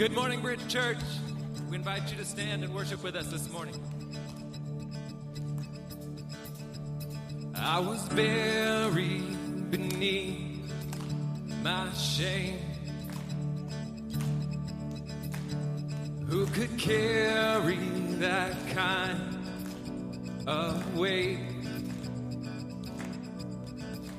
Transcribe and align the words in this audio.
Good 0.00 0.12
morning, 0.12 0.40
Bridge 0.40 0.64
Church. 0.68 1.00
We 1.68 1.74
invite 1.74 2.08
you 2.08 2.16
to 2.18 2.24
stand 2.24 2.62
and 2.62 2.72
worship 2.72 3.02
with 3.02 3.16
us 3.16 3.32
this 3.32 3.50
morning. 3.50 3.74
I 7.56 7.80
was 7.80 8.08
buried 8.10 9.72
beneath 9.72 10.72
my 11.64 11.92
shame. 11.94 12.60
Who 16.28 16.46
could 16.46 16.78
carry 16.78 17.80
that 18.20 18.54
kind 18.68 19.36
of 20.46 20.96
weight? 20.96 21.40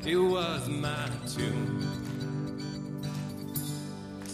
It 0.05 0.18
was 0.18 0.68
my 0.68 1.09
tomb 1.25 1.89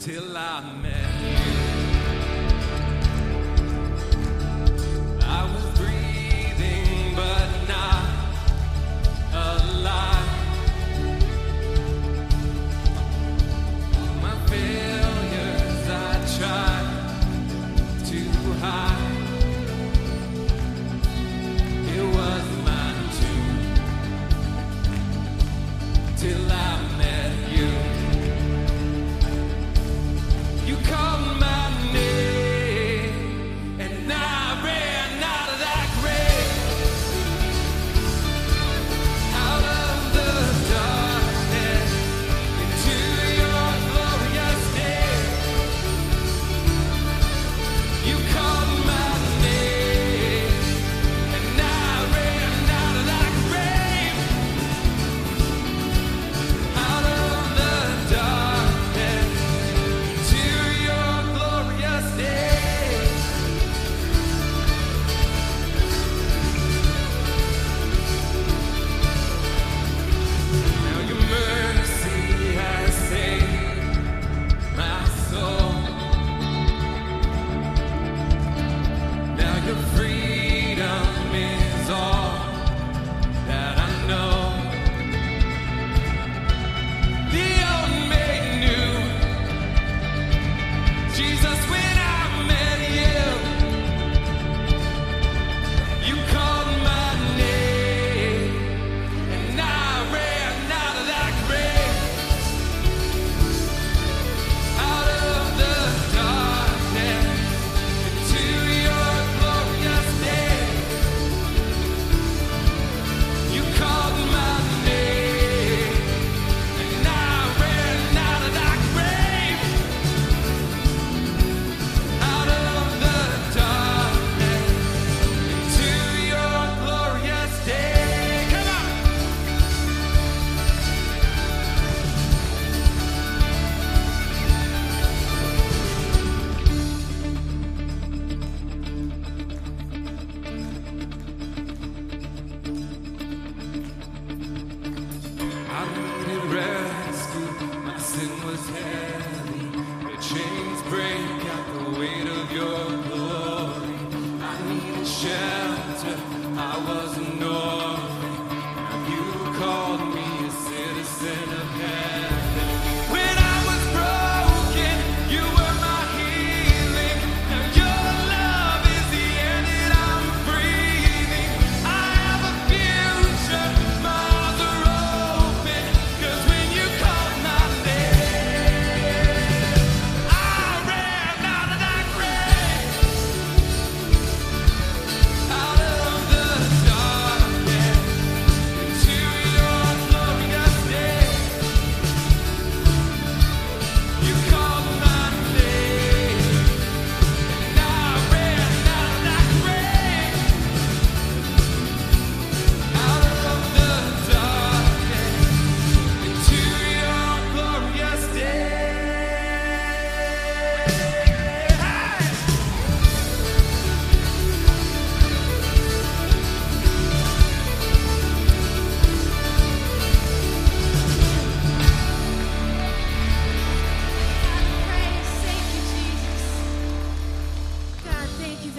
till 0.06 0.38
I 0.38 0.62
met 0.84 1.40
you. 1.40 1.45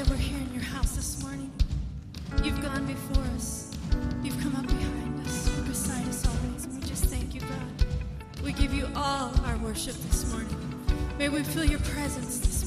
We're 0.09 0.17
here 0.17 0.39
in 0.39 0.55
your 0.55 0.63
house 0.63 0.95
this 0.95 1.21
morning. 1.23 1.51
You've 2.45 2.63
gone 2.63 2.87
before 2.87 3.25
us, 3.35 3.77
you've 4.23 4.41
come 4.41 4.55
up 4.55 4.67
behind 4.67 5.27
us, 5.27 5.51
you're 5.57 5.67
beside 5.67 6.07
us 6.07 6.25
always. 6.25 6.69
We 6.69 6.81
just 6.87 7.07
thank 7.07 7.35
you, 7.35 7.41
God. 7.41 7.87
We 8.45 8.53
give 8.53 8.73
you 8.73 8.89
all 8.95 9.33
our 9.45 9.57
worship 9.59 9.97
this 10.09 10.31
morning. 10.33 10.57
May 11.19 11.29
we 11.29 11.43
feel 11.43 11.65
your 11.65 11.81
presence 11.81 12.39
this 12.39 12.61
morning. 12.61 12.66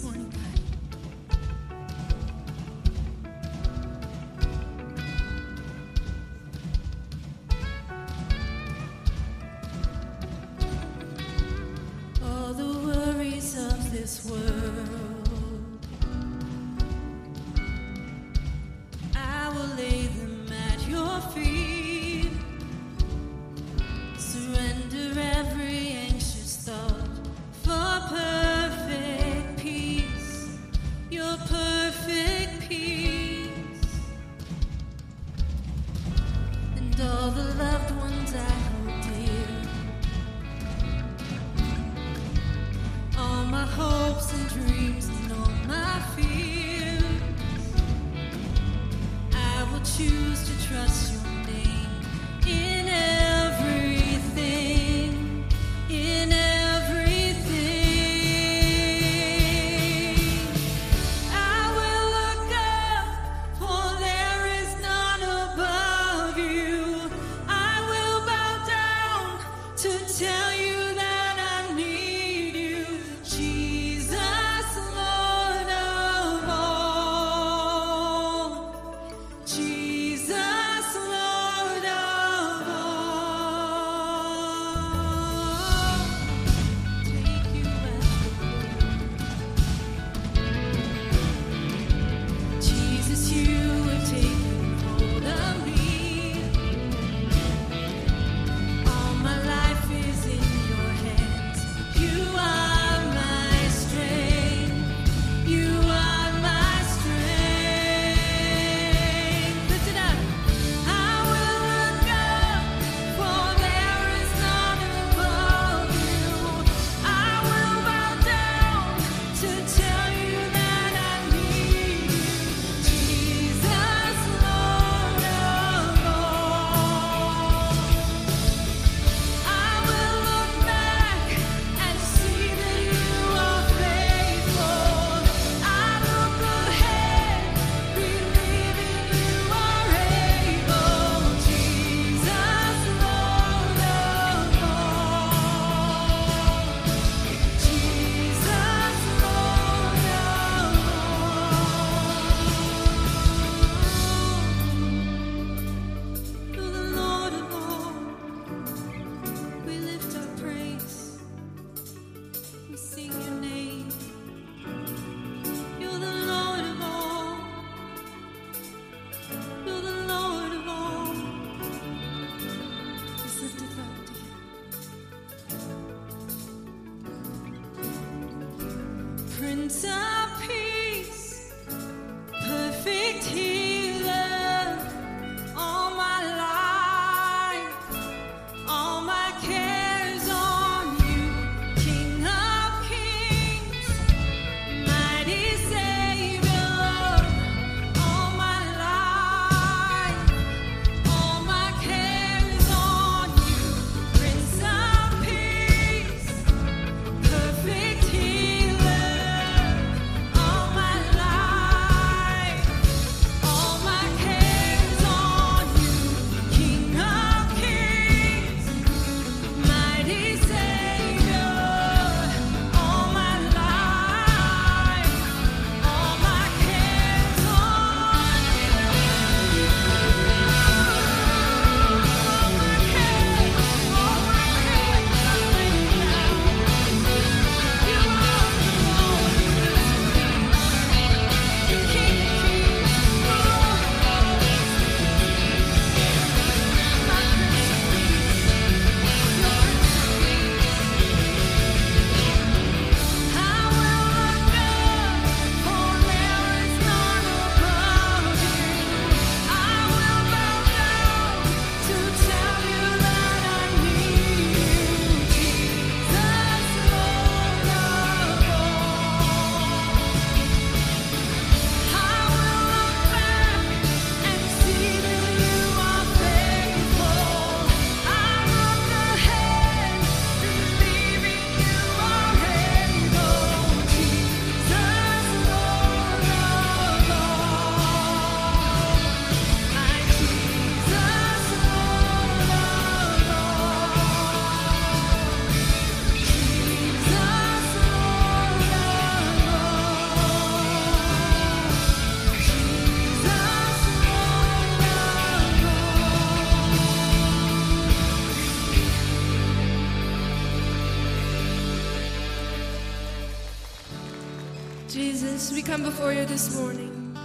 as 315.50 315.56
we 315.56 315.64
come 315.64 315.82
before 315.82 316.14
you 316.14 316.26
this 316.26 316.56
morning, 316.56 317.18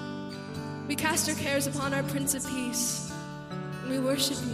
we 0.89 0.97
cast 0.97 1.29
our 1.29 1.35
cares 1.35 1.67
upon 1.67 1.93
our 1.93 2.03
Prince 2.05 2.35
of 2.35 2.43
Peace, 2.49 3.13
and 3.83 3.91
we 3.91 3.99
worship 3.99 4.39
you. 4.47 4.54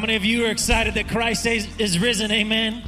Many 0.00 0.16
of 0.16 0.24
you 0.24 0.46
are 0.46 0.50
excited 0.50 0.94
that 0.94 1.08
Christ 1.08 1.44
is, 1.44 1.68
is 1.78 1.98
risen? 1.98 2.32
Amen. 2.32 2.82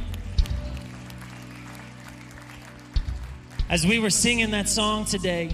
As 3.68 3.86
we 3.86 3.98
were 3.98 4.10
singing 4.10 4.50
that 4.52 4.68
song 4.68 5.04
today, 5.04 5.50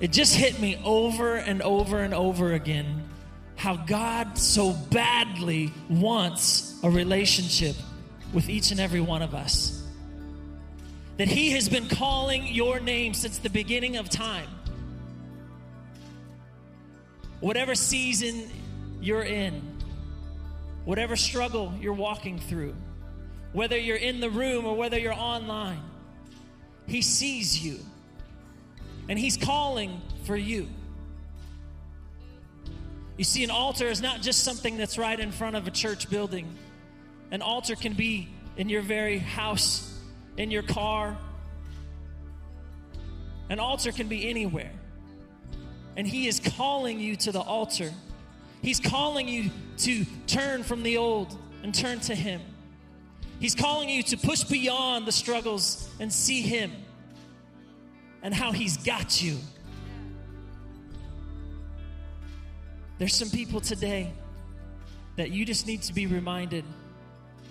it 0.00 0.10
just 0.10 0.34
hit 0.34 0.60
me 0.60 0.80
over 0.84 1.36
and 1.36 1.62
over 1.62 2.00
and 2.00 2.12
over 2.12 2.52
again 2.52 3.08
how 3.54 3.76
God 3.76 4.36
so 4.36 4.72
badly 4.72 5.72
wants 5.88 6.76
a 6.82 6.90
relationship 6.90 7.76
with 8.32 8.48
each 8.48 8.72
and 8.72 8.80
every 8.80 9.00
one 9.00 9.22
of 9.22 9.34
us. 9.34 9.86
That 11.16 11.28
He 11.28 11.50
has 11.50 11.68
been 11.68 11.88
calling 11.88 12.48
your 12.48 12.80
name 12.80 13.14
since 13.14 13.38
the 13.38 13.50
beginning 13.50 13.98
of 13.98 14.08
time. 14.08 14.48
Whatever 17.38 17.76
season 17.76 18.50
you're 19.00 19.22
in, 19.22 19.71
whatever 20.84 21.16
struggle 21.16 21.72
you're 21.80 21.92
walking 21.92 22.38
through, 22.38 22.74
whether 23.52 23.78
you're 23.78 23.96
in 23.96 24.20
the 24.20 24.30
room 24.30 24.64
or 24.64 24.76
whether 24.76 24.98
you're 24.98 25.12
online, 25.12 25.82
He 26.86 27.02
sees 27.02 27.64
you 27.64 27.78
and 29.08 29.18
He's 29.18 29.36
calling 29.36 30.00
for 30.24 30.36
you. 30.36 30.68
You 33.16 33.24
see, 33.24 33.44
an 33.44 33.50
altar 33.50 33.86
is 33.86 34.00
not 34.00 34.22
just 34.22 34.42
something 34.42 34.76
that's 34.76 34.98
right 34.98 35.18
in 35.18 35.32
front 35.32 35.54
of 35.54 35.66
a 35.66 35.70
church 35.70 36.08
building, 36.08 36.56
an 37.30 37.42
altar 37.42 37.76
can 37.76 37.92
be 37.92 38.28
in 38.56 38.68
your 38.68 38.82
very 38.82 39.18
house, 39.18 39.98
in 40.36 40.50
your 40.50 40.62
car. 40.62 41.16
An 43.48 43.58
altar 43.60 43.92
can 43.92 44.08
be 44.08 44.28
anywhere. 44.28 44.72
And 45.96 46.06
He 46.06 46.26
is 46.26 46.40
calling 46.40 47.00
you 47.00 47.16
to 47.16 47.32
the 47.32 47.40
altar. 47.40 47.90
He's 48.62 48.78
calling 48.78 49.28
you 49.28 49.50
to 49.78 50.04
turn 50.26 50.62
from 50.62 50.82
the 50.82 50.96
old 50.96 51.36
and 51.62 51.74
turn 51.74 52.00
to 52.00 52.14
Him. 52.14 52.40
He's 53.40 53.56
calling 53.56 53.88
you 53.88 54.04
to 54.04 54.16
push 54.16 54.44
beyond 54.44 55.04
the 55.04 55.12
struggles 55.12 55.88
and 55.98 56.12
see 56.12 56.42
Him 56.42 56.70
and 58.22 58.32
how 58.32 58.52
He's 58.52 58.76
got 58.76 59.20
you. 59.20 59.36
There's 62.98 63.16
some 63.16 63.30
people 63.30 63.60
today 63.60 64.12
that 65.16 65.32
you 65.32 65.44
just 65.44 65.66
need 65.66 65.82
to 65.82 65.92
be 65.92 66.06
reminded 66.06 66.64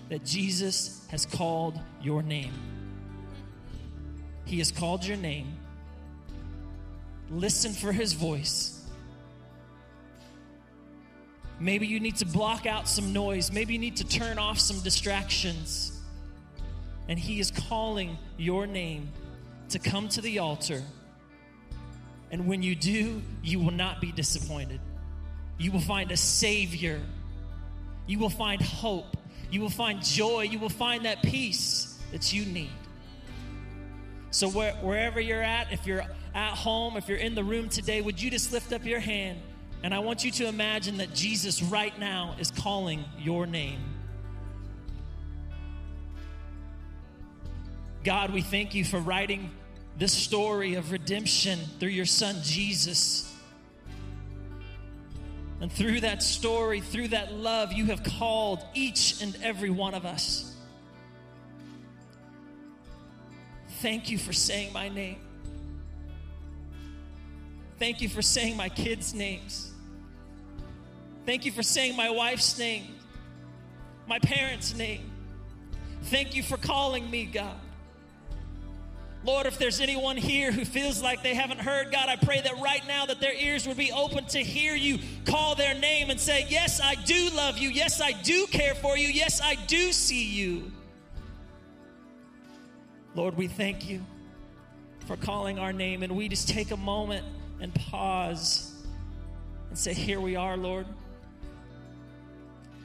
that 0.08 0.26
Jesus 0.26 1.06
has 1.10 1.26
called 1.26 1.78
your 2.02 2.22
name. 2.22 2.54
He 4.46 4.60
has 4.60 4.72
called 4.72 5.06
your 5.06 5.18
name. 5.18 5.58
Listen 7.30 7.74
for 7.74 7.92
His 7.92 8.14
voice. 8.14 8.81
Maybe 11.62 11.86
you 11.86 12.00
need 12.00 12.16
to 12.18 12.26
block 12.26 12.66
out 12.66 12.90
some 12.90 13.14
noise. 13.14 13.52
Maybe 13.52 13.74
you 13.74 13.80
need 13.80 13.98
to 13.98 14.04
turn 14.04 14.40
off 14.40 14.60
some 14.60 14.80
distractions. 14.80 15.96
And 17.08 17.20
He 17.20 17.40
is 17.40 17.52
calling 17.52 18.18
your 18.36 18.66
name 18.66 19.10
to 19.70 19.78
come 19.78 20.10
to 20.10 20.22
the 20.22 20.40
altar. 20.40 20.82
And 22.32 22.48
when 22.48 22.64
you 22.64 22.74
do, 22.74 23.22
you 23.44 23.60
will 23.60 23.72
not 23.72 24.02
be 24.02 24.12
disappointed. 24.12 24.80
You 25.60 25.72
will 25.72 25.82
find 25.82 26.12
a 26.12 26.18
Savior. 26.18 27.00
You 28.08 28.18
will 28.18 28.30
find 28.32 28.60
hope. 28.60 29.16
You 29.52 29.62
will 29.62 29.70
find 29.70 30.04
joy. 30.04 30.42
You 30.42 30.58
will 30.58 30.70
find 30.70 31.06
that 31.06 31.22
peace 31.22 32.00
that 32.12 32.34
you 32.34 32.44
need. 32.46 32.72
So, 34.32 34.50
where, 34.50 34.74
wherever 34.76 35.20
you're 35.20 35.44
at, 35.44 35.72
if 35.72 35.86
you're 35.86 36.06
at 36.34 36.54
home, 36.54 36.98
if 36.98 37.08
you're 37.08 37.20
in 37.20 37.36
the 37.36 37.44
room 37.44 37.70
today, 37.70 38.02
would 38.02 38.20
you 38.20 38.32
just 38.32 38.52
lift 38.52 38.74
up 38.74 38.84
your 38.84 39.02
hand? 39.02 39.40
And 39.84 39.94
I 39.94 40.00
want 40.00 40.24
you 40.24 40.32
to 40.32 40.48
imagine 40.48 40.98
that 40.98 41.14
Jesus 41.14 41.62
right 41.64 41.98
now 41.98 42.36
is 42.40 42.52
calling 42.52 43.04
your 43.18 43.48
name. 43.48 43.80
God, 48.04 48.32
we 48.32 48.42
thank 48.42 48.74
you 48.74 48.84
for 48.84 49.00
writing 49.00 49.52
this 49.98 50.14
story 50.14 50.76
of 50.76 50.92
redemption 50.92 51.60
through 51.80 51.90
your 51.90 52.06
son 52.06 52.36
Jesus. 52.44 53.28
And 55.60 55.72
through 55.72 56.02
that 56.02 56.24
story, 56.24 56.82
through 56.82 57.10
that 57.10 57.34
love, 57.34 57.72
you 57.72 57.86
have 57.88 58.04
called 58.04 58.64
each 58.74 59.22
and 59.22 59.38
every 59.44 59.70
one 59.70 59.94
of 59.94 60.06
us. 60.06 60.56
Thank 63.82 64.10
you 64.10 64.18
for 64.18 64.34
saying 64.34 64.74
my 64.74 64.90
name. 64.90 65.20
Thank 67.78 68.02
you 68.02 68.10
for 68.10 68.22
saying 68.22 68.58
my 68.58 68.70
kids' 68.70 69.14
names. 69.14 69.71
Thank 71.26 71.46
you 71.46 71.52
for 71.52 71.64
saying 71.64 71.96
my 71.96 72.10
wife's 72.10 72.58
name, 72.58 72.96
my 74.08 74.20
parents' 74.20 74.76
name. 74.76 75.12
Thank 76.04 76.36
you 76.36 76.42
for 76.42 76.58
calling 76.58 77.10
me, 77.10 77.26
God. 77.26 77.60
Lord, 79.24 79.46
if 79.46 79.60
there's 79.60 79.82
anyone 79.82 80.18
here 80.18 80.52
who 80.52 80.66
feels 80.66 81.04
like 81.04 81.22
they 81.22 81.36
haven't 81.36 81.60
heard 81.60 81.92
God, 81.92 82.10
I 82.10 82.16
pray 82.16 82.42
that 82.42 82.60
right 82.60 82.82
now 82.88 83.06
that 83.06 83.20
their 83.20 83.34
ears 83.34 83.68
would 83.68 83.78
be 83.78 83.92
open 83.92 84.26
to 84.26 84.40
hear 84.40 84.76
you 84.76 84.98
call 85.26 85.54
their 85.54 85.76
name 85.76 86.10
and 86.10 86.20
say, 86.20 86.48
"Yes, 86.50 86.82
I 86.82 86.96
do 86.96 87.30
love 87.30 87.60
you. 87.60 87.70
Yes, 87.70 88.02
I 88.02 88.14
do 88.14 88.48
care 88.48 88.74
for 88.74 88.98
you. 88.98 89.08
Yes, 89.08 89.40
I 89.40 89.56
do 89.68 89.92
see 89.92 90.24
you." 90.24 90.72
Lord, 93.14 93.38
we 93.38 93.48
thank 93.48 93.88
you 93.88 94.04
for 95.06 95.18
calling 95.18 95.60
our 95.60 95.74
name 95.74 96.02
and 96.02 96.16
we 96.16 96.28
just 96.28 96.50
take 96.50 96.72
a 96.72 96.78
moment 96.78 97.24
and 97.60 97.76
pause 97.76 98.74
and 99.70 99.78
say, 99.78 99.94
"Here 99.94 100.20
we 100.20 100.36
are, 100.36 100.58
Lord. 100.58 100.88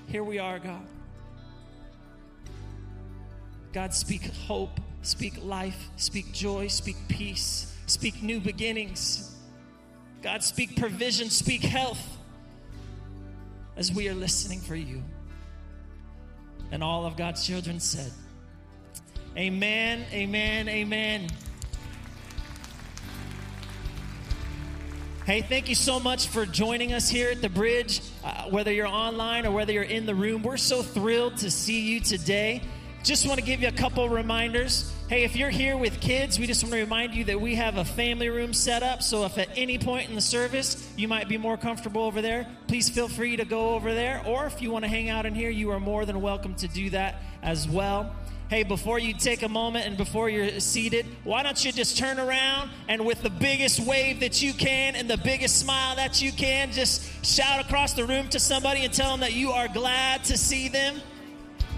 Here 0.07 0.25
we 0.25 0.38
are, 0.38 0.59
God." 0.59 0.87
God, 3.73 3.92
speak 3.92 4.23
hope, 4.47 4.81
speak 5.03 5.35
life, 5.45 5.90
speak 5.97 6.33
joy, 6.33 6.66
speak 6.69 6.97
peace, 7.09 7.75
speak 7.85 8.23
new 8.23 8.40
beginnings. 8.40 9.37
God, 10.23 10.42
speak 10.42 10.77
provision, 10.77 11.29
speak 11.29 11.61
health 11.62 12.16
as 13.77 13.92
we 13.92 14.09
are 14.09 14.14
listening 14.14 14.61
for 14.61 14.77
you. 14.77 15.03
And 16.73 16.83
all 16.83 17.05
of 17.05 17.19
God's 17.19 17.47
children 17.47 17.79
said, 17.79 18.11
Amen, 19.37 20.07
amen, 20.11 20.69
amen. 20.71 21.29
Hey, 25.27 25.43
thank 25.43 25.69
you 25.69 25.75
so 25.75 25.99
much 25.99 26.29
for 26.29 26.47
joining 26.47 26.93
us 26.93 27.09
here 27.09 27.31
at 27.31 27.43
the 27.43 27.49
bridge. 27.49 28.01
Uh, 28.23 28.45
whether 28.45 28.73
you're 28.73 28.87
online 28.87 29.45
or 29.45 29.51
whether 29.51 29.73
you're 29.73 29.83
in 29.83 30.07
the 30.07 30.15
room, 30.15 30.45
we're 30.45 30.57
so 30.57 30.85
thrilled 30.85 31.39
to 31.39 31.51
see 31.51 31.81
you 31.81 31.99
today. 31.99 32.62
Just 33.03 33.27
want 33.27 33.41
to 33.41 33.45
give 33.45 33.61
you 33.61 33.67
a 33.67 33.73
couple 33.73 34.09
reminders. 34.09 34.95
Hey, 35.09 35.25
if 35.25 35.35
you're 35.35 35.51
here 35.51 35.77
with 35.77 35.99
kids, 36.01 36.39
we 36.39 36.47
just 36.47 36.62
want 36.62 36.75
to 36.75 36.79
remind 36.79 37.12
you 37.12 37.25
that 37.25 37.41
we 37.41 37.57
have 37.57 37.77
a 37.77 37.85
family 37.85 38.29
room 38.29 38.53
set 38.53 38.85
up. 38.85 39.03
So 39.03 39.25
if 39.25 39.37
at 39.37 39.49
any 39.57 39.79
point 39.79 40.09
in 40.09 40.15
the 40.15 40.21
service 40.21 40.89
you 40.97 41.09
might 41.09 41.29
be 41.29 41.39
more 41.39 41.57
comfortable 41.57 42.03
over 42.03 42.23
there, 42.23 42.47
please 42.69 42.89
feel 42.89 43.09
free 43.09 43.35
to 43.35 43.45
go 43.45 43.71
over 43.71 43.95
there. 43.95 44.23
Or 44.25 44.47
if 44.47 44.62
you 44.62 44.71
want 44.71 44.85
to 44.85 44.89
hang 44.89 45.09
out 45.09 45.27
in 45.27 45.35
here, 45.35 45.51
you 45.51 45.73
are 45.73 45.81
more 45.81 46.07
than 46.07 46.21
welcome 46.21 46.55
to 46.55 46.69
do 46.69 46.91
that 46.91 47.17
as 47.43 47.69
well. 47.69 48.15
Hey, 48.48 48.62
before 48.62 49.00
you 49.00 49.12
take 49.12 49.42
a 49.42 49.48
moment 49.48 49.87
and 49.87 49.96
before 49.96 50.28
you're 50.30 50.61
seated, 50.61 51.04
why 51.24 51.42
don't 51.42 51.64
you 51.64 51.72
just 51.72 51.98
turn 51.98 52.20
around 52.20 52.70
and 52.88 53.04
with 53.04 53.20
the 53.22 53.30
biggest 53.30 53.80
wave 53.80 54.20
that 54.20 54.40
you 54.40 54.52
can 54.52 54.94
and 54.94 55.11
the 55.11 55.16
biggest 55.16 55.59
smile 55.59 55.96
that 55.96 56.22
you 56.22 56.30
can, 56.30 56.70
just 56.70 57.26
shout 57.26 57.59
across 57.59 57.92
the 57.94 58.04
room 58.04 58.28
to 58.28 58.38
somebody 58.38 58.85
and 58.85 58.94
tell 58.94 59.11
them 59.11 59.18
that 59.18 59.32
you 59.32 59.50
are 59.50 59.66
glad 59.66 60.22
to 60.22 60.38
see 60.38 60.68
them. 60.68 61.00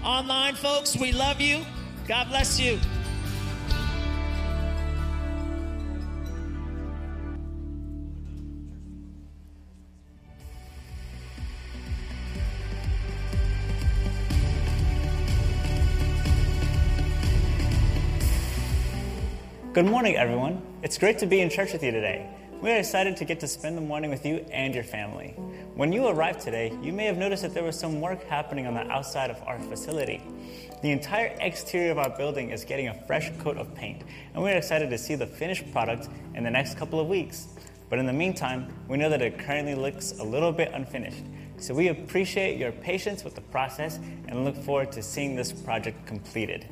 Online 0.03 0.53
folks, 0.53 0.95
we 0.95 1.11
love 1.11 1.41
you. 1.41 1.65
God 2.07 2.29
bless 2.29 2.59
you. 2.59 2.79
Good 19.79 19.89
morning, 19.89 20.17
everyone. 20.17 20.61
It's 20.83 20.97
great 20.97 21.19
to 21.19 21.25
be 21.25 21.39
in 21.39 21.49
church 21.49 21.71
with 21.71 21.81
you 21.83 21.91
today. 21.91 22.29
We 22.61 22.69
are 22.69 22.79
excited 22.79 23.15
to 23.15 23.23
get 23.23 23.39
to 23.39 23.47
spend 23.47 23.77
the 23.77 23.81
morning 23.81 24.09
with 24.09 24.25
you 24.25 24.45
and 24.51 24.75
your 24.75 24.83
family. 24.83 25.29
When 25.73 25.93
you 25.93 26.07
arrived 26.07 26.41
today, 26.41 26.77
you 26.81 26.91
may 26.91 27.05
have 27.05 27.17
noticed 27.17 27.43
that 27.43 27.53
there 27.53 27.63
was 27.63 27.79
some 27.79 28.01
work 28.01 28.21
happening 28.25 28.67
on 28.67 28.73
the 28.73 28.85
outside 28.91 29.29
of 29.29 29.41
our 29.43 29.57
facility. 29.57 30.21
The 30.81 30.91
entire 30.91 31.33
exterior 31.39 31.91
of 31.91 31.97
our 31.97 32.09
building 32.09 32.49
is 32.49 32.65
getting 32.65 32.89
a 32.89 32.93
fresh 33.07 33.31
coat 33.39 33.55
of 33.55 33.73
paint, 33.73 34.03
and 34.33 34.43
we're 34.43 34.57
excited 34.57 34.89
to 34.89 34.97
see 34.97 35.15
the 35.15 35.25
finished 35.25 35.71
product 35.71 36.09
in 36.35 36.43
the 36.43 36.51
next 36.51 36.77
couple 36.77 36.99
of 36.99 37.07
weeks. 37.07 37.47
But 37.89 37.99
in 37.99 38.05
the 38.05 38.11
meantime, 38.11 38.73
we 38.89 38.97
know 38.97 39.09
that 39.09 39.21
it 39.21 39.39
currently 39.39 39.75
looks 39.75 40.11
a 40.19 40.23
little 40.25 40.51
bit 40.51 40.73
unfinished. 40.73 41.23
So 41.55 41.73
we 41.73 41.87
appreciate 41.87 42.57
your 42.57 42.73
patience 42.73 43.23
with 43.23 43.35
the 43.35 43.41
process 43.43 43.97
and 44.27 44.43
look 44.43 44.57
forward 44.57 44.91
to 44.91 45.01
seeing 45.01 45.37
this 45.37 45.53
project 45.53 46.05
completed. 46.05 46.65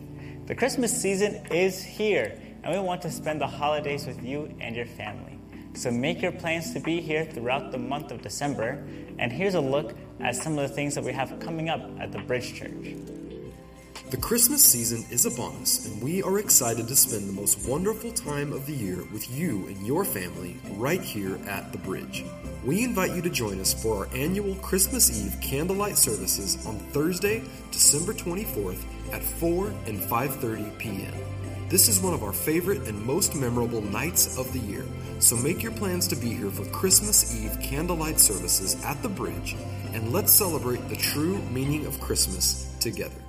The 0.48 0.56
Christmas 0.56 0.92
season 1.02 1.46
is 1.52 1.82
here 1.82 2.38
and 2.68 2.76
we 2.76 2.86
want 2.86 3.02
to 3.02 3.10
spend 3.10 3.40
the 3.40 3.48
holidays 3.48 4.06
with 4.06 4.22
you 4.22 4.54
and 4.60 4.76
your 4.76 4.86
family. 4.86 5.40
So 5.74 5.90
make 5.90 6.22
your 6.22 6.34
plans 6.34 6.74
to 6.74 6.82
be 6.82 7.00
here 7.00 7.24
throughout 7.24 7.72
the 7.72 7.78
month 7.78 8.12
of 8.12 8.22
December. 8.22 8.86
And 9.20 9.32
here's 9.32 9.56
a 9.56 9.62
look 9.62 9.96
at 10.20 10.36
some 10.36 10.60
of 10.60 10.68
the 10.68 10.76
things 10.76 10.94
that 10.96 11.04
we 11.04 11.14
have 11.14 11.40
coming 11.40 11.70
up 11.70 11.90
at 11.98 12.12
the 12.12 12.20
Bridge 12.20 12.54
Church. 12.54 12.98
The 14.10 14.18
Christmas 14.18 14.64
season 14.66 15.06
is 15.10 15.26
upon 15.26 15.56
us, 15.62 15.86
and 15.86 16.02
we 16.04 16.22
are 16.24 16.40
excited 16.40 16.90
to 16.90 16.96
spend 16.96 17.30
the 17.30 17.34
most 17.34 17.70
wonderful 17.70 18.12
time 18.12 18.52
of 18.52 18.66
the 18.66 18.74
year 18.74 19.04
with 19.14 19.30
you 19.32 19.68
and 19.68 19.88
your 19.88 20.04
family 20.04 20.58
right 20.72 21.02
here 21.02 21.40
at 21.48 21.72
the 21.72 21.78
Bridge. 21.78 22.26
We 22.66 22.84
invite 22.84 23.12
you 23.12 23.22
to 23.22 23.30
join 23.30 23.62
us 23.62 23.74
for 23.82 24.00
our 24.00 24.16
annual 24.16 24.56
Christmas 24.56 25.24
Eve 25.24 25.40
candlelight 25.42 25.98
services 25.98 26.66
on 26.66 26.80
Thursday, 26.92 27.44
December 27.72 28.14
24th 28.14 28.84
at 29.14 29.24
4 29.24 29.68
and 29.86 30.00
5:30 30.02 30.78
p.m. 30.78 31.37
This 31.70 31.90
is 31.90 32.00
one 32.00 32.14
of 32.14 32.24
our 32.24 32.32
favorite 32.32 32.88
and 32.88 33.06
most 33.06 33.36
memorable 33.36 33.82
nights 33.82 34.38
of 34.38 34.54
the 34.54 34.60
year, 34.60 34.86
so 35.20 35.36
make 35.36 35.62
your 35.62 35.74
plans 35.74 36.08
to 36.08 36.16
be 36.16 36.30
here 36.30 36.50
for 36.50 36.64
Christmas 36.68 37.36
Eve 37.44 37.60
candlelight 37.62 38.22
services 38.22 38.82
at 38.86 39.04
the 39.04 39.10
bridge, 39.10 39.54
and 39.92 40.14
let's 40.14 40.32
celebrate 40.32 40.88
the 40.88 40.96
true 40.96 41.40
meaning 41.52 41.86
of 41.86 42.00
Christmas 42.00 42.74
together. 42.80 43.22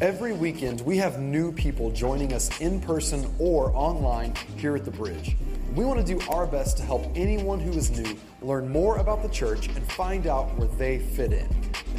Every 0.00 0.32
weekend, 0.32 0.80
we 0.82 0.96
have 0.98 1.18
new 1.18 1.50
people 1.50 1.90
joining 1.90 2.32
us 2.32 2.56
in 2.60 2.80
person 2.80 3.34
or 3.40 3.74
online 3.74 4.34
here 4.56 4.76
at 4.76 4.84
the 4.84 4.92
Bridge. 4.92 5.36
We 5.74 5.84
want 5.84 6.06
to 6.06 6.06
do 6.06 6.24
our 6.30 6.46
best 6.46 6.76
to 6.76 6.84
help 6.84 7.04
anyone 7.16 7.58
who 7.58 7.72
is 7.72 7.90
new 7.90 8.16
learn 8.42 8.68
more 8.68 8.98
about 8.98 9.24
the 9.24 9.28
church 9.30 9.66
and 9.66 9.90
find 9.90 10.28
out 10.28 10.56
where 10.56 10.68
they 10.68 11.00
fit 11.00 11.32
in. 11.32 11.48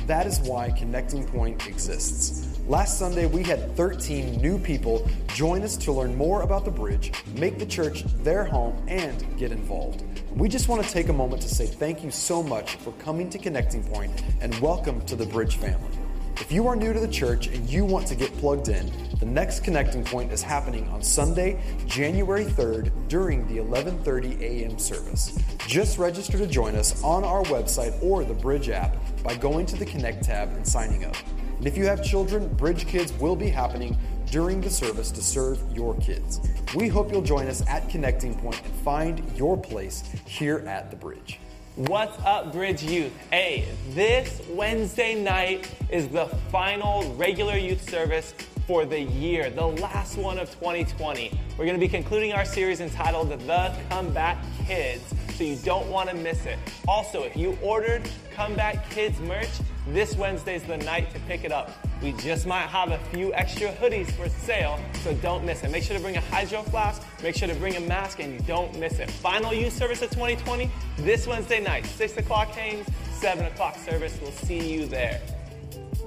That 0.06 0.28
is 0.28 0.40
why 0.40 0.72
Connecting 0.72 1.28
Point 1.28 1.68
exists. 1.68 2.47
Last 2.68 3.00
Sunday, 3.00 3.28
we 3.28 3.44
had 3.44 3.78
13 3.78 4.42
new 4.42 4.60
people 4.60 5.10
join 5.34 5.62
us 5.62 5.78
to 5.78 5.94
learn 5.94 6.18
more 6.18 6.42
about 6.42 6.66
the 6.66 6.72
bridge, 6.72 7.14
make 7.38 7.60
the 7.60 7.66
church 7.66 8.04
their 8.24 8.44
home, 8.44 8.76
and 8.90 9.26
get 9.38 9.54
involved. 9.54 10.04
We 10.36 10.50
just 10.50 10.68
want 10.68 10.84
to 10.84 10.92
take 10.92 11.08
a 11.08 11.14
moment 11.14 11.42
to 11.44 11.48
say 11.48 11.66
thank 11.66 12.04
you 12.04 12.12
so 12.12 12.44
much 12.44 12.76
for 12.76 12.92
coming 13.00 13.30
to 13.30 13.38
Connecting 13.38 13.86
Point 13.86 14.22
and 14.42 14.54
welcome 14.60 15.00
to 15.06 15.16
the 15.16 15.26
Bridge 15.26 15.56
family. 15.56 15.98
If 16.42 16.52
you 16.52 16.68
are 16.68 16.76
new 16.76 16.92
to 16.92 17.00
the 17.00 17.08
church 17.08 17.48
and 17.48 17.70
you 17.70 17.86
want 17.86 18.06
to 18.08 18.16
get 18.16 18.36
plugged 18.38 18.68
in, 18.68 18.92
the 19.20 19.26
next 19.26 19.64
connecting 19.64 20.04
point 20.04 20.34
is 20.34 20.42
happening 20.44 20.90
on 20.90 21.02
Sunday, 21.02 21.62
January 21.86 22.44
3rd 22.44 22.92
during 23.08 23.48
the 23.48 23.62
11:30 23.62 24.42
a.m. 24.42 24.78
service. 24.78 25.40
Just 25.68 25.98
register 25.98 26.38
to 26.38 26.46
join 26.46 26.76
us 26.76 27.02
on 27.02 27.24
our 27.24 27.44
website 27.44 27.98
or 28.04 28.26
the 28.26 28.34
Bridge 28.34 28.68
app 28.68 28.98
by 29.28 29.36
going 29.36 29.66
to 29.66 29.76
the 29.76 29.86
Connect 29.86 30.24
tab 30.24 30.54
and 30.54 30.66
signing 30.66 31.04
up. 31.04 31.14
And 31.58 31.68
if 31.68 31.78
you 31.78 31.86
have 31.86 32.02
children, 32.02 32.48
Bridge 32.54 32.88
Kids 32.88 33.12
will 33.20 33.36
be 33.36 33.50
happening 33.50 33.98
during 34.32 34.62
the 34.62 34.70
service 34.70 35.12
to 35.12 35.22
serve 35.22 35.60
your 35.70 35.96
kids. 35.96 36.40
We 36.74 36.88
hope 36.88 37.12
you'll 37.12 37.22
join 37.22 37.48
us 37.48 37.62
at 37.68 37.90
Connecting 37.90 38.36
Point 38.36 38.64
and 38.64 38.74
find 38.74 39.22
your 39.36 39.58
place 39.58 40.04
here 40.26 40.60
at 40.60 40.90
the 40.92 40.96
Bridge. 40.96 41.42
What's 41.76 42.18
up, 42.24 42.54
Bridge 42.54 42.82
Youth? 42.82 43.12
Hey, 43.30 43.68
this 43.90 44.42
Wednesday 44.50 45.22
night 45.22 45.70
is 45.90 46.08
the 46.08 46.28
final 46.50 47.14
regular 47.16 47.58
youth 47.58 47.88
service 47.90 48.34
for 48.66 48.86
the 48.86 49.00
year, 49.00 49.50
the 49.50 49.68
last 49.68 50.18
one 50.18 50.40
of 50.40 50.50
2020. 50.52 51.38
We're 51.58 51.66
going 51.66 51.78
to 51.78 51.86
be 51.86 51.90
concluding 51.90 52.32
our 52.32 52.46
series 52.46 52.80
entitled 52.80 53.30
The 53.30 53.76
Comeback 53.90 54.38
Kids, 54.66 55.14
so 55.38 55.44
you 55.44 55.56
don't 55.58 55.88
want 55.90 56.10
to 56.10 56.16
miss 56.16 56.46
it. 56.48 56.58
Also, 56.88 57.22
if 57.22 57.38
you 57.38 57.58
ordered 57.62 58.10
Comeback 58.34 58.90
Kids 58.90 59.20
merch, 59.20 59.50
this 59.88 60.16
Wednesday's 60.16 60.64
the 60.64 60.78
night 60.78 61.14
to 61.14 61.20
pick 61.22 61.44
it 61.44 61.52
up. 61.52 61.72
We 62.02 62.12
just 62.14 62.48
might 62.48 62.68
have 62.68 62.92
a 62.92 62.98
few 63.12 63.34
extra 63.34 63.72
hoodies 63.74 64.12
for 64.12 64.28
sale, 64.30 64.80
so 65.04 65.14
don't 65.16 65.46
miss 65.46 65.64
it. 65.64 65.72
Make 65.72 65.84
sure 65.84 65.96
to 65.96 66.02
bring 66.02 66.18
a 66.18 66.22
hydro 66.22 66.64
flask, 66.64 67.04
make 67.22 67.36
sure 67.36 67.48
to 67.48 67.56
bring 67.56 67.76
a 67.76 67.80
mask, 67.82 68.20
and 68.20 68.34
you 68.34 68.40
don't 68.42 68.78
miss 68.80 69.00
it. 69.00 69.10
Final 69.10 69.54
youth 69.54 69.74
service 69.74 70.02
of 70.02 70.10
2020, 70.10 70.70
this 70.98 71.28
Wednesday 71.28 71.64
night, 71.64 71.86
6 71.86 72.18
o'clock 72.18 72.50
Haynes, 72.50 72.88
7 73.14 73.46
o'clock 73.46 73.76
service. 73.76 74.18
We'll 74.22 74.32
see 74.32 74.74
you 74.74 74.88
there. 74.88 75.22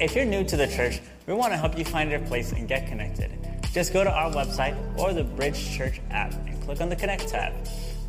If 0.00 0.16
you're 0.16 0.24
new 0.24 0.44
to 0.44 0.56
the 0.56 0.66
church, 0.66 1.00
we 1.26 1.34
want 1.34 1.52
to 1.52 1.56
help 1.56 1.78
you 1.78 1.84
find 1.84 2.10
your 2.10 2.20
place 2.20 2.52
and 2.52 2.66
get 2.66 2.88
connected. 2.88 3.30
Just 3.72 3.92
go 3.92 4.02
to 4.02 4.10
our 4.10 4.30
website 4.32 4.76
or 4.98 5.12
the 5.12 5.22
Bridge 5.22 5.76
Church 5.76 6.00
app 6.10 6.32
and 6.46 6.60
click 6.62 6.80
on 6.80 6.88
the 6.88 6.96
Connect 6.96 7.28
tab. 7.28 7.54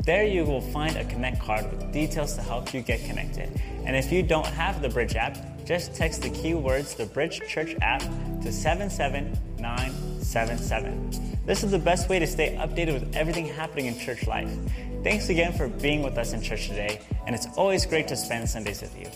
There 0.04 0.24
you 0.24 0.44
will 0.44 0.60
find 0.60 0.96
a 0.96 1.04
Connect 1.04 1.40
card 1.40 1.70
with 1.70 1.92
details 1.92 2.34
to 2.34 2.42
help 2.42 2.74
you 2.74 2.82
get 2.82 3.04
connected. 3.04 3.62
And 3.84 3.94
if 3.94 4.10
you 4.10 4.20
don't 4.22 4.46
have 4.46 4.82
the 4.82 4.88
Bridge 4.88 5.14
app, 5.14 5.38
just 5.64 5.94
text 5.94 6.22
the 6.22 6.30
keywords 6.30 6.96
the 6.96 7.06
Bridge 7.06 7.40
Church 7.48 7.76
app 7.80 8.00
to 8.42 8.50
77977. 8.52 11.38
This 11.46 11.62
is 11.62 11.70
the 11.70 11.78
best 11.78 12.08
way 12.08 12.18
to 12.18 12.26
stay 12.26 12.56
updated 12.56 12.94
with 12.94 13.14
everything 13.14 13.46
happening 13.46 13.86
in 13.86 13.96
church 13.98 14.26
life. 14.26 14.50
Thanks 15.02 15.28
again 15.28 15.52
for 15.52 15.68
being 15.68 16.02
with 16.02 16.18
us 16.18 16.32
in 16.32 16.42
church 16.42 16.66
today, 16.68 17.00
and 17.26 17.34
it's 17.34 17.46
always 17.56 17.86
great 17.86 18.08
to 18.08 18.16
spend 18.16 18.48
Sundays 18.48 18.82
with 18.82 18.98
you. 18.98 19.06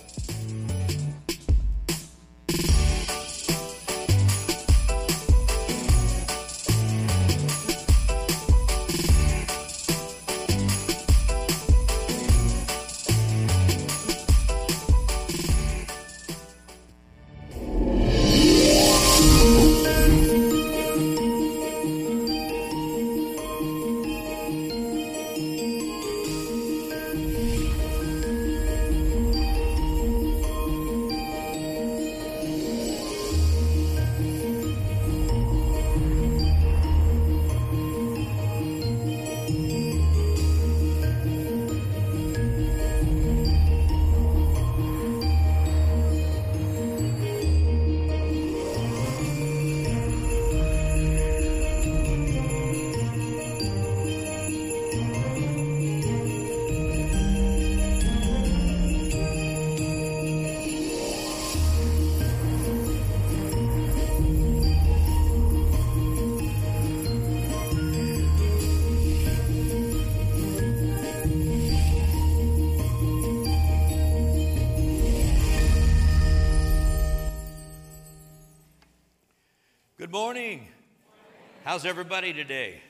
How's 81.76 81.84
everybody 81.84 82.32
today? 82.32 82.80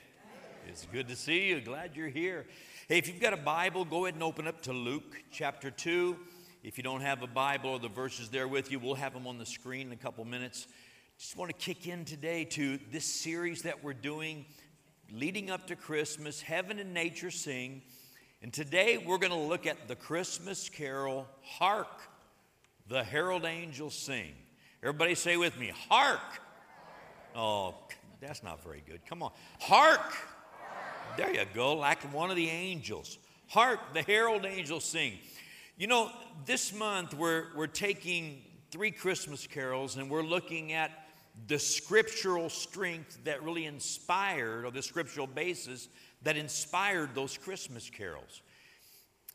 It's 0.65 0.85
good 0.85 1.09
to 1.09 1.15
see 1.17 1.49
you. 1.49 1.59
Glad 1.59 1.97
you're 1.97 2.07
here. 2.07 2.45
Hey, 2.87 2.97
if 2.97 3.09
you've 3.09 3.19
got 3.19 3.33
a 3.33 3.35
Bible, 3.35 3.83
go 3.83 4.05
ahead 4.05 4.13
and 4.13 4.23
open 4.23 4.47
up 4.47 4.61
to 4.61 4.71
Luke 4.71 5.23
chapter 5.29 5.69
2. 5.69 6.15
If 6.63 6.77
you 6.77 6.85
don't 6.85 7.01
have 7.01 7.21
a 7.21 7.27
Bible 7.27 7.71
or 7.71 7.79
the 7.79 7.89
verses 7.89 8.29
there 8.29 8.47
with 8.47 8.71
you, 8.71 8.79
we'll 8.79 8.95
have 8.95 9.11
them 9.11 9.27
on 9.27 9.39
the 9.39 9.45
screen 9.45 9.87
in 9.87 9.91
a 9.91 9.97
couple 9.97 10.23
minutes. 10.23 10.67
Just 11.19 11.35
want 11.35 11.51
to 11.51 11.57
kick 11.57 11.85
in 11.85 12.05
today 12.05 12.45
to 12.45 12.79
this 12.89 13.03
series 13.03 13.63
that 13.63 13.83
we're 13.83 13.91
doing 13.91 14.45
leading 15.11 15.51
up 15.51 15.67
to 15.67 15.75
Christmas, 15.75 16.39
Heaven 16.39 16.79
and 16.79 16.93
Nature 16.93 17.29
Sing. 17.29 17.81
And 18.41 18.53
today 18.53 19.03
we're 19.05 19.17
going 19.17 19.33
to 19.33 19.37
look 19.37 19.67
at 19.67 19.89
the 19.89 19.97
Christmas 19.97 20.69
carol, 20.69 21.27
Hark, 21.41 21.91
the 22.87 23.03
Herald 23.03 23.43
Angels 23.43 23.95
Sing. 23.95 24.31
Everybody 24.81 25.13
say 25.13 25.35
with 25.35 25.59
me, 25.59 25.73
Hark. 25.89 26.21
Oh, 27.35 27.75
that's 28.19 28.43
not 28.43 28.63
very 28.63 28.83
good. 28.85 29.01
Come 29.07 29.23
on. 29.23 29.31
Hark! 29.59 30.15
There 31.17 31.33
you 31.33 31.45
go, 31.53 31.73
like 31.73 32.01
one 32.13 32.29
of 32.29 32.35
the 32.35 32.49
angels. 32.49 33.17
Hark, 33.47 33.79
the 33.93 34.01
herald 34.03 34.45
angels 34.45 34.83
sing. 34.83 35.13
You 35.77 35.87
know, 35.87 36.11
this 36.45 36.73
month 36.73 37.13
we're, 37.13 37.45
we're 37.55 37.67
taking 37.67 38.41
three 38.71 38.91
Christmas 38.91 39.47
carols 39.47 39.97
and 39.97 40.09
we're 40.09 40.23
looking 40.23 40.73
at 40.73 40.91
the 41.47 41.59
scriptural 41.59 42.49
strength 42.49 43.23
that 43.23 43.43
really 43.43 43.65
inspired, 43.65 44.65
or 44.65 44.71
the 44.71 44.81
scriptural 44.81 45.27
basis 45.27 45.87
that 46.23 46.35
inspired 46.35 47.13
those 47.13 47.37
Christmas 47.37 47.89
carols. 47.89 48.41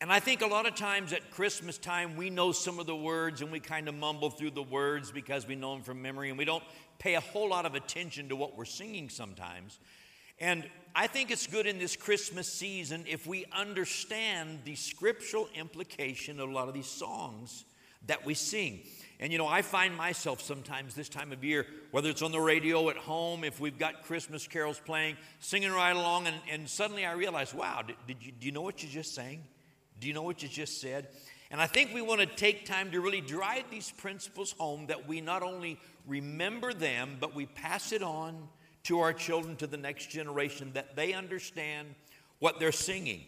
And 0.03 0.13
I 0.13 0.19
think 0.19 0.43
a 0.43 0.49
lot 0.49 0.67
of 0.67 0.75
times 0.75 1.13
at 1.13 1.31
Christmas 1.31 1.79
time, 1.79 2.17
we 2.17 2.29
know 2.29 2.51
some 2.51 2.81
of 2.81 2.87
the 2.87 2.97
words 2.97 3.41
and 3.41 3.53
we 3.53 3.61
kind 3.61 3.89
of 3.89 3.95
mumble 3.95 4.31
through 4.31 4.51
the 4.51 4.63
words 4.65 5.13
because 5.13 5.47
we 5.47 5.55
know 5.55 5.75
them 5.75 5.85
from 5.85 6.03
memory 6.03 6.29
and 6.29 6.37
we 6.37 6.45
don't 6.45 6.65
pay 6.99 7.15
a 7.15 7.21
whole 7.21 7.51
lot 7.51 7.67
of 7.67 7.77
attention 7.77 8.29
to 8.31 8.35
what 8.35 8.59
we're 8.59 8.65
singing 8.65 9.09
sometimes. 9.09 9.79
And 10.41 10.69
I 10.93 11.07
think 11.07 11.31
it's 11.31 11.47
good 11.47 11.69
in 11.69 11.79
this 11.79 11.95
Christmas 11.95 12.53
season 12.53 13.05
if 13.09 13.29
we 13.29 13.45
understand 13.53 14.63
the 14.65 14.75
scriptural 14.75 15.49
implication 15.55 16.41
of 16.41 16.51
a 16.51 16.53
lot 16.53 16.67
of 16.67 16.75
these 16.75 16.89
songs 16.89 17.65
that 18.09 18.27
we 18.27 18.35
sing. 18.35 18.81
And 19.21 19.31
you 19.31 19.39
know, 19.39 19.47
I 19.47 19.63
find 19.63 19.97
myself 19.97 20.43
sometimes 20.43 20.97
this 20.97 21.09
time 21.09 21.31
of 21.31 21.45
year, 21.45 21.65
whether 21.93 22.11
it's 22.11 22.23
on 22.23 22.33
the 22.33 22.41
radio 22.41 22.91
at 22.91 22.97
home, 22.97 23.45
if 23.45 23.61
we've 23.61 23.79
got 23.79 24.03
Christmas 24.03 24.49
carols 24.49 24.81
playing, 24.85 25.17
singing 25.39 25.71
right 25.71 25.95
along, 25.95 26.27
and, 26.27 26.37
and 26.51 26.69
suddenly 26.69 27.07
I 27.07 27.13
realize, 27.13 27.55
wow, 27.55 27.83
did, 27.87 27.95
did 28.09 28.17
you, 28.21 28.33
do 28.33 28.47
you 28.47 28.51
know 28.51 28.63
what 28.63 28.83
you 28.83 28.89
just 28.89 29.15
sang? 29.15 29.45
Do 30.03 30.09
you 30.09 30.15
know 30.15 30.23
what 30.23 30.43
you 30.43 30.49
just 30.49 30.81
said? 30.81 31.07
And 31.53 31.61
I 31.61 31.69
think 31.69 31.95
we 31.95 32.03
want 32.03 32.21
to 32.21 32.27
take 32.27 32.67
time 32.67 32.91
to 32.91 33.01
really 33.01 33.21
drive 33.21 33.63
these 33.71 33.93
principles 33.93 34.51
home 34.51 34.87
that 34.89 35.07
we 35.07 35.21
not 35.21 35.45
only 35.45 35.79
remember 36.09 36.75
them, 36.75 37.19
but 37.21 37.37
we 37.37 37.47
pass 37.47 37.93
it 37.93 38.03
on 38.03 38.49
to 38.83 38.99
our 38.99 39.13
children, 39.13 39.55
to 39.59 39.69
the 39.69 39.77
next 39.77 40.11
generation, 40.11 40.73
that 40.75 40.97
they 40.97 41.13
understand 41.13 41.95
what 42.41 42.59
they're 42.59 42.73
singing. 42.73 43.21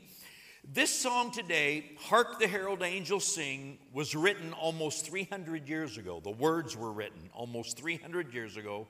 This 0.72 0.90
song 0.90 1.30
today, 1.30 1.92
Hark 1.96 2.40
the 2.40 2.48
Herald 2.48 2.82
Angels 2.82 3.24
Sing, 3.24 3.78
was 3.92 4.16
written 4.16 4.52
almost 4.52 5.06
300 5.06 5.68
years 5.68 5.96
ago. 5.96 6.18
The 6.24 6.30
words 6.30 6.76
were 6.76 6.90
written 6.90 7.30
almost 7.34 7.78
300 7.78 8.34
years 8.34 8.56
ago 8.56 8.88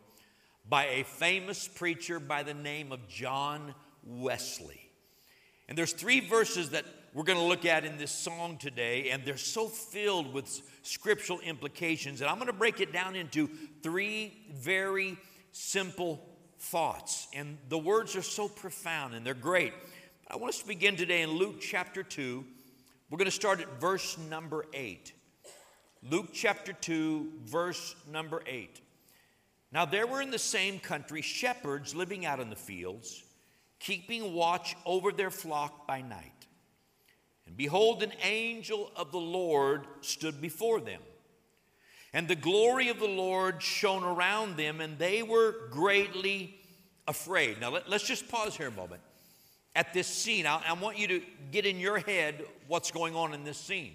by 0.66 0.87
a 0.87 1.05
famous 1.05 1.68
preacher 1.68 2.18
by 2.18 2.44
the 2.44 2.55
name 2.55 2.92
of 2.92 3.07
John 3.09 3.75
Wesley. 4.07 4.81
And 5.68 5.77
there's 5.77 5.92
three 5.92 6.20
verses 6.20 6.70
that 6.70 6.87
we're 7.14 7.22
going 7.22 7.38
to 7.38 7.44
look 7.44 7.64
at 7.64 7.85
in 7.85 7.96
this 7.96 8.11
song 8.11 8.57
today, 8.57 9.11
and 9.11 9.24
they're 9.24 9.37
so 9.37 9.68
filled 9.68 10.35
with 10.35 10.61
scriptural 10.83 11.38
implications. 11.40 12.20
And 12.20 12.29
I'm 12.29 12.37
going 12.37 12.48
to 12.48 12.53
break 12.53 12.81
it 12.81 12.92
down 12.92 13.14
into 13.14 13.48
three 13.83 14.33
very 14.53 15.16
simple 15.53 16.29
thoughts. 16.59 17.29
And 17.33 17.57
the 17.68 17.79
words 17.79 18.16
are 18.16 18.22
so 18.22 18.48
profound 18.48 19.14
and 19.14 19.24
they're 19.24 19.35
great. 19.35 19.72
I 20.29 20.37
want 20.37 20.55
us 20.55 20.61
to 20.61 20.66
begin 20.66 20.96
today 20.96 21.22
in 21.22 21.31
Luke 21.31 21.61
chapter 21.61 22.03
2. 22.03 22.44
We're 23.11 23.18
going 23.18 23.27
to 23.27 23.31
start 23.31 23.61
at 23.61 23.81
verse 23.81 24.18
number 24.29 24.66
8. 24.74 25.12
Luke 26.11 26.31
chapter 26.33 26.72
2, 26.72 27.31
verse 27.44 27.94
number 28.11 28.42
8. 28.46 28.81
Now, 29.70 29.85
there 29.85 30.07
were 30.07 30.20
in 30.20 30.31
the 30.31 30.38
same 30.38 30.81
country 30.81 31.22
shepherds 31.22 31.94
living 31.94 32.27
out 32.27 32.40
in 32.40 32.50
the 32.50 32.57
fields, 32.57 33.22
keeping 33.79 34.35
watch 34.35 34.74
over 34.85 35.12
their 35.12 35.31
flock 35.31 35.87
by 35.87 36.00
night. 36.00 36.34
Behold, 37.57 38.03
an 38.03 38.12
angel 38.23 38.90
of 38.97 39.12
the 39.12 39.19
Lord 39.19 39.87
stood 40.01 40.40
before 40.40 40.81
them. 40.81 41.01
And 42.12 42.29
the 42.29 42.37
glory 42.37 42.88
of 42.88 43.01
the 43.01 43.09
Lord 43.09 43.62
shone 43.62 44.05
around 44.05 44.57
them, 44.57 44.81
and 44.81 44.99
they 44.99 45.23
were 45.23 45.69
greatly 45.71 46.55
afraid. 47.09 47.61
Now, 47.61 47.71
let, 47.71 47.93
us 47.93 48.03
just 48.03 48.29
pause 48.29 48.57
here 48.57 48.69
a 48.69 48.73
moment. 48.73 49.03
At 49.75 49.93
this 49.93 50.07
scene, 50.07 50.47
I, 50.47 50.62
I 50.69 50.73
want 50.75 50.97
you 50.97 51.09
to 51.09 51.23
get 51.51 51.67
in 51.67 51.81
your 51.81 51.99
head 51.99 52.45
what's 52.69 52.90
going 52.93 53.17
on 53.17 53.35
in 53.35 53.43
this 53.43 53.59
scene. 53.59 53.95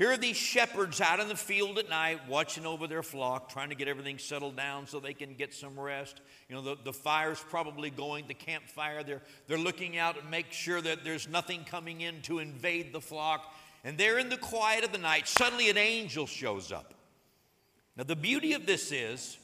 Here 0.00 0.10
are 0.10 0.16
these 0.16 0.38
shepherds 0.38 1.02
out 1.02 1.20
in 1.20 1.28
the 1.28 1.36
field 1.36 1.76
at 1.76 1.90
night 1.90 2.20
watching 2.26 2.64
over 2.64 2.86
their 2.86 3.02
flock, 3.02 3.52
trying 3.52 3.68
to 3.68 3.74
get 3.74 3.86
everything 3.86 4.16
settled 4.16 4.56
down 4.56 4.86
so 4.86 4.98
they 4.98 5.12
can 5.12 5.34
get 5.34 5.52
some 5.52 5.78
rest. 5.78 6.22
You 6.48 6.54
know, 6.54 6.62
the, 6.62 6.76
the 6.82 6.92
fire's 6.94 7.38
probably 7.50 7.90
going, 7.90 8.26
the 8.26 8.32
campfire. 8.32 9.02
They're, 9.02 9.20
they're 9.46 9.58
looking 9.58 9.98
out 9.98 10.18
and 10.18 10.30
make 10.30 10.52
sure 10.52 10.80
that 10.80 11.04
there's 11.04 11.28
nothing 11.28 11.64
coming 11.64 12.00
in 12.00 12.22
to 12.22 12.38
invade 12.38 12.94
the 12.94 13.00
flock. 13.02 13.54
And 13.84 13.98
there 13.98 14.18
in 14.18 14.30
the 14.30 14.38
quiet 14.38 14.84
of 14.84 14.92
the 14.92 14.96
night, 14.96 15.28
suddenly 15.28 15.68
an 15.68 15.76
angel 15.76 16.26
shows 16.26 16.72
up. 16.72 16.94
Now, 17.94 18.04
the 18.04 18.16
beauty 18.16 18.54
of 18.54 18.64
this 18.64 18.92
is 18.92 19.36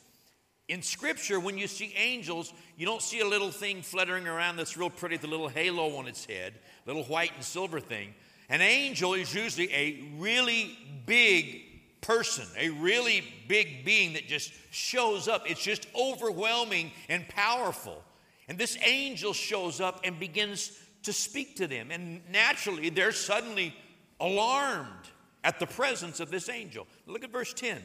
in 0.69 0.81
Scripture, 0.81 1.39
when 1.39 1.59
you 1.59 1.67
see 1.67 1.93
angels, 1.99 2.55
you 2.79 2.87
don't 2.87 3.03
see 3.03 3.21
a 3.21 3.29
little 3.29 3.51
thing 3.51 3.83
fluttering 3.83 4.27
around 4.27 4.57
that's 4.57 4.79
real 4.79 4.89
pretty, 4.89 5.19
the 5.19 5.27
little 5.27 5.49
halo 5.49 5.97
on 5.97 6.09
its 6.09 6.25
head, 6.25 6.55
little 6.87 7.05
white 7.05 7.33
and 7.35 7.45
silver 7.45 7.79
thing. 7.79 8.15
An 8.49 8.61
angel 8.61 9.15
is 9.15 9.35
usually 9.35 9.73
a 9.73 10.05
really 10.19 10.77
big 11.05 11.63
person, 12.01 12.47
a 12.57 12.71
really 12.71 13.25
big 13.49 13.85
being 13.85 14.13
that 14.13 14.27
just 14.27 14.53
shows 14.71 15.27
up. 15.27 15.51
It's 15.51 15.63
just 15.63 15.87
overwhelming 15.99 16.93
and 17.09 17.27
powerful. 17.29 18.03
And 18.49 18.57
this 18.57 18.79
angel 18.85 19.33
shows 19.33 19.81
up 19.81 20.01
and 20.05 20.19
begins 20.21 20.73
to 21.03 21.13
speak 21.13 21.57
to 21.57 21.67
them. 21.67 21.91
And 21.91 22.21
naturally, 22.31 22.91
they're 22.91 23.13
suddenly 23.13 23.75
alarmed 24.21 25.11
at 25.43 25.59
the 25.59 25.67
presence 25.67 26.21
of 26.21 26.31
this 26.31 26.49
angel. 26.49 26.87
Look 27.07 27.25
at 27.25 27.31
verse 27.31 27.53
10. 27.53 27.83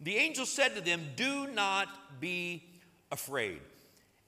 The 0.00 0.16
angel 0.16 0.46
said 0.46 0.74
to 0.76 0.80
them, 0.80 1.02
Do 1.16 1.48
not 1.48 2.20
be 2.20 2.62
afraid. 3.10 3.60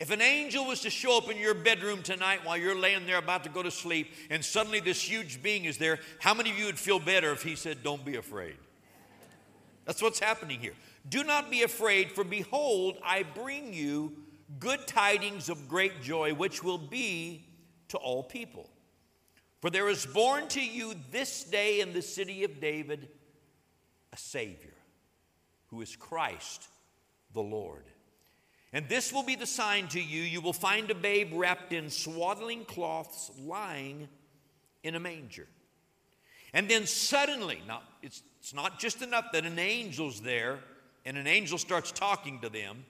If 0.00 0.10
an 0.10 0.22
angel 0.22 0.64
was 0.64 0.80
to 0.80 0.90
show 0.90 1.18
up 1.18 1.30
in 1.30 1.36
your 1.36 1.52
bedroom 1.52 2.02
tonight 2.02 2.40
while 2.42 2.56
you're 2.56 2.74
laying 2.74 3.04
there 3.04 3.18
about 3.18 3.44
to 3.44 3.50
go 3.50 3.62
to 3.62 3.70
sleep, 3.70 4.14
and 4.30 4.42
suddenly 4.42 4.80
this 4.80 5.02
huge 5.02 5.42
being 5.42 5.66
is 5.66 5.76
there, 5.76 5.98
how 6.18 6.32
many 6.32 6.50
of 6.50 6.58
you 6.58 6.64
would 6.64 6.78
feel 6.78 6.98
better 6.98 7.32
if 7.32 7.42
he 7.42 7.54
said, 7.54 7.82
Don't 7.82 8.02
be 8.02 8.16
afraid? 8.16 8.56
That's 9.84 10.00
what's 10.00 10.18
happening 10.18 10.58
here. 10.58 10.72
Do 11.06 11.22
not 11.22 11.50
be 11.50 11.64
afraid, 11.64 12.12
for 12.12 12.24
behold, 12.24 12.96
I 13.04 13.24
bring 13.24 13.74
you 13.74 14.16
good 14.58 14.86
tidings 14.86 15.50
of 15.50 15.68
great 15.68 16.00
joy, 16.00 16.32
which 16.32 16.64
will 16.64 16.78
be 16.78 17.44
to 17.88 17.98
all 17.98 18.22
people. 18.22 18.70
For 19.60 19.68
there 19.68 19.90
is 19.90 20.06
born 20.06 20.48
to 20.48 20.64
you 20.64 20.94
this 21.10 21.44
day 21.44 21.80
in 21.80 21.92
the 21.92 22.00
city 22.00 22.44
of 22.44 22.58
David 22.58 23.08
a 24.14 24.16
Savior, 24.16 24.74
who 25.66 25.82
is 25.82 25.94
Christ 25.94 26.68
the 27.34 27.42
Lord. 27.42 27.84
And 28.72 28.88
this 28.88 29.12
will 29.12 29.24
be 29.24 29.34
the 29.34 29.46
sign 29.46 29.88
to 29.88 30.00
you 30.00 30.22
you 30.22 30.40
will 30.40 30.52
find 30.52 30.90
a 30.90 30.94
babe 30.94 31.32
wrapped 31.34 31.72
in 31.72 31.90
swaddling 31.90 32.64
cloths 32.64 33.30
lying 33.40 34.08
in 34.82 34.94
a 34.94 35.00
manger. 35.00 35.46
And 36.52 36.68
then 36.68 36.86
suddenly, 36.86 37.60
now 37.66 37.82
it's, 38.02 38.22
it's 38.40 38.54
not 38.54 38.78
just 38.78 39.02
enough 39.02 39.32
that 39.32 39.44
an 39.44 39.58
angel's 39.58 40.20
there 40.20 40.60
and 41.04 41.16
an 41.16 41.26
angel 41.26 41.58
starts 41.58 41.92
talking 41.92 42.40
to 42.40 42.48
them. 42.48 42.84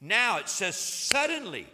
Now 0.00 0.38
it 0.38 0.48
says, 0.48 0.76
suddenly 0.76 1.66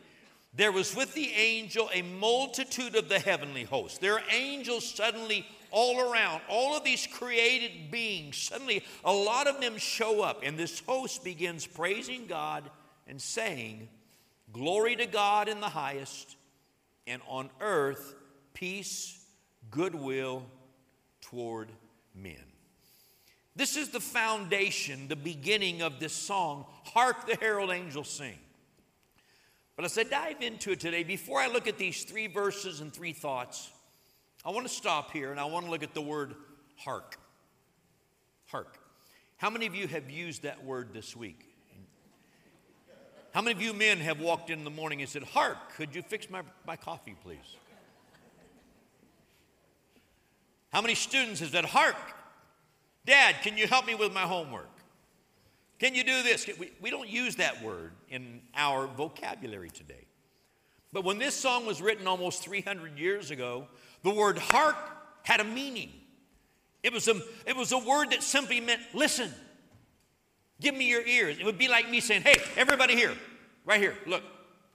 there 0.54 0.72
was 0.72 0.94
with 0.94 1.14
the 1.14 1.30
angel 1.32 1.88
a 1.92 2.02
multitude 2.02 2.94
of 2.96 3.08
the 3.08 3.18
heavenly 3.18 3.64
hosts. 3.64 3.98
There 3.98 4.14
are 4.14 4.22
angels 4.30 4.88
suddenly 4.88 5.46
all 5.70 6.00
around, 6.00 6.42
all 6.48 6.76
of 6.76 6.84
these 6.84 7.06
created 7.06 7.90
beings. 7.90 8.36
Suddenly, 8.36 8.84
a 9.04 9.12
lot 9.12 9.46
of 9.46 9.60
them 9.60 9.78
show 9.78 10.20
up, 10.20 10.42
and 10.44 10.58
this 10.58 10.80
host 10.80 11.24
begins 11.24 11.66
praising 11.66 12.26
God 12.26 12.64
and 13.06 13.20
saying, 13.20 13.88
Glory 14.52 14.96
to 14.96 15.06
God 15.06 15.48
in 15.48 15.60
the 15.60 15.68
highest, 15.68 16.36
and 17.06 17.22
on 17.26 17.48
earth, 17.60 18.14
peace, 18.54 19.18
goodwill 19.70 20.42
toward 21.20 21.68
men. 22.14 22.36
This 23.54 23.76
is 23.76 23.90
the 23.90 24.00
foundation, 24.00 25.08
the 25.08 25.16
beginning 25.16 25.82
of 25.82 26.00
this 26.00 26.12
song, 26.12 26.66
Hark 26.84 27.26
the 27.26 27.36
Herald 27.36 27.70
Angels 27.70 28.08
Sing. 28.08 28.38
But 29.76 29.84
as 29.86 29.96
I 29.96 30.04
dive 30.04 30.42
into 30.42 30.72
it 30.72 30.80
today, 30.80 31.02
before 31.02 31.40
I 31.40 31.48
look 31.48 31.66
at 31.66 31.78
these 31.78 32.04
three 32.04 32.26
verses 32.26 32.80
and 32.80 32.92
three 32.92 33.12
thoughts, 33.12 33.70
I 34.44 34.50
want 34.50 34.66
to 34.66 34.72
stop 34.72 35.12
here 35.12 35.30
and 35.30 35.40
I 35.40 35.44
want 35.44 35.66
to 35.66 35.70
look 35.70 35.82
at 35.82 35.94
the 35.94 36.02
word 36.02 36.34
hark. 36.76 37.18
Hark. 38.46 38.78
How 39.36 39.50
many 39.50 39.66
of 39.66 39.74
you 39.74 39.86
have 39.88 40.10
used 40.10 40.42
that 40.42 40.64
word 40.64 40.90
this 40.92 41.16
week? 41.16 41.51
How 43.32 43.40
many 43.40 43.52
of 43.52 43.62
you 43.62 43.72
men 43.72 43.98
have 43.98 44.20
walked 44.20 44.50
in 44.50 44.62
the 44.64 44.70
morning 44.70 45.00
and 45.00 45.08
said, 45.08 45.22
Hark, 45.22 45.56
could 45.76 45.94
you 45.94 46.02
fix 46.02 46.28
my, 46.28 46.42
my 46.66 46.76
coffee, 46.76 47.16
please? 47.22 47.56
How 50.70 50.82
many 50.82 50.94
students 50.94 51.40
have 51.40 51.50
said, 51.50 51.64
Hark, 51.64 51.96
Dad, 53.04 53.36
can 53.42 53.56
you 53.56 53.66
help 53.66 53.86
me 53.86 53.94
with 53.94 54.12
my 54.12 54.22
homework? 54.22 54.68
Can 55.78 55.94
you 55.94 56.04
do 56.04 56.22
this? 56.22 56.48
We, 56.58 56.72
we 56.80 56.90
don't 56.90 57.08
use 57.08 57.36
that 57.36 57.62
word 57.62 57.92
in 58.08 58.40
our 58.54 58.86
vocabulary 58.86 59.70
today. 59.70 60.06
But 60.92 61.04
when 61.04 61.18
this 61.18 61.34
song 61.34 61.66
was 61.66 61.80
written 61.80 62.06
almost 62.06 62.42
300 62.42 62.98
years 62.98 63.30
ago, 63.30 63.66
the 64.02 64.10
word 64.10 64.38
hark 64.38 64.76
had 65.22 65.40
a 65.40 65.44
meaning. 65.44 65.90
It 66.82 66.92
was 66.92 67.08
a, 67.08 67.20
it 67.46 67.56
was 67.56 67.72
a 67.72 67.78
word 67.78 68.10
that 68.10 68.22
simply 68.22 68.60
meant 68.60 68.82
listen. 68.92 69.32
Give 70.62 70.76
me 70.76 70.88
your 70.88 71.04
ears. 71.04 71.38
It 71.40 71.44
would 71.44 71.58
be 71.58 71.66
like 71.66 71.90
me 71.90 71.98
saying, 71.98 72.22
hey, 72.22 72.36
everybody 72.56 72.94
here, 72.94 73.12
right 73.64 73.80
here, 73.80 73.96
look, 74.06 74.22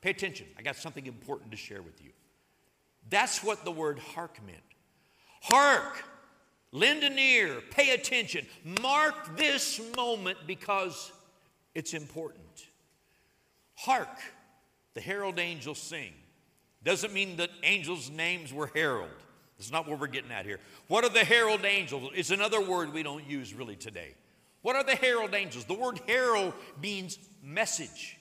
pay 0.01 0.09
attention. 0.09 0.45
I 0.57 0.61
got 0.61 0.75
something 0.75 1.07
important 1.07 1.51
to 1.51 1.57
share 1.57 1.81
with 1.81 2.03
you. 2.03 2.11
That's 3.09 3.41
what 3.41 3.63
the 3.63 3.71
word 3.71 3.97
hark 3.97 4.37
meant. 4.45 4.59
Hark, 5.41 6.03
lend 6.73 7.03
an 7.03 7.17
ear, 7.17 7.61
pay 7.71 7.91
attention. 7.91 8.45
Mark 8.81 9.37
this 9.37 9.79
moment 9.95 10.37
because 10.45 11.13
it's 11.73 11.93
important. 11.93 12.67
Hark, 13.75 14.19
the 14.93 14.99
herald 14.99 15.39
angels 15.39 15.77
sing. 15.77 16.11
Doesn't 16.83 17.13
mean 17.13 17.37
that 17.37 17.49
angels' 17.63 18.09
names 18.09 18.51
were 18.51 18.69
herald. 18.75 19.09
That's 19.57 19.71
not 19.71 19.87
what 19.87 19.99
we're 19.99 20.07
getting 20.07 20.31
at 20.31 20.45
here. 20.45 20.59
What 20.89 21.05
are 21.05 21.09
the 21.09 21.23
herald 21.23 21.63
angels? 21.63 22.11
It's 22.13 22.31
another 22.31 22.59
word 22.59 22.93
we 22.93 23.03
don't 23.03 23.25
use 23.25 23.53
really 23.53 23.77
today. 23.77 24.15
What 24.61 24.75
are 24.75 24.83
the 24.83 24.95
herald 24.95 25.33
angels? 25.33 25.65
The 25.65 25.73
word 25.73 25.99
herald 26.07 26.53
means 26.81 27.17
message. 27.41 28.17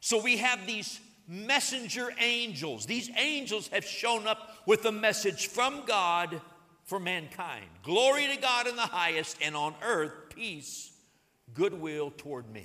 So 0.00 0.22
we 0.22 0.38
have 0.38 0.66
these 0.66 1.00
messenger 1.28 2.10
angels. 2.18 2.86
These 2.86 3.10
angels 3.16 3.68
have 3.68 3.84
shown 3.84 4.26
up 4.26 4.56
with 4.66 4.84
a 4.84 4.92
message 4.92 5.48
from 5.48 5.84
God 5.86 6.40
for 6.84 6.98
mankind. 6.98 7.66
Glory 7.84 8.26
to 8.26 8.36
God 8.36 8.66
in 8.66 8.74
the 8.74 8.82
highest, 8.82 9.36
and 9.40 9.54
on 9.54 9.74
earth, 9.82 10.12
peace, 10.34 10.90
goodwill 11.54 12.12
toward 12.16 12.52
men. 12.52 12.64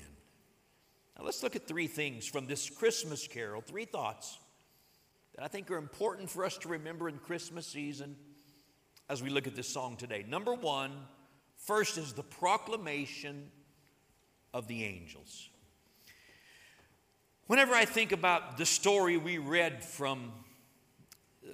Now 1.17 1.25
let's 1.25 1.43
look 1.43 1.55
at 1.55 1.67
three 1.67 1.87
things 1.87 2.25
from 2.25 2.47
this 2.47 2.69
Christmas 2.69 3.27
carol, 3.27 3.61
three 3.61 3.85
thoughts 3.85 4.39
that 5.35 5.43
I 5.43 5.47
think 5.47 5.69
are 5.69 5.77
important 5.77 6.29
for 6.29 6.43
us 6.43 6.57
to 6.59 6.69
remember 6.69 7.07
in 7.07 7.19
Christmas 7.19 7.67
season 7.67 8.15
as 9.09 9.21
we 9.21 9.29
look 9.29 9.45
at 9.45 9.55
this 9.55 9.67
song 9.67 9.95
today. 9.95 10.25
Number 10.27 10.53
one, 10.53 10.91
first 11.65 11.97
is 11.97 12.13
the 12.13 12.23
proclamation 12.23 13.49
of 14.53 14.67
the 14.67 14.83
angels. 14.83 15.49
Whenever 17.47 17.73
I 17.73 17.85
think 17.85 18.11
about 18.11 18.57
the 18.57 18.65
story 18.65 19.17
we 19.17 19.37
read 19.37 19.83
from 19.83 20.31
uh, 21.45 21.51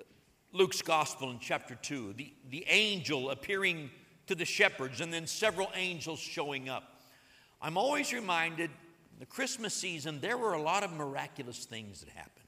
Luke's 0.54 0.82
Gospel 0.82 1.32
in 1.32 1.40
chapter 1.40 1.76
2, 1.76 2.14
the, 2.14 2.34
the 2.50 2.66
angel 2.68 3.30
appearing 3.30 3.90
to 4.28 4.36
the 4.36 4.46
shepherds 4.46 5.02
and 5.02 5.14
then 5.14 5.28
several 5.28 5.70
angels 5.76 6.20
showing 6.20 6.70
up, 6.70 7.02
I'm 7.62 7.78
always 7.78 8.14
reminded 8.14 8.70
the 9.20 9.26
Christmas 9.26 9.74
season 9.74 10.20
there 10.20 10.38
were 10.38 10.54
a 10.54 10.62
lot 10.62 10.84
of 10.84 10.92
miraculous 10.94 11.66
things 11.66 12.02
that 12.02 12.10
happened. 12.10 12.46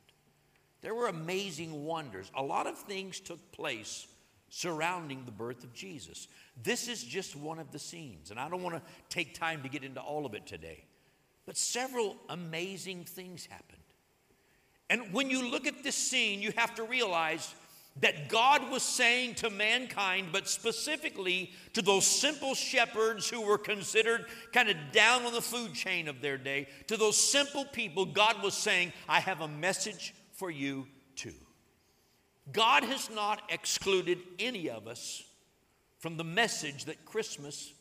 There 0.82 0.96
were 0.96 1.08
amazing 1.08 1.86
wonders. 1.86 2.30
A 2.36 2.44
lot 2.44 2.68
of 2.68 2.78
things 2.78 3.20
took 3.20 3.52
place 3.52 4.08
surrounding 4.56 5.26
the 5.26 5.32
birth 5.32 5.64
of 5.64 5.74
Jesus. 5.74 6.28
This 6.62 6.88
is 6.88 7.04
just 7.04 7.36
one 7.36 7.58
of 7.58 7.72
the 7.72 7.80
scenes, 7.80 8.30
and 8.30 8.40
I 8.40 8.48
don't 8.50 8.62
want 8.62 8.76
to 8.76 8.82
take 9.10 9.34
time 9.34 9.64
to 9.64 9.68
get 9.68 9.84
into 9.84 10.00
all 10.00 10.28
of 10.28 10.36
it 10.36 10.46
today. 10.46 10.86
But 11.48 11.58
several 11.58 12.16
amazing 12.30 13.06
things 13.06 13.48
happened. 13.48 13.82
And 14.92 15.12
when 15.12 15.32
you 15.32 15.50
look 15.50 15.66
at 15.66 15.84
this 15.84 15.96
scene, 15.96 16.40
you 16.40 16.54
have 16.56 16.76
to 16.76 16.84
realize 16.84 17.56
that 18.02 18.30
God 18.30 18.70
was 18.70 18.84
saying 18.84 19.36
to 19.36 19.50
mankind, 19.50 20.28
but 20.32 20.48
specifically 20.48 21.52
to 21.74 21.82
those 21.82 22.06
simple 22.06 22.54
shepherds 22.54 23.28
who 23.28 23.42
were 23.42 23.58
considered 23.58 24.26
kind 24.52 24.70
of 24.70 24.78
down 24.92 25.26
on 25.26 25.34
the 25.34 25.42
food 25.42 25.74
chain 25.74 26.08
of 26.08 26.22
their 26.22 26.38
day, 26.38 26.68
to 26.86 26.96
those 26.96 27.18
simple 27.18 27.66
people, 27.66 28.06
God 28.06 28.44
was 28.44 28.54
saying, 28.54 28.94
I 29.10 29.20
have 29.20 29.42
a 29.42 29.48
message 29.48 30.14
for 30.32 30.52
you. 30.52 30.86
God 32.52 32.84
has 32.84 33.10
not 33.10 33.42
excluded 33.50 34.20
any 34.40 34.70
of 34.70 34.88
us 34.88 35.24
from 36.00 36.18
the 36.18 36.24
message 36.24 36.86
that 36.86 37.06
Christmas 37.06 37.72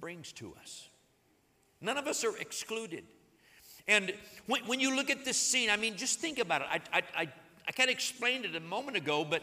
brings 0.00 0.32
to 0.32 0.54
us. 0.60 0.88
None 1.80 1.98
of 1.98 2.06
us 2.06 2.24
are 2.24 2.36
excluded. 2.38 3.04
And 3.86 4.12
when, 4.46 4.62
when 4.66 4.80
you 4.80 4.94
look 4.94 5.10
at 5.10 5.24
this 5.24 5.36
scene, 5.36 5.68
I 5.68 5.76
mean, 5.76 5.96
just 5.96 6.20
think 6.20 6.38
about 6.38 6.62
it. 6.62 6.68
I, 6.70 6.98
I, 6.98 7.02
I, 7.16 7.28
I 7.66 7.72
kind 7.72 7.90
of 7.90 7.94
explained 7.94 8.44
it 8.44 8.56
a 8.56 8.60
moment 8.60 8.96
ago, 8.96 9.26
but 9.28 9.42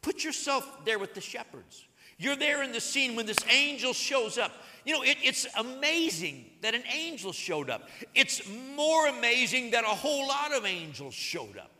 put 0.00 0.24
yourself 0.24 0.84
there 0.84 0.98
with 0.98 1.14
the 1.14 1.20
shepherds. 1.20 1.84
You're 2.18 2.36
there 2.36 2.62
in 2.62 2.72
the 2.72 2.80
scene 2.80 3.16
when 3.16 3.26
this 3.26 3.38
angel 3.50 3.92
shows 3.92 4.38
up. 4.38 4.52
You 4.84 4.94
know, 4.94 5.02
it, 5.02 5.16
it's 5.22 5.46
amazing 5.58 6.44
that 6.60 6.74
an 6.74 6.84
angel 6.92 7.32
showed 7.32 7.68
up. 7.68 7.88
It's 8.14 8.42
more 8.76 9.08
amazing 9.08 9.72
that 9.72 9.84
a 9.84 9.88
whole 9.88 10.28
lot 10.28 10.52
of 10.52 10.64
angels 10.64 11.14
showed 11.14 11.58
up. 11.58 11.71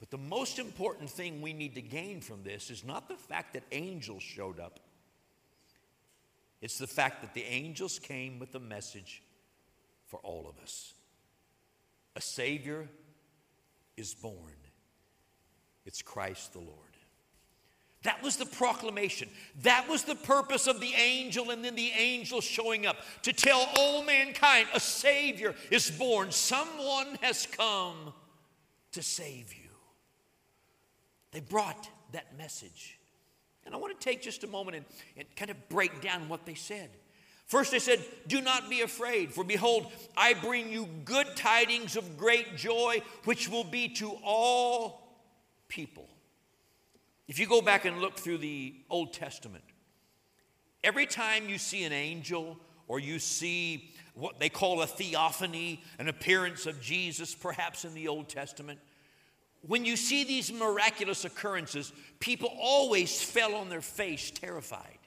But 0.00 0.10
the 0.10 0.18
most 0.18 0.58
important 0.58 1.10
thing 1.10 1.42
we 1.42 1.52
need 1.52 1.74
to 1.74 1.82
gain 1.82 2.22
from 2.22 2.42
this 2.42 2.70
is 2.70 2.84
not 2.84 3.06
the 3.06 3.16
fact 3.16 3.52
that 3.52 3.62
angels 3.70 4.22
showed 4.22 4.58
up, 4.58 4.80
it's 6.62 6.78
the 6.78 6.86
fact 6.86 7.20
that 7.20 7.34
the 7.34 7.44
angels 7.44 7.98
came 7.98 8.38
with 8.38 8.54
a 8.54 8.60
message 8.60 9.22
for 10.06 10.18
all 10.20 10.46
of 10.48 10.62
us. 10.62 10.94
A 12.16 12.20
Savior 12.20 12.88
is 13.96 14.14
born. 14.14 14.56
It's 15.84 16.02
Christ 16.02 16.54
the 16.54 16.58
Lord. 16.58 16.76
That 18.02 18.22
was 18.22 18.36
the 18.36 18.46
proclamation. 18.46 19.28
That 19.62 19.86
was 19.88 20.04
the 20.04 20.14
purpose 20.14 20.66
of 20.66 20.80
the 20.80 20.94
angel 20.94 21.50
and 21.50 21.62
then 21.62 21.74
the 21.74 21.90
angel 21.90 22.40
showing 22.40 22.86
up 22.86 22.96
to 23.22 23.32
tell 23.32 23.68
all 23.76 24.02
mankind 24.04 24.68
a 24.74 24.80
Savior 24.80 25.54
is 25.70 25.90
born. 25.90 26.32
Someone 26.32 27.18
has 27.20 27.46
come 27.46 28.14
to 28.92 29.02
save 29.02 29.52
you. 29.52 29.69
They 31.32 31.40
brought 31.40 31.88
that 32.12 32.36
message. 32.36 32.98
And 33.64 33.74
I 33.74 33.78
want 33.78 33.98
to 33.98 34.04
take 34.04 34.22
just 34.22 34.42
a 34.44 34.46
moment 34.46 34.76
and, 34.76 34.86
and 35.16 35.36
kind 35.36 35.50
of 35.50 35.68
break 35.68 36.00
down 36.00 36.28
what 36.28 36.46
they 36.46 36.54
said. 36.54 36.90
First, 37.46 37.72
they 37.72 37.78
said, 37.78 38.00
Do 38.26 38.40
not 38.40 38.70
be 38.70 38.80
afraid, 38.82 39.32
for 39.32 39.42
behold, 39.42 39.90
I 40.16 40.34
bring 40.34 40.70
you 40.70 40.88
good 41.04 41.26
tidings 41.36 41.96
of 41.96 42.16
great 42.16 42.56
joy, 42.56 43.02
which 43.24 43.48
will 43.48 43.64
be 43.64 43.88
to 43.94 44.16
all 44.24 45.18
people. 45.68 46.08
If 47.26 47.38
you 47.38 47.46
go 47.46 47.60
back 47.60 47.84
and 47.84 48.00
look 48.00 48.18
through 48.18 48.38
the 48.38 48.74
Old 48.88 49.12
Testament, 49.12 49.64
every 50.82 51.06
time 51.06 51.48
you 51.48 51.58
see 51.58 51.84
an 51.84 51.92
angel 51.92 52.58
or 52.88 52.98
you 52.98 53.18
see 53.18 53.90
what 54.14 54.40
they 54.40 54.48
call 54.48 54.82
a 54.82 54.86
theophany, 54.86 55.82
an 55.98 56.08
appearance 56.08 56.66
of 56.66 56.80
Jesus, 56.80 57.34
perhaps 57.34 57.84
in 57.84 57.94
the 57.94 58.08
Old 58.08 58.28
Testament, 58.28 58.80
when 59.66 59.84
you 59.84 59.96
see 59.96 60.24
these 60.24 60.52
miraculous 60.52 61.24
occurrences, 61.24 61.92
people 62.18 62.50
always 62.58 63.22
fell 63.22 63.54
on 63.54 63.68
their 63.68 63.82
face 63.82 64.30
terrified. 64.30 64.98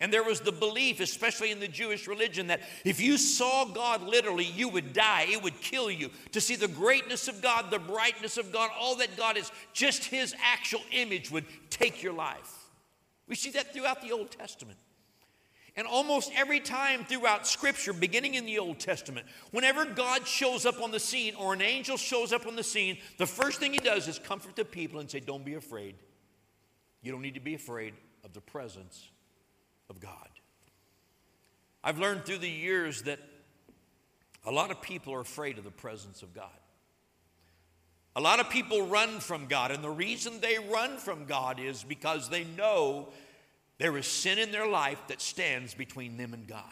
And 0.00 0.10
there 0.10 0.24
was 0.24 0.40
the 0.40 0.52
belief, 0.52 0.98
especially 1.00 1.50
in 1.50 1.60
the 1.60 1.68
Jewish 1.68 2.08
religion, 2.08 2.46
that 2.46 2.62
if 2.86 3.00
you 3.00 3.18
saw 3.18 3.66
God 3.66 4.02
literally, 4.02 4.46
you 4.46 4.70
would 4.70 4.94
die. 4.94 5.26
It 5.28 5.42
would 5.42 5.60
kill 5.60 5.90
you. 5.90 6.08
To 6.32 6.40
see 6.40 6.56
the 6.56 6.68
greatness 6.68 7.28
of 7.28 7.42
God, 7.42 7.70
the 7.70 7.78
brightness 7.78 8.38
of 8.38 8.50
God, 8.50 8.70
all 8.78 8.96
that 8.96 9.14
God 9.18 9.36
is, 9.36 9.52
just 9.74 10.04
His 10.06 10.34
actual 10.42 10.80
image 10.90 11.30
would 11.30 11.44
take 11.68 12.02
your 12.02 12.14
life. 12.14 12.70
We 13.28 13.34
see 13.34 13.50
that 13.50 13.74
throughout 13.74 14.00
the 14.00 14.12
Old 14.12 14.30
Testament. 14.30 14.78
And 15.80 15.88
almost 15.88 16.30
every 16.36 16.60
time 16.60 17.06
throughout 17.06 17.46
Scripture, 17.46 17.94
beginning 17.94 18.34
in 18.34 18.44
the 18.44 18.58
Old 18.58 18.78
Testament, 18.78 19.26
whenever 19.50 19.86
God 19.86 20.26
shows 20.26 20.66
up 20.66 20.82
on 20.82 20.90
the 20.90 21.00
scene 21.00 21.34
or 21.36 21.54
an 21.54 21.62
angel 21.62 21.96
shows 21.96 22.34
up 22.34 22.46
on 22.46 22.54
the 22.54 22.62
scene, 22.62 22.98
the 23.16 23.24
first 23.24 23.60
thing 23.60 23.72
he 23.72 23.78
does 23.78 24.06
is 24.06 24.18
comfort 24.18 24.56
the 24.56 24.64
people 24.66 25.00
and 25.00 25.10
say, 25.10 25.20
Don't 25.20 25.42
be 25.42 25.54
afraid. 25.54 25.94
You 27.00 27.12
don't 27.12 27.22
need 27.22 27.32
to 27.32 27.40
be 27.40 27.54
afraid 27.54 27.94
of 28.26 28.34
the 28.34 28.42
presence 28.42 29.08
of 29.88 30.00
God. 30.00 30.28
I've 31.82 31.98
learned 31.98 32.26
through 32.26 32.40
the 32.40 32.50
years 32.50 33.00
that 33.04 33.18
a 34.44 34.52
lot 34.52 34.70
of 34.70 34.82
people 34.82 35.14
are 35.14 35.20
afraid 35.20 35.56
of 35.56 35.64
the 35.64 35.70
presence 35.70 36.22
of 36.22 36.34
God. 36.34 36.50
A 38.16 38.20
lot 38.20 38.38
of 38.38 38.50
people 38.50 38.86
run 38.86 39.18
from 39.18 39.46
God, 39.46 39.70
and 39.70 39.82
the 39.82 39.88
reason 39.88 40.40
they 40.42 40.58
run 40.58 40.98
from 40.98 41.24
God 41.24 41.58
is 41.58 41.82
because 41.82 42.28
they 42.28 42.44
know 42.44 43.08
there 43.80 43.96
is 43.96 44.06
sin 44.06 44.38
in 44.38 44.52
their 44.52 44.68
life 44.68 45.00
that 45.08 45.22
stands 45.22 45.72
between 45.72 46.18
them 46.18 46.34
and 46.34 46.46
God. 46.46 46.62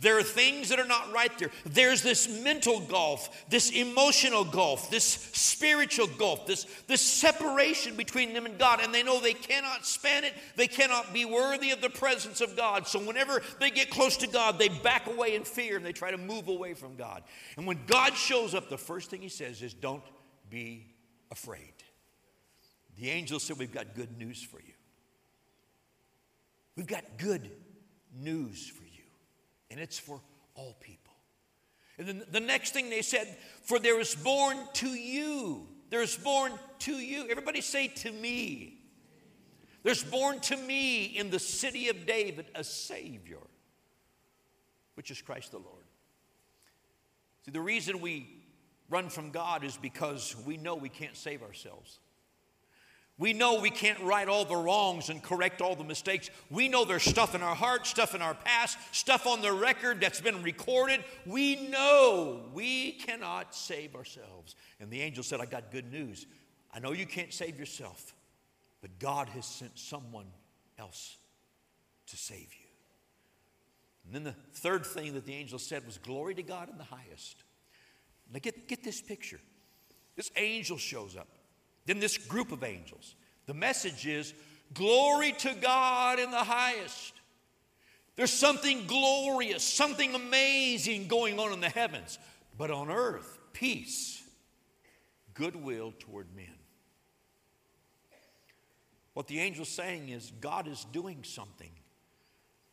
There 0.00 0.18
are 0.18 0.24
things 0.24 0.70
that 0.70 0.80
are 0.80 0.86
not 0.86 1.12
right 1.12 1.30
there. 1.38 1.50
There's 1.64 2.02
this 2.02 2.28
mental 2.42 2.80
gulf, 2.80 3.48
this 3.48 3.70
emotional 3.70 4.44
gulf, 4.44 4.90
this 4.90 5.04
spiritual 5.04 6.08
gulf, 6.08 6.44
this, 6.44 6.64
this 6.88 7.00
separation 7.00 7.94
between 7.94 8.34
them 8.34 8.46
and 8.46 8.58
God. 8.58 8.80
And 8.82 8.92
they 8.92 9.04
know 9.04 9.20
they 9.20 9.32
cannot 9.32 9.86
span 9.86 10.24
it. 10.24 10.32
They 10.56 10.66
cannot 10.66 11.14
be 11.14 11.24
worthy 11.24 11.70
of 11.70 11.80
the 11.80 11.88
presence 11.88 12.40
of 12.40 12.56
God. 12.56 12.88
So 12.88 12.98
whenever 12.98 13.40
they 13.60 13.70
get 13.70 13.90
close 13.90 14.16
to 14.16 14.26
God, 14.26 14.58
they 14.58 14.70
back 14.70 15.06
away 15.06 15.36
in 15.36 15.44
fear 15.44 15.76
and 15.76 15.86
they 15.86 15.92
try 15.92 16.10
to 16.10 16.18
move 16.18 16.48
away 16.48 16.74
from 16.74 16.96
God. 16.96 17.22
And 17.56 17.64
when 17.64 17.78
God 17.86 18.14
shows 18.14 18.56
up, 18.56 18.68
the 18.68 18.76
first 18.76 19.08
thing 19.08 19.22
he 19.22 19.28
says 19.28 19.62
is, 19.62 19.72
Don't 19.72 20.02
be 20.50 20.96
afraid. 21.30 21.74
The 22.98 23.08
angel 23.10 23.38
said, 23.38 23.56
We've 23.56 23.72
got 23.72 23.94
good 23.94 24.18
news 24.18 24.42
for 24.42 24.58
you. 24.58 24.71
We've 26.76 26.86
got 26.86 27.04
good 27.18 27.50
news 28.14 28.68
for 28.68 28.84
you 28.84 29.02
and 29.70 29.80
it's 29.80 29.98
for 29.98 30.20
all 30.54 30.76
people. 30.80 31.12
And 31.98 32.06
then 32.08 32.22
the 32.30 32.40
next 32.40 32.72
thing 32.72 32.90
they 32.90 33.02
said, 33.02 33.36
For 33.62 33.78
there 33.78 34.00
is 34.00 34.14
born 34.14 34.56
to 34.74 34.88
you, 34.88 35.66
there 35.90 36.02
is 36.02 36.16
born 36.16 36.52
to 36.80 36.92
you. 36.92 37.26
Everybody 37.30 37.60
say 37.60 37.88
to 37.88 38.12
me. 38.12 38.78
There's 39.82 40.04
born 40.04 40.40
to 40.40 40.56
me 40.56 41.04
in 41.04 41.30
the 41.30 41.40
city 41.40 41.88
of 41.88 42.06
David 42.06 42.46
a 42.54 42.62
Savior, 42.62 43.40
which 44.94 45.10
is 45.10 45.20
Christ 45.20 45.50
the 45.50 45.58
Lord. 45.58 45.84
See, 47.44 47.50
the 47.50 47.60
reason 47.60 48.00
we 48.00 48.44
run 48.88 49.08
from 49.08 49.30
God 49.30 49.64
is 49.64 49.76
because 49.76 50.36
we 50.46 50.56
know 50.56 50.76
we 50.76 50.88
can't 50.88 51.16
save 51.16 51.42
ourselves. 51.42 51.98
We 53.18 53.32
know 53.32 53.60
we 53.60 53.70
can't 53.70 54.00
right 54.00 54.26
all 54.26 54.44
the 54.44 54.56
wrongs 54.56 55.08
and 55.08 55.22
correct 55.22 55.60
all 55.60 55.76
the 55.76 55.84
mistakes. 55.84 56.30
We 56.50 56.68
know 56.68 56.84
there's 56.84 57.02
stuff 57.02 57.34
in 57.34 57.42
our 57.42 57.54
heart, 57.54 57.86
stuff 57.86 58.14
in 58.14 58.22
our 58.22 58.34
past, 58.34 58.78
stuff 58.90 59.26
on 59.26 59.42
the 59.42 59.52
record 59.52 60.00
that's 60.00 60.20
been 60.20 60.42
recorded. 60.42 61.04
We 61.26 61.68
know 61.68 62.40
we 62.54 62.92
cannot 62.92 63.54
save 63.54 63.94
ourselves. 63.94 64.56
And 64.80 64.90
the 64.90 65.02
angel 65.02 65.22
said, 65.22 65.40
I 65.40 65.44
got 65.44 65.70
good 65.70 65.92
news. 65.92 66.26
I 66.72 66.80
know 66.80 66.92
you 66.92 67.06
can't 67.06 67.32
save 67.32 67.58
yourself, 67.58 68.14
but 68.80 68.98
God 68.98 69.28
has 69.30 69.44
sent 69.44 69.78
someone 69.78 70.26
else 70.78 71.18
to 72.08 72.16
save 72.16 72.38
you. 72.40 72.66
And 74.06 74.14
then 74.14 74.24
the 74.24 74.34
third 74.54 74.86
thing 74.86 75.12
that 75.14 75.26
the 75.26 75.34
angel 75.34 75.58
said 75.58 75.84
was, 75.84 75.98
Glory 75.98 76.34
to 76.34 76.42
God 76.42 76.70
in 76.70 76.78
the 76.78 76.84
highest. 76.84 77.44
Now 78.32 78.40
get, 78.40 78.66
get 78.68 78.82
this 78.82 79.00
picture. 79.02 79.40
This 80.16 80.30
angel 80.36 80.78
shows 80.78 81.14
up. 81.16 81.28
Then 81.86 81.98
this 81.98 82.18
group 82.18 82.52
of 82.52 82.62
angels. 82.62 83.14
The 83.46 83.54
message 83.54 84.06
is 84.06 84.34
glory 84.74 85.32
to 85.32 85.54
God 85.60 86.18
in 86.18 86.30
the 86.30 86.36
highest. 86.38 87.14
There's 88.14 88.32
something 88.32 88.86
glorious, 88.86 89.62
something 89.62 90.14
amazing 90.14 91.08
going 91.08 91.38
on 91.38 91.52
in 91.52 91.60
the 91.60 91.68
heavens, 91.68 92.18
but 92.58 92.70
on 92.70 92.90
earth, 92.90 93.38
peace, 93.52 94.22
goodwill 95.34 95.94
toward 95.98 96.34
men. 96.36 96.46
What 99.14 99.26
the 99.26 99.40
angel's 99.40 99.68
saying 99.68 100.08
is 100.08 100.32
God 100.40 100.68
is 100.68 100.86
doing 100.92 101.24
something 101.24 101.70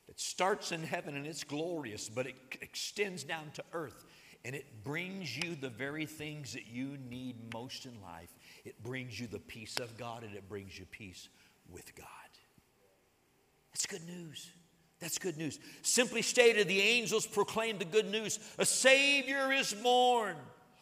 that 0.08 0.20
starts 0.20 0.72
in 0.72 0.84
heaven 0.84 1.16
and 1.16 1.26
it's 1.26 1.44
glorious, 1.44 2.10
but 2.10 2.28
it 2.28 2.36
extends 2.62 3.24
down 3.24 3.52
to 3.56 3.64
earth 3.74 4.06
and 4.46 4.56
it 4.56 4.84
brings 4.84 5.38
you 5.38 5.56
the 5.56 5.70
very 5.70 6.06
things 6.06 6.54
that 6.54 6.68
you 6.68 6.98
need 7.10 7.36
most 7.54 7.86
in 7.86 8.02
life 8.02 8.30
it 8.70 8.84
brings 8.84 9.20
you 9.20 9.26
the 9.26 9.40
peace 9.40 9.78
of 9.78 9.98
God 9.98 10.24
and 10.24 10.36
it 10.36 10.48
brings 10.48 10.78
you 10.78 10.86
peace 10.86 11.28
with 11.72 11.96
God. 11.96 12.06
That's 13.74 13.88
good 13.88 14.06
news. 14.08 14.48
That's 15.00 15.18
good 15.18 15.38
news. 15.38 15.58
Simply 15.82 16.22
stated, 16.22 16.68
the 16.68 16.80
angels 16.80 17.26
proclaimed 17.26 17.80
the 17.80 17.86
good 17.86 18.12
news. 18.12 18.38
A 18.60 18.66
Savior 18.66 19.52
is 19.52 19.74
born. 19.74 20.36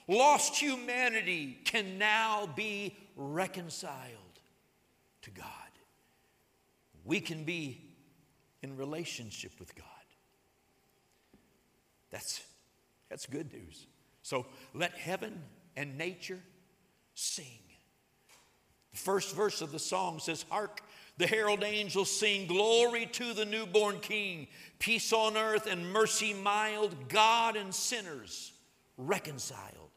Lost 0.10 0.58
humanity 0.58 1.60
can 1.64 1.98
now 1.98 2.50
be 2.58 2.98
reconciled 3.16 4.42
to 5.22 5.32
God. 5.32 5.46
We 7.06 7.22
can 7.22 7.46
be 7.46 7.82
in 8.62 8.76
relationship 8.76 9.54
with 9.60 9.74
God. 9.76 9.86
That's, 12.12 12.42
that's 13.10 13.26
good 13.28 13.54
news. 13.54 13.88
So 14.24 14.46
let 14.74 14.92
heaven 14.94 15.42
and 15.78 15.98
nature 15.98 16.40
sing. 17.14 17.60
The 18.98 19.04
first 19.04 19.36
verse 19.36 19.62
of 19.62 19.72
the 19.72 19.78
song 19.78 20.18
says, 20.18 20.43
Hark, 20.50 20.82
the 21.18 21.28
herald 21.28 21.64
angels 21.64 22.10
sing, 22.10 22.48
Glory 22.48 23.06
to 23.14 23.32
the 23.36 23.45
newborn 23.45 24.00
King, 24.00 24.48
peace 24.80 25.14
on 25.14 25.38
earth 25.38 25.68
and 25.68 25.93
mercy 25.93 26.34
mild, 26.34 26.95
God 27.08 27.56
and 27.56 27.74
sinners 27.74 28.54
reconciled. 28.98 29.91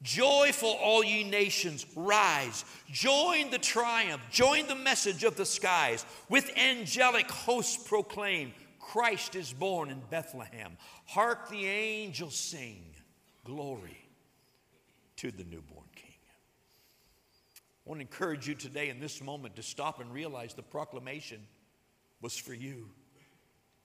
Joyful, 0.00 0.78
all 0.80 1.02
ye 1.02 1.24
nations, 1.28 1.86
rise. 1.96 2.64
Join 2.92 3.50
the 3.50 3.58
triumph, 3.58 4.22
join 4.30 4.68
the 4.68 4.76
message 4.76 5.24
of 5.24 5.34
the 5.34 5.44
skies. 5.44 6.06
With 6.28 6.56
angelic 6.56 7.28
hosts 7.28 7.88
proclaim, 7.88 8.52
Christ 8.78 9.34
is 9.34 9.52
born 9.52 9.90
in 9.90 10.00
Bethlehem. 10.08 10.76
Hark 11.06 11.50
the 11.50 11.66
angels 11.66 12.36
sing, 12.36 12.84
Glory 13.44 14.06
to 15.16 15.32
the 15.32 15.42
newborn. 15.42 15.86
I 17.86 17.88
want 17.88 18.00
to 18.00 18.06
encourage 18.06 18.48
you 18.48 18.54
today 18.54 18.88
in 18.88 18.98
this 18.98 19.22
moment 19.22 19.54
to 19.56 19.62
stop 19.62 20.00
and 20.00 20.12
realize 20.12 20.54
the 20.54 20.62
proclamation 20.62 21.40
was 22.20 22.36
for 22.36 22.52
you. 22.52 22.88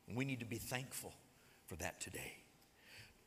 And 0.08 0.18
we 0.18 0.26
need 0.26 0.40
to 0.40 0.46
be 0.46 0.58
thankful 0.58 1.14
for 1.68 1.76
that 1.76 2.02
today. 2.02 2.34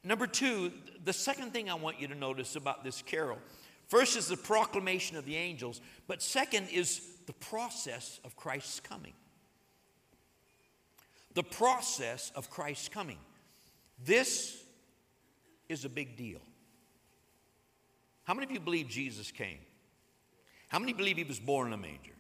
Number 0.03 0.27
two, 0.27 0.73
the 1.05 1.13
second 1.13 1.53
thing 1.53 1.71
I 1.71 1.75
want 1.75 2.01
you 2.01 2.09
to 2.09 2.15
notice 2.15 2.57
about 2.57 2.83
this 2.83 3.03
carol 3.03 3.39
first 3.87 4.17
is 4.17 4.27
the 4.27 4.37
proclamation 4.37 5.17
of 5.17 5.25
the 5.25 5.37
angels, 5.37 5.81
but 6.09 6.21
second 6.21 6.69
is 6.71 7.01
the 7.27 7.33
process 7.35 8.19
of 8.25 8.35
Christ's 8.35 8.81
coming. 8.81 9.13
The 11.35 11.45
process 11.45 12.33
of 12.35 12.51
Christ's 12.51 12.89
coming. 12.89 13.19
This 14.05 14.61
is 15.69 15.85
a 15.85 15.89
big 15.89 16.17
deal. 16.17 16.41
How 18.25 18.35
many 18.35 18.47
of 18.47 18.51
you 18.51 18.61
believe 18.61 18.89
Jesus 18.89 19.31
came? 19.31 19.59
How 20.69 20.79
many 20.79 20.93
believe 20.93 21.17
he 21.17 21.25
was 21.25 21.41
born 21.41 21.69
in 21.69 21.73
a 21.73 21.77
manger? 21.77 22.13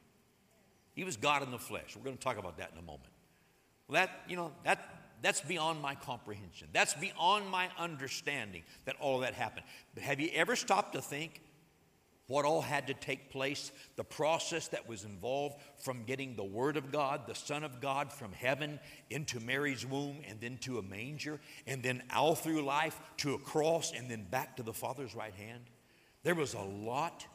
He 0.95 1.05
was 1.05 1.17
God 1.17 1.43
in 1.43 1.51
the 1.51 1.59
flesh. 1.59 1.97
We're 1.97 2.05
going 2.05 2.17
to 2.17 2.23
talk 2.23 2.39
about 2.39 2.59
that 2.59 2.71
in 2.73 2.79
a 2.79 2.83
moment. 2.83 3.11
Well, 3.89 4.01
that, 4.01 4.23
you 4.29 4.37
know, 4.37 4.53
that, 4.65 4.79
that's 5.23 5.41
beyond 5.41 5.83
my 5.83 5.95
comprehension. 5.95 6.69
That's 6.73 6.95
beyond 6.95 7.51
my 7.51 7.69
understanding 7.79 8.63
that 8.85 8.97
all 9.01 9.17
of 9.17 9.23
that 9.23 9.35
happened. 9.35 9.67
But 9.95 10.05
have 10.05 10.21
you 10.21 10.31
ever 10.35 10.57
stopped 10.57 10.95
to 10.95 11.03
think 11.03 11.43
what 12.27 12.47
all 12.47 12.63
had 12.63 12.87
to 12.87 12.95
take 12.95 13.31
place, 13.31 13.71
the 13.97 14.05
process 14.05 14.69
that 14.69 14.89
was 14.89 15.05
involved 15.05 15.57
from 15.79 16.05
getting 16.05 16.37
the 16.37 16.45
Word 16.45 16.77
of 16.77 16.91
God, 16.91 17.27
the 17.27 17.35
Son 17.35 17.65
of 17.65 17.81
God 17.81 18.11
from 18.11 18.33
heaven 18.33 18.81
into 19.11 19.41
Mary's 19.41 19.85
womb 19.85 20.23
and 20.27 20.41
then 20.41 20.57
to 20.59 20.79
a 20.79 20.83
manger, 20.83 21.39
and 21.67 21.83
then 21.83 22.03
all 22.15 22.35
through 22.35 22.63
life 22.63 22.99
to 23.19 23.35
a 23.35 23.39
cross 23.39 23.93
and 23.95 24.11
then 24.11 24.25
back 24.31 24.57
to 24.57 24.63
the 24.63 24.73
Father's 24.73 25.15
right 25.15 25.35
hand? 25.35 25.65
There 26.23 26.35
was 26.35 26.55
a 26.55 26.61
lot 26.61 27.27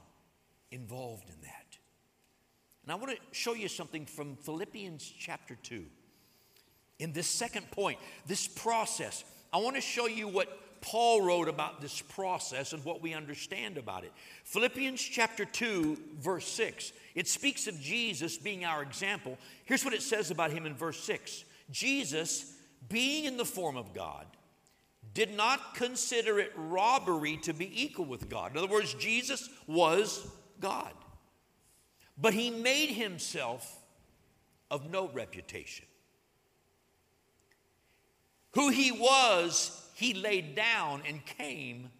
involved 0.72 1.30
in 1.30 1.42
that. 1.42 1.78
And 2.84 2.92
I 2.92 2.96
want 2.96 3.12
to 3.12 3.18
show 3.32 3.54
you 3.54 3.68
something 3.68 4.06
from 4.06 4.36
Philippians 4.36 5.14
chapter 5.20 5.56
2. 5.64 5.86
In 7.00 7.14
this 7.14 7.28
second 7.28 7.70
point, 7.72 8.00
this 8.28 8.48
process, 8.48 9.24
I 9.54 9.58
want 9.58 9.76
to 9.76 9.82
show 9.82 10.08
you 10.08 10.28
what 10.28 10.82
Paul 10.82 11.22
wrote 11.22 11.48
about 11.48 11.82
this 11.82 12.02
process 12.02 12.74
and 12.74 12.84
what 12.86 13.02
we 13.02 13.14
understand 13.14 13.78
about 13.78 14.04
it. 14.04 14.12
Philippians 14.46 15.02
chapter 15.02 15.46
2, 15.46 15.98
verse 16.20 16.48
6. 16.48 16.94
It 17.16 17.28
speaks 17.28 17.68
of 17.68 17.80
Jesus 17.80 18.38
being 18.38 18.66
our 18.66 18.82
example. 18.82 19.38
Here's 19.66 19.84
what 19.84 19.94
it 19.94 20.02
says 20.02 20.32
about 20.32 20.52
him 20.52 20.66
in 20.66 20.76
verse 20.76 21.00
6 21.04 21.46
Jesus, 21.72 22.54
being 22.88 23.26
in 23.26 23.38
the 23.38 23.46
form 23.46 23.78
of 23.78 23.94
God, 23.94 24.26
did 25.14 25.36
not 25.36 25.76
consider 25.76 26.40
it 26.40 26.52
robbery 26.56 27.38
to 27.38 27.54
be 27.54 27.84
equal 27.84 28.06
with 28.06 28.30
God. 28.30 28.52
In 28.52 28.58
other 28.58 28.68
words, 28.68 28.94
Jesus 28.94 29.50
was 29.68 30.28
God. 30.60 30.94
But 32.18 32.34
he 32.34 32.50
made 32.50 32.90
himself 32.90 33.80
of 34.70 34.90
no 34.90 35.10
reputation. 35.10 35.86
Who 38.52 38.70
he 38.70 38.92
was, 38.92 39.90
he 39.96 40.14
laid 40.14 40.56
down 40.56 41.04
and 41.08 41.26
came 41.26 41.92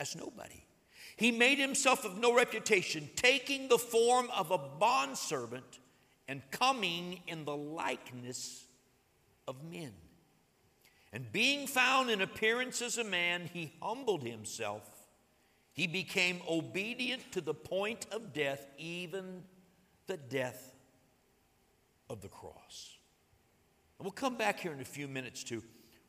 as 0.00 0.16
nobody. 0.16 0.64
He 1.16 1.30
made 1.30 1.58
himself 1.58 2.04
of 2.04 2.18
no 2.18 2.34
reputation, 2.34 3.08
taking 3.16 3.68
the 3.68 3.78
form 3.78 4.30
of 4.36 4.50
a 4.50 4.58
bondservant 4.58 5.78
and 6.26 6.42
coming 6.50 7.20
in 7.26 7.44
the 7.44 7.56
likeness 7.56 8.64
of 9.46 9.62
men. 9.64 9.92
And 11.12 11.30
being 11.30 11.66
found 11.66 12.10
in 12.10 12.20
appearance 12.20 12.82
as 12.82 12.98
a 12.98 13.04
man, 13.04 13.48
he 13.52 13.72
humbled 13.80 14.24
himself 14.24 14.82
he 15.74 15.88
became 15.88 16.40
obedient 16.48 17.32
to 17.32 17.40
the 17.40 17.52
point 17.52 18.06
of 18.12 18.32
death, 18.32 18.64
even 18.78 19.42
the 20.06 20.16
death 20.16 20.72
of 22.08 22.20
the 22.20 22.28
cross. 22.28 22.96
And 23.98 24.04
we'll 24.04 24.12
come 24.12 24.36
back 24.36 24.60
here 24.60 24.72
in 24.72 24.80
a 24.80 24.84
few 24.84 25.08
minutes 25.08 25.42
to 25.44 25.62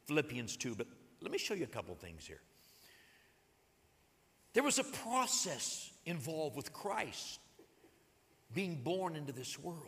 Philippians 0.05 0.55
2, 0.57 0.75
but 0.75 0.87
let 1.19 1.31
me 1.31 1.39
show 1.39 1.55
you 1.55 1.63
a 1.63 1.67
couple 1.67 1.95
things 1.95 2.27
here. 2.27 2.41
There 4.53 4.63
was 4.63 4.77
a 4.77 4.83
process 4.83 5.91
involved 6.05 6.55
with 6.55 6.71
Christ 6.71 7.39
being 8.53 8.75
born 8.83 9.15
into 9.15 9.33
this 9.33 9.59
world, 9.59 9.79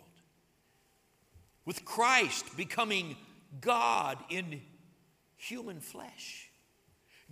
with 1.65 1.86
Christ 1.86 2.57
becoming 2.57 3.15
God 3.61 4.17
in 4.30 4.61
human 5.36 5.80
flesh. 5.80 6.47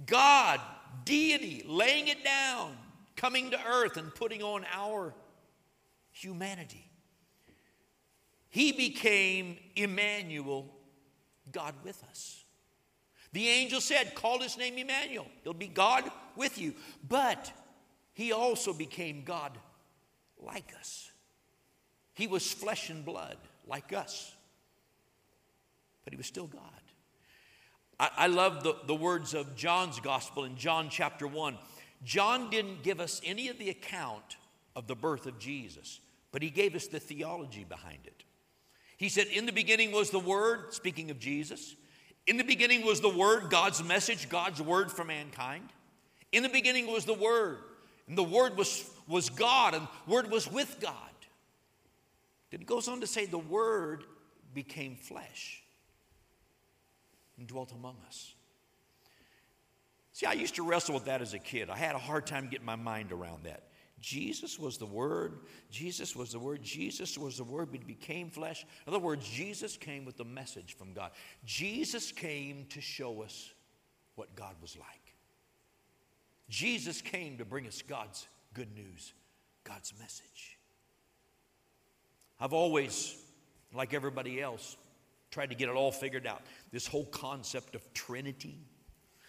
God, 0.06 0.60
deity, 1.06 1.64
laying 1.68 2.08
it 2.08 2.24
down, 2.24 2.76
coming 3.16 3.52
to 3.52 3.60
earth 3.68 3.98
and 3.98 4.14
putting 4.14 4.44
on 4.44 4.66
our 4.74 5.14
humanity. 6.12 6.90
He 8.50 8.72
became 8.72 9.58
Emmanuel, 9.76 10.74
God 11.52 11.76
with 11.84 12.04
us. 12.10 12.44
The 13.34 13.50
angel 13.50 13.82
said, 13.82 14.16
Call 14.16 14.40
his 14.40 14.58
name 14.58 14.78
Emmanuel. 14.78 15.28
He'll 15.44 15.54
be 15.54 15.68
God 15.68 16.10
with 16.38 16.58
you. 16.58 16.74
But 17.08 17.52
he 18.14 18.32
also 18.32 18.74
became 18.74 19.24
God 19.26 19.58
like 20.42 20.74
us. 20.80 21.12
He 22.14 22.28
was 22.28 22.50
flesh 22.50 22.90
and 22.90 23.04
blood 23.04 23.38
like 23.68 23.92
us, 23.92 24.34
but 26.06 26.14
he 26.14 26.18
was 26.18 26.28
still 26.28 26.48
God. 26.48 26.62
I, 28.00 28.10
I 28.18 28.28
love 28.28 28.64
the, 28.64 28.76
the 28.88 28.96
words 28.96 29.34
of 29.34 29.56
John's 29.56 30.00
gospel 30.00 30.44
in 30.44 30.56
John 30.56 30.90
chapter 30.90 31.28
1. 31.28 31.58
John 32.04 32.50
didn't 32.50 32.84
give 32.84 33.00
us 33.00 33.22
any 33.24 33.50
of 33.50 33.58
the 33.58 33.70
account 33.70 34.38
of 34.76 34.88
the 34.88 34.96
birth 34.96 35.26
of 35.26 35.40
Jesus, 35.40 36.00
but 36.32 36.42
he 36.42 36.50
gave 36.50 36.76
us 36.76 36.88
the 36.88 37.00
theology 37.00 37.64
behind 37.64 38.00
it. 38.06 38.24
He 38.98 39.10
said, 39.10 39.28
In 39.28 39.46
the 39.46 39.52
beginning 39.52 39.92
was 39.92 40.10
the 40.10 40.20
Word, 40.20 40.74
speaking 40.74 41.12
of 41.12 41.20
Jesus. 41.20 41.76
In 42.28 42.38
the 42.38 42.44
beginning 42.44 42.86
was 42.86 43.02
the 43.02 43.10
Word, 43.10 43.50
God's 43.50 43.84
message, 43.84 44.30
God's 44.30 44.62
word 44.62 44.92
for 44.92 45.04
mankind. 45.04 45.70
In 46.32 46.44
the 46.44 46.50
beginning 46.50 46.88
was 46.88 47.06
the 47.06 47.14
Word, 47.14 47.60
and 48.08 48.18
the 48.18 48.24
Word 48.24 48.58
was, 48.58 48.90
was 49.08 49.30
God, 49.30 49.74
and 49.74 49.84
the 49.84 50.12
Word 50.12 50.32
was 50.32 50.52
with 50.52 50.80
God. 50.80 50.94
Then 52.52 52.62
he 52.62 52.66
goes 52.66 52.88
on 52.88 53.02
to 53.02 53.08
say, 53.08 53.26
The 53.26 53.38
Word 53.38 54.04
became 54.54 54.96
flesh 54.96 55.65
and 57.38 57.48
dwelt 57.48 57.72
among 57.72 57.98
us. 58.08 58.34
See, 60.14 60.26
I 60.26 60.34
used 60.34 60.56
to 60.56 60.64
wrestle 60.64 60.96
with 60.96 61.06
that 61.06 61.22
as 61.22 61.34
a 61.34 61.40
kid. 61.40 61.70
I 61.70 61.78
had 61.78 61.96
a 61.96 62.00
hard 62.00 62.26
time 62.26 62.48
getting 62.50 62.66
my 62.66 62.78
mind 62.78 63.12
around 63.12 63.44
that. 63.44 63.64
Jesus 64.00 64.60
was 64.60 64.78
the 64.78 64.86
Word. 64.86 65.40
Jesus 65.72 66.16
was 66.16 66.32
the 66.32 66.40
Word. 66.40 66.62
Jesus 66.62 67.18
was 67.18 67.38
the 67.38 67.44
Word, 67.44 67.70
but 67.72 67.86
became 67.88 68.30
flesh. 68.30 68.66
In 68.86 68.94
other 68.94 69.04
words, 69.04 69.28
Jesus 69.28 69.78
came 69.78 70.06
with 70.06 70.16
the 70.16 70.24
message 70.24 70.76
from 70.78 70.94
God. 70.94 71.12
Jesus 71.46 72.12
came 72.12 72.66
to 72.70 72.82
show 72.82 73.24
us 73.24 73.54
what 74.16 74.36
God 74.36 74.56
was 74.62 74.78
like. 74.78 74.88
Jesus 76.50 77.02
came 77.02 77.38
to 77.40 77.46
bring 77.46 77.68
us 77.68 77.82
God's 77.82 78.28
good 78.54 78.74
news, 78.76 79.14
God's 79.64 79.94
message. 80.00 80.58
I've 82.40 82.54
always, 82.54 83.18
like 83.74 83.94
everybody 83.94 84.42
else, 84.42 84.78
tried 85.36 85.50
to 85.50 85.56
get 85.56 85.68
it 85.68 85.76
all 85.76 85.92
figured 85.92 86.26
out. 86.26 86.42
This 86.72 86.88
whole 86.88 87.04
concept 87.04 87.76
of 87.76 87.94
Trinity. 87.94 88.58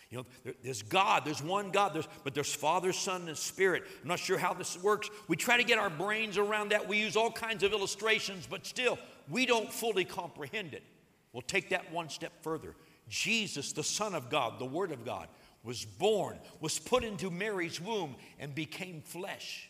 You 0.09 0.18
know, 0.18 0.26
there, 0.44 0.54
there's 0.62 0.82
God, 0.82 1.24
there's 1.24 1.42
one 1.42 1.72
God, 1.72 1.94
there's, 1.94 2.07
but 2.22 2.32
there's 2.32 2.54
Father, 2.54 2.92
Son, 2.92 3.26
and 3.26 3.36
Spirit. 3.36 3.82
I'm 4.02 4.07
not 4.07 4.20
sure 4.20 4.38
how 4.38 4.54
this 4.54 4.80
works. 4.80 5.11
We 5.26 5.34
try 5.34 5.57
to 5.57 5.64
get 5.64 5.80
our 5.80 5.90
brains 5.90 6.38
around 6.38 6.68
that. 6.68 6.86
We 6.86 6.98
use 6.98 7.16
all 7.16 7.32
kinds 7.32 7.64
of 7.64 7.72
illustrations, 7.72 8.46
but 8.48 8.64
still, 8.64 9.00
we 9.28 9.46
don't 9.46 9.72
fully 9.72 10.04
comprehend 10.04 10.74
it. 10.74 10.84
We'll 11.32 11.42
take 11.42 11.70
that 11.70 11.90
one 11.90 12.09
step 12.09 12.40
further. 12.40 12.76
Jesus, 13.09 13.72
the 13.72 13.82
Son 13.82 14.14
of 14.14 14.30
God, 14.30 14.61
the 14.61 14.64
Word 14.64 14.92
of 14.92 15.04
God, 15.04 15.26
was 15.64 15.84
born, 15.84 16.38
was 16.61 16.78
put 16.78 17.02
into 17.02 17.32
Mary's 17.32 17.80
womb, 17.80 18.14
and 18.38 18.54
became 18.54 19.02
flesh, 19.02 19.68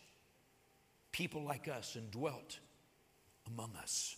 people 1.12 1.42
like 1.42 1.66
us, 1.66 1.96
and 1.96 2.10
dwelt 2.10 2.58
among 3.46 3.70
us. 3.82 4.16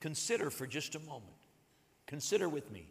Consider 0.00 0.50
for 0.50 0.66
just 0.66 0.94
a 0.94 1.00
moment, 1.00 1.24
consider 2.06 2.48
with 2.48 2.70
me 2.70 2.88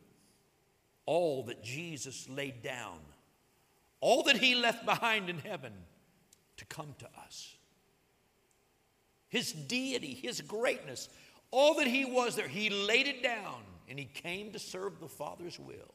all 1.06 1.44
that 1.44 1.64
Jesus 1.64 2.28
laid 2.30 2.62
down, 2.62 3.00
all 4.02 4.24
that 4.24 4.38
he 4.38 4.56
left 4.56 4.86
behind 4.86 5.30
in 5.30 5.40
heaven 5.40 5.72
to 6.58 6.66
come 6.66 6.94
to 7.00 7.08
us. 7.26 7.56
His 9.30 9.52
deity, 9.52 10.14
his 10.14 10.42
greatness, 10.42 11.10
all 11.52 11.76
that 11.76 11.88
he 11.88 12.04
was 12.06 12.36
there, 12.36 12.48
he 12.48 12.70
laid 12.70 13.08
it 13.08 13.24
down 13.24 13.62
and 13.90 13.98
he 13.98 14.06
came 14.06 14.52
to 14.52 14.60
serve 14.60 15.00
the 15.00 15.08
Father's 15.08 15.58
will. 15.60 15.94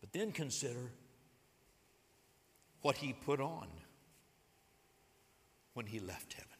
But 0.00 0.12
then 0.12 0.32
consider 0.32 0.90
what 2.80 2.96
he 2.96 3.12
put 3.12 3.40
on 3.40 3.66
when 5.74 5.86
he 5.86 6.00
left 6.00 6.32
heaven. 6.32 6.55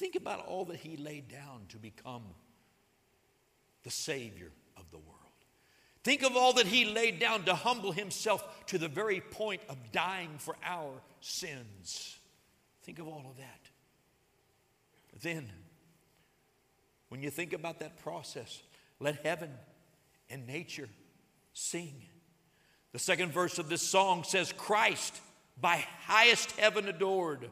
Think 0.00 0.16
about 0.16 0.46
all 0.46 0.64
that 0.64 0.78
he 0.78 0.96
laid 0.96 1.28
down 1.28 1.66
to 1.68 1.76
become 1.76 2.22
the 3.82 3.90
Savior 3.90 4.50
of 4.78 4.90
the 4.90 4.96
world. 4.96 5.18
Think 6.04 6.22
of 6.22 6.38
all 6.38 6.54
that 6.54 6.64
he 6.64 6.86
laid 6.86 7.18
down 7.18 7.42
to 7.44 7.54
humble 7.54 7.92
himself 7.92 8.64
to 8.68 8.78
the 8.78 8.88
very 8.88 9.20
point 9.20 9.60
of 9.68 9.76
dying 9.92 10.30
for 10.38 10.56
our 10.64 11.02
sins. 11.20 12.16
Think 12.82 12.98
of 12.98 13.08
all 13.08 13.26
of 13.28 13.36
that. 13.36 13.60
Then, 15.20 15.50
when 17.10 17.22
you 17.22 17.28
think 17.28 17.52
about 17.52 17.80
that 17.80 18.02
process, 18.02 18.62
let 19.00 19.16
heaven 19.16 19.50
and 20.30 20.46
nature 20.46 20.88
sing. 21.52 22.06
The 22.92 22.98
second 22.98 23.32
verse 23.32 23.58
of 23.58 23.68
this 23.68 23.82
song 23.82 24.24
says, 24.24 24.50
Christ 24.56 25.20
by 25.60 25.84
highest 26.06 26.52
heaven 26.52 26.88
adored. 26.88 27.50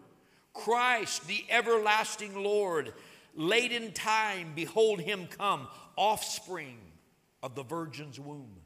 Christ, 0.59 1.27
the 1.27 1.45
everlasting 1.49 2.43
Lord, 2.43 2.93
late 3.35 3.73
in 3.73 3.93
time, 3.93 4.53
behold 4.55 5.01
him 5.01 5.27
come, 5.27 5.69
offspring 5.97 6.79
of 7.43 7.55
the 7.55 7.63
virgin's 7.63 8.19
womb. 8.19 8.57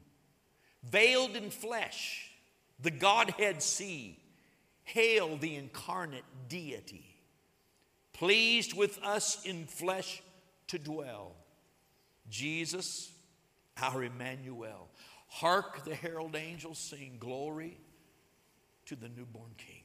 Veiled 0.83 1.35
in 1.35 1.49
flesh, 1.49 2.31
the 2.79 2.91
Godhead 2.91 3.61
see. 3.61 4.19
Hail 4.85 5.37
the 5.37 5.55
incarnate 5.55 6.25
deity. 6.49 7.15
Pleased 8.11 8.73
with 8.73 9.01
us 9.01 9.45
in 9.45 9.65
flesh 9.65 10.21
to 10.67 10.77
dwell. 10.77 11.31
Jesus, 12.29 13.11
our 13.81 14.03
Emmanuel. 14.03 14.89
Hark 15.27 15.85
the 15.85 15.95
herald 15.95 16.35
angels 16.35 16.79
sing 16.79 17.15
glory 17.19 17.77
to 18.87 18.95
the 18.95 19.07
newborn 19.09 19.51
King. 19.57 19.82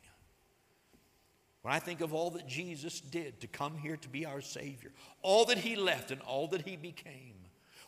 When 1.68 1.76
I 1.76 1.80
think 1.80 2.00
of 2.00 2.14
all 2.14 2.30
that 2.30 2.46
Jesus 2.46 2.98
did 2.98 3.42
to 3.42 3.46
come 3.46 3.76
here 3.76 3.98
to 3.98 4.08
be 4.08 4.24
our 4.24 4.40
Savior, 4.40 4.90
all 5.20 5.44
that 5.44 5.58
He 5.58 5.76
left 5.76 6.10
and 6.10 6.22
all 6.22 6.48
that 6.48 6.62
He 6.62 6.76
became, 6.76 7.34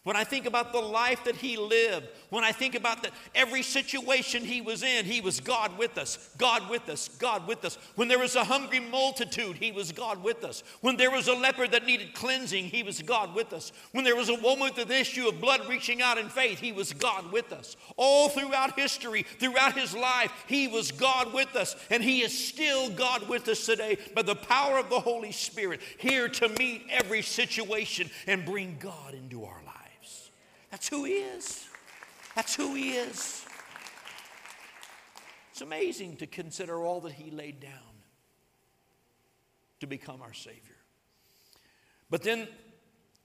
when 0.03 0.17
I 0.17 0.25
think 0.25 0.47
about 0.47 0.73
the 0.73 0.81
life 0.81 1.25
that 1.25 1.37
he 1.37 1.59
lived, 1.59 2.09
when 2.31 2.43
I 2.43 2.53
think 2.53 2.75
about 2.75 3.03
the, 3.03 3.11
every 3.35 3.63
situation 3.63 4.43
he 4.43 4.63
was 4.63 4.83
in, 4.83 5.05
he 5.05 5.21
was 5.21 5.41
God 5.41 5.77
with 5.77 5.99
us, 5.99 6.31
God 6.39 6.71
with 6.71 6.89
us, 6.89 7.09
God 7.19 7.47
with 7.47 7.67
us. 7.67 7.77
When 7.97 8.09
there 8.09 8.19
was 8.19 8.35
a 8.35 8.45
hungry 8.45 8.81
multitude, 8.81 9.57
he 9.57 9.73
was 9.73 9.93
God 9.93 10.23
with 10.23 10.43
us. 10.43 10.63
When 10.81 10.97
there 10.97 11.11
was 11.11 11.29
a 11.29 11.35
leper 11.35 11.69
that 11.69 11.85
needed 11.85 12.15
cleansing, 12.15 12.65
he 12.65 12.83
was 12.83 13.03
God 13.03 13.35
with 13.35 13.53
us. 13.53 13.73
When 13.93 14.05
there 14.05 14.17
was 14.17 14.31
a 14.31 14.41
woman 14.41 14.71
with 14.75 14.79
an 14.79 14.91
issue 14.91 15.29
of 15.29 15.39
blood 15.39 15.69
reaching 15.69 16.01
out 16.01 16.17
in 16.17 16.31
faith, 16.31 16.61
he 16.61 16.73
was 16.73 16.95
God 16.95 17.31
with 17.31 17.53
us. 17.53 17.77
All 17.99 18.31
throughout 18.31 18.79
history, 18.79 19.27
throughout 19.39 19.77
his 19.77 19.95
life, 19.95 20.33
he 20.47 20.67
was 20.67 20.93
God 20.93 21.35
with 21.35 21.55
us. 21.57 21.77
And 21.91 22.03
he 22.03 22.23
is 22.23 22.33
still 22.49 22.89
God 22.89 23.29
with 23.29 23.47
us 23.49 23.67
today 23.67 23.99
by 24.15 24.23
the 24.23 24.35
power 24.35 24.79
of 24.79 24.89
the 24.89 25.01
Holy 25.01 25.33
Spirit, 25.33 25.81
here 25.99 26.27
to 26.31 26.49
meet 26.49 26.87
every 26.89 27.21
situation 27.21 28.09
and 28.27 28.47
bring 28.47 28.79
God 28.81 29.13
into 29.13 29.45
our 29.45 29.61
lives. 29.67 29.90
That's 30.71 30.89
who 30.89 31.05
He 31.05 31.15
is. 31.15 31.69
That's 32.35 32.55
who 32.55 32.75
He 32.75 32.93
is. 32.93 33.45
It's 35.51 35.61
amazing 35.61 36.17
to 36.19 36.27
consider 36.27 36.83
all 36.85 37.01
that 37.03 37.13
He 37.13 37.31
laid 37.31 37.61
down 37.61 37.73
to 39.81 39.87
become 39.87 40.23
our 40.23 40.33
Savior. 40.33 40.77
But 42.09 42.23
then 42.23 42.49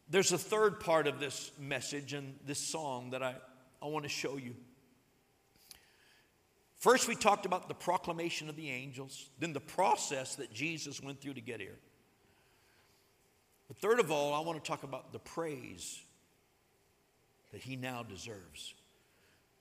there's 0.10 0.32
a 0.32 0.38
third 0.38 0.80
part 0.80 1.08
of 1.08 1.20
this 1.20 1.52
message 1.60 2.14
and 2.14 2.36
this 2.46 2.60
song 2.60 3.12
that 3.12 3.24
I, 3.24 3.36
I 3.82 3.88
want 3.88 4.04
to 4.04 4.10
show 4.10 4.38
you. 4.38 4.56
First, 6.78 7.08
we 7.08 7.16
talked 7.16 7.46
about 7.46 7.68
the 7.68 7.74
proclamation 7.74 8.48
of 8.48 8.56
the 8.56 8.70
angels, 8.70 9.30
then 9.40 9.54
the 9.54 9.60
process 9.60 10.36
that 10.36 10.54
Jesus 10.54 11.02
went 11.02 11.20
through 11.20 11.34
to 11.34 11.42
get 11.42 11.60
here. 11.60 11.78
But 13.68 13.78
third 13.78 14.00
of 14.00 14.12
all, 14.12 14.34
I 14.34 14.40
want 14.42 14.64
to 14.64 14.68
talk 14.68 14.84
about 14.84 15.12
the 15.12 15.20
praise 15.20 16.00
that 17.56 17.64
he 17.64 17.78
now 17.78 18.04
deserves. 18.04 18.74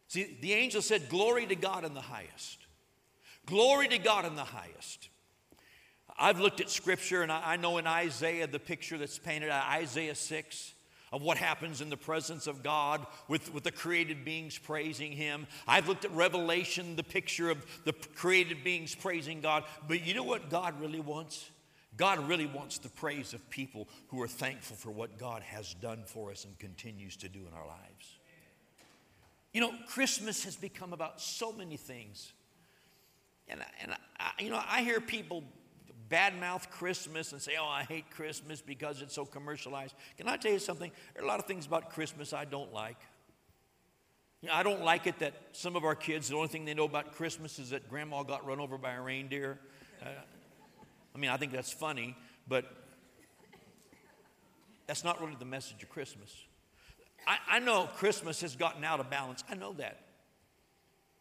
See, 0.08 0.36
the 0.40 0.52
angel 0.52 0.82
said, 0.82 1.08
Glory 1.08 1.46
to 1.46 1.54
God 1.54 1.84
in 1.84 1.94
the 1.94 2.00
highest. 2.00 2.58
Glory 3.46 3.86
to 3.86 3.98
God 3.98 4.24
in 4.24 4.34
the 4.34 4.42
highest. 4.42 5.10
I've 6.18 6.40
looked 6.40 6.60
at 6.60 6.70
scripture 6.70 7.22
and 7.22 7.30
I, 7.30 7.54
know 7.54 7.78
in 7.78 7.86
Isaiah 7.86 8.48
the 8.48 8.58
picture 8.58 8.98
that's 8.98 9.16
painted, 9.16 9.50
uh, 9.50 9.62
Isaiah 9.70 10.16
6 10.16 10.74
of 11.12 11.22
what 11.22 11.36
happens 11.36 11.80
in 11.80 11.88
the 11.88 11.96
presence 11.96 12.48
of 12.48 12.64
God 12.64 13.06
with, 13.28 13.54
with 13.54 13.62
the 13.62 13.70
created 13.70 14.24
beings 14.24 14.58
praising 14.58 15.12
Him. 15.12 15.46
I've 15.68 15.86
looked 15.86 16.04
at 16.04 16.10
Revelation, 16.10 16.96
the 16.96 17.04
picture 17.04 17.48
of 17.48 17.64
the 17.84 17.92
created 17.92 18.64
beings 18.64 18.92
praising 18.96 19.40
God. 19.40 19.62
But 19.86 20.04
you 20.04 20.14
know 20.14 20.24
what 20.24 20.50
God 20.50 20.80
really 20.80 20.98
wants? 20.98 21.48
God 21.96 22.28
really 22.28 22.46
wants 22.46 22.78
the 22.78 22.88
praise 22.88 23.34
of 23.34 23.48
people 23.50 23.88
who 24.08 24.20
are 24.22 24.28
thankful 24.28 24.76
for 24.76 24.90
what 24.90 25.18
God 25.18 25.42
has 25.42 25.74
done 25.74 26.02
for 26.06 26.30
us 26.30 26.44
and 26.44 26.58
continues 26.58 27.16
to 27.18 27.28
do 27.28 27.40
in 27.40 27.54
our 27.54 27.66
lives. 27.66 28.18
You 29.52 29.60
know, 29.60 29.72
Christmas 29.88 30.44
has 30.44 30.56
become 30.56 30.92
about 30.92 31.20
so 31.20 31.52
many 31.52 31.76
things. 31.76 32.32
And, 33.46 33.60
and 33.80 33.94
I, 34.18 34.30
you 34.40 34.50
know, 34.50 34.60
I 34.68 34.82
hear 34.82 35.00
people 35.00 35.44
badmouth 36.10 36.70
Christmas 36.70 37.32
and 37.32 37.40
say, 37.40 37.52
oh, 37.60 37.66
I 37.66 37.84
hate 37.84 38.10
Christmas 38.10 38.60
because 38.60 39.00
it's 39.00 39.14
so 39.14 39.24
commercialized. 39.24 39.94
Can 40.16 40.28
I 40.28 40.36
tell 40.36 40.52
you 40.52 40.58
something? 40.58 40.90
There 41.14 41.22
are 41.22 41.26
a 41.26 41.28
lot 41.28 41.38
of 41.38 41.46
things 41.46 41.66
about 41.66 41.90
Christmas 41.90 42.32
I 42.32 42.44
don't 42.44 42.72
like. 42.72 42.98
You 44.42 44.48
know, 44.48 44.54
I 44.54 44.62
don't 44.62 44.82
like 44.82 45.06
it 45.06 45.20
that 45.20 45.34
some 45.52 45.76
of 45.76 45.84
our 45.84 45.94
kids, 45.94 46.28
the 46.28 46.36
only 46.36 46.48
thing 46.48 46.64
they 46.64 46.74
know 46.74 46.84
about 46.84 47.12
Christmas 47.12 47.58
is 47.58 47.70
that 47.70 47.88
grandma 47.88 48.24
got 48.24 48.44
run 48.44 48.60
over 48.60 48.76
by 48.76 48.92
a 48.92 49.00
reindeer. 49.00 49.58
Uh, 50.02 50.08
I 51.14 51.18
mean, 51.18 51.30
I 51.30 51.36
think 51.36 51.52
that's 51.52 51.72
funny, 51.72 52.16
but 52.48 52.64
that's 54.86 55.04
not 55.04 55.20
really 55.20 55.36
the 55.38 55.44
message 55.44 55.82
of 55.82 55.88
Christmas. 55.88 56.34
I, 57.26 57.38
I 57.48 57.58
know 57.58 57.88
Christmas 57.96 58.40
has 58.40 58.56
gotten 58.56 58.84
out 58.84 59.00
of 59.00 59.10
balance. 59.10 59.44
I 59.48 59.54
know 59.54 59.72
that. 59.74 60.00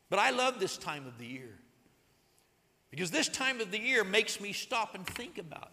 But 0.09 0.19
I 0.19 0.31
love 0.31 0.59
this 0.59 0.77
time 0.77 1.07
of 1.07 1.17
the 1.17 1.25
year. 1.25 1.49
Because 2.91 3.09
this 3.09 3.27
time 3.27 3.61
of 3.61 3.71
the 3.71 3.79
year 3.79 4.03
makes 4.03 4.39
me 4.39 4.53
stop 4.53 4.93
and 4.95 5.05
think 5.05 5.37
about 5.37 5.71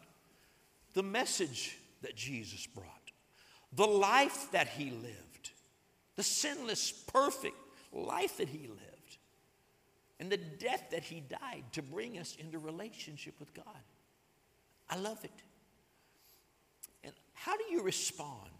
the 0.94 1.02
message 1.02 1.76
that 2.02 2.16
Jesus 2.16 2.66
brought, 2.66 2.86
the 3.72 3.86
life 3.86 4.50
that 4.52 4.68
he 4.68 4.90
lived, 4.90 5.50
the 6.16 6.22
sinless, 6.22 6.90
perfect 6.90 7.56
life 7.92 8.38
that 8.38 8.48
he 8.48 8.68
lived, 8.68 9.18
and 10.18 10.30
the 10.30 10.36
death 10.36 10.84
that 10.90 11.02
he 11.02 11.20
died 11.20 11.64
to 11.72 11.82
bring 11.82 12.18
us 12.18 12.36
into 12.38 12.58
relationship 12.58 13.34
with 13.38 13.52
God. 13.54 13.66
I 14.90 14.96
love 14.96 15.24
it. 15.24 15.30
And 17.04 17.12
how 17.32 17.56
do 17.56 17.64
you 17.70 17.82
respond? 17.82 18.50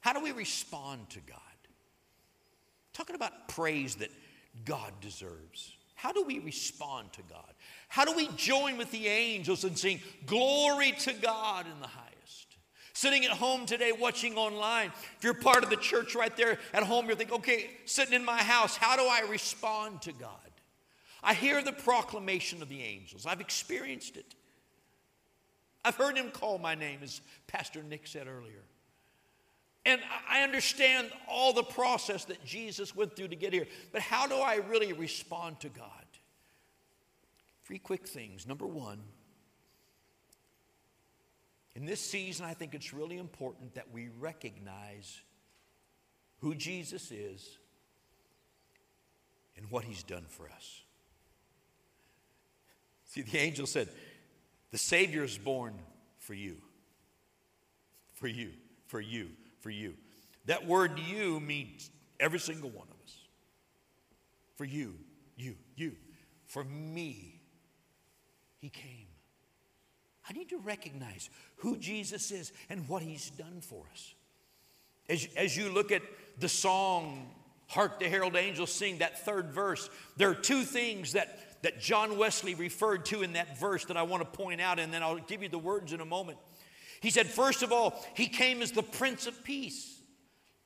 How 0.00 0.12
do 0.12 0.22
we 0.22 0.32
respond 0.32 1.10
to 1.10 1.20
God? 1.20 1.38
Talking 2.92 3.16
about 3.16 3.48
praise 3.48 3.96
that 3.96 4.10
God 4.64 4.92
deserves. 5.00 5.74
How 5.94 6.12
do 6.12 6.22
we 6.22 6.38
respond 6.38 7.12
to 7.14 7.22
God? 7.28 7.52
How 7.88 8.04
do 8.04 8.14
we 8.14 8.28
join 8.36 8.78
with 8.78 8.90
the 8.92 9.08
angels 9.08 9.64
and 9.64 9.76
sing 9.76 10.00
glory 10.26 10.92
to 11.00 11.12
God 11.12 11.66
in 11.66 11.80
the 11.80 11.88
highest? 11.88 12.56
Sitting 12.92 13.24
at 13.24 13.32
home 13.32 13.66
today 13.66 13.92
watching 13.92 14.36
online, 14.36 14.92
if 15.16 15.24
you're 15.24 15.34
part 15.34 15.64
of 15.64 15.70
the 15.70 15.76
church 15.76 16.14
right 16.14 16.36
there 16.36 16.58
at 16.72 16.84
home, 16.84 17.06
you're 17.06 17.16
thinking, 17.16 17.36
okay, 17.36 17.70
sitting 17.84 18.14
in 18.14 18.24
my 18.24 18.42
house, 18.42 18.76
how 18.76 18.96
do 18.96 19.02
I 19.02 19.26
respond 19.28 20.02
to 20.02 20.12
God? 20.12 20.30
I 21.22 21.34
hear 21.34 21.62
the 21.62 21.72
proclamation 21.72 22.62
of 22.62 22.68
the 22.68 22.82
angels, 22.82 23.26
I've 23.26 23.40
experienced 23.40 24.16
it. 24.16 24.34
I've 25.88 25.96
heard 25.96 26.18
him 26.18 26.30
call 26.30 26.58
my 26.58 26.74
name, 26.74 26.98
as 27.02 27.22
Pastor 27.46 27.82
Nick 27.82 28.06
said 28.06 28.26
earlier. 28.26 28.62
And 29.86 30.02
I 30.28 30.42
understand 30.42 31.10
all 31.26 31.54
the 31.54 31.62
process 31.62 32.26
that 32.26 32.44
Jesus 32.44 32.94
went 32.94 33.16
through 33.16 33.28
to 33.28 33.36
get 33.36 33.54
here. 33.54 33.66
But 33.90 34.02
how 34.02 34.26
do 34.26 34.34
I 34.34 34.56
really 34.56 34.92
respond 34.92 35.60
to 35.60 35.70
God? 35.70 35.88
Three 37.64 37.78
quick 37.78 38.06
things. 38.06 38.46
Number 38.46 38.66
one, 38.66 39.00
in 41.74 41.86
this 41.86 42.02
season, 42.02 42.44
I 42.44 42.52
think 42.52 42.74
it's 42.74 42.92
really 42.92 43.16
important 43.16 43.76
that 43.76 43.90
we 43.90 44.10
recognize 44.18 45.22
who 46.40 46.54
Jesus 46.54 47.10
is 47.10 47.56
and 49.56 49.70
what 49.70 49.84
he's 49.84 50.02
done 50.02 50.26
for 50.28 50.50
us. 50.50 50.82
See, 53.06 53.22
the 53.22 53.38
angel 53.38 53.66
said, 53.66 53.88
The 54.70 54.78
Savior 54.78 55.24
is 55.24 55.38
born 55.38 55.74
for 56.18 56.34
you. 56.34 56.56
For 58.14 58.28
you. 58.28 58.50
For 58.86 59.00
you 59.00 59.28
for 59.60 59.70
you. 59.70 59.94
That 60.46 60.66
word 60.66 60.98
you 60.98 61.40
means 61.40 61.90
every 62.18 62.38
single 62.38 62.70
one 62.70 62.88
of 62.90 62.96
us. 63.04 63.18
For 64.56 64.64
you, 64.64 64.94
you, 65.36 65.56
you. 65.76 65.92
For 66.46 66.64
me, 66.64 67.40
he 68.58 68.70
came. 68.70 69.06
I 70.28 70.32
need 70.32 70.48
to 70.50 70.58
recognize 70.58 71.30
who 71.56 71.76
Jesus 71.76 72.30
is 72.30 72.52
and 72.68 72.88
what 72.88 73.02
he's 73.02 73.30
done 73.30 73.60
for 73.60 73.84
us. 73.92 74.14
As, 75.08 75.28
as 75.36 75.56
you 75.56 75.70
look 75.70 75.92
at 75.92 76.02
the 76.38 76.48
song, 76.48 77.30
Hark 77.66 77.98
the 77.98 78.08
Herald 78.08 78.36
Angels 78.36 78.72
Sing, 78.72 78.98
that 78.98 79.24
third 79.24 79.52
verse, 79.52 79.88
there 80.16 80.30
are 80.30 80.34
two 80.34 80.64
things 80.64 81.12
that, 81.12 81.47
that 81.62 81.80
John 81.80 82.18
Wesley 82.18 82.54
referred 82.54 83.04
to 83.06 83.22
in 83.22 83.32
that 83.34 83.58
verse 83.58 83.84
that 83.86 83.96
I 83.96 84.02
want 84.02 84.22
to 84.22 84.38
point 84.38 84.60
out, 84.60 84.78
and 84.78 84.92
then 84.92 85.02
I'll 85.02 85.18
give 85.18 85.42
you 85.42 85.48
the 85.48 85.58
words 85.58 85.92
in 85.92 86.00
a 86.00 86.04
moment. 86.04 86.38
He 87.00 87.10
said, 87.10 87.26
first 87.26 87.62
of 87.62 87.72
all, 87.72 88.04
he 88.14 88.26
came 88.26 88.62
as 88.62 88.72
the 88.72 88.82
Prince 88.82 89.26
of 89.26 89.44
Peace. 89.44 89.98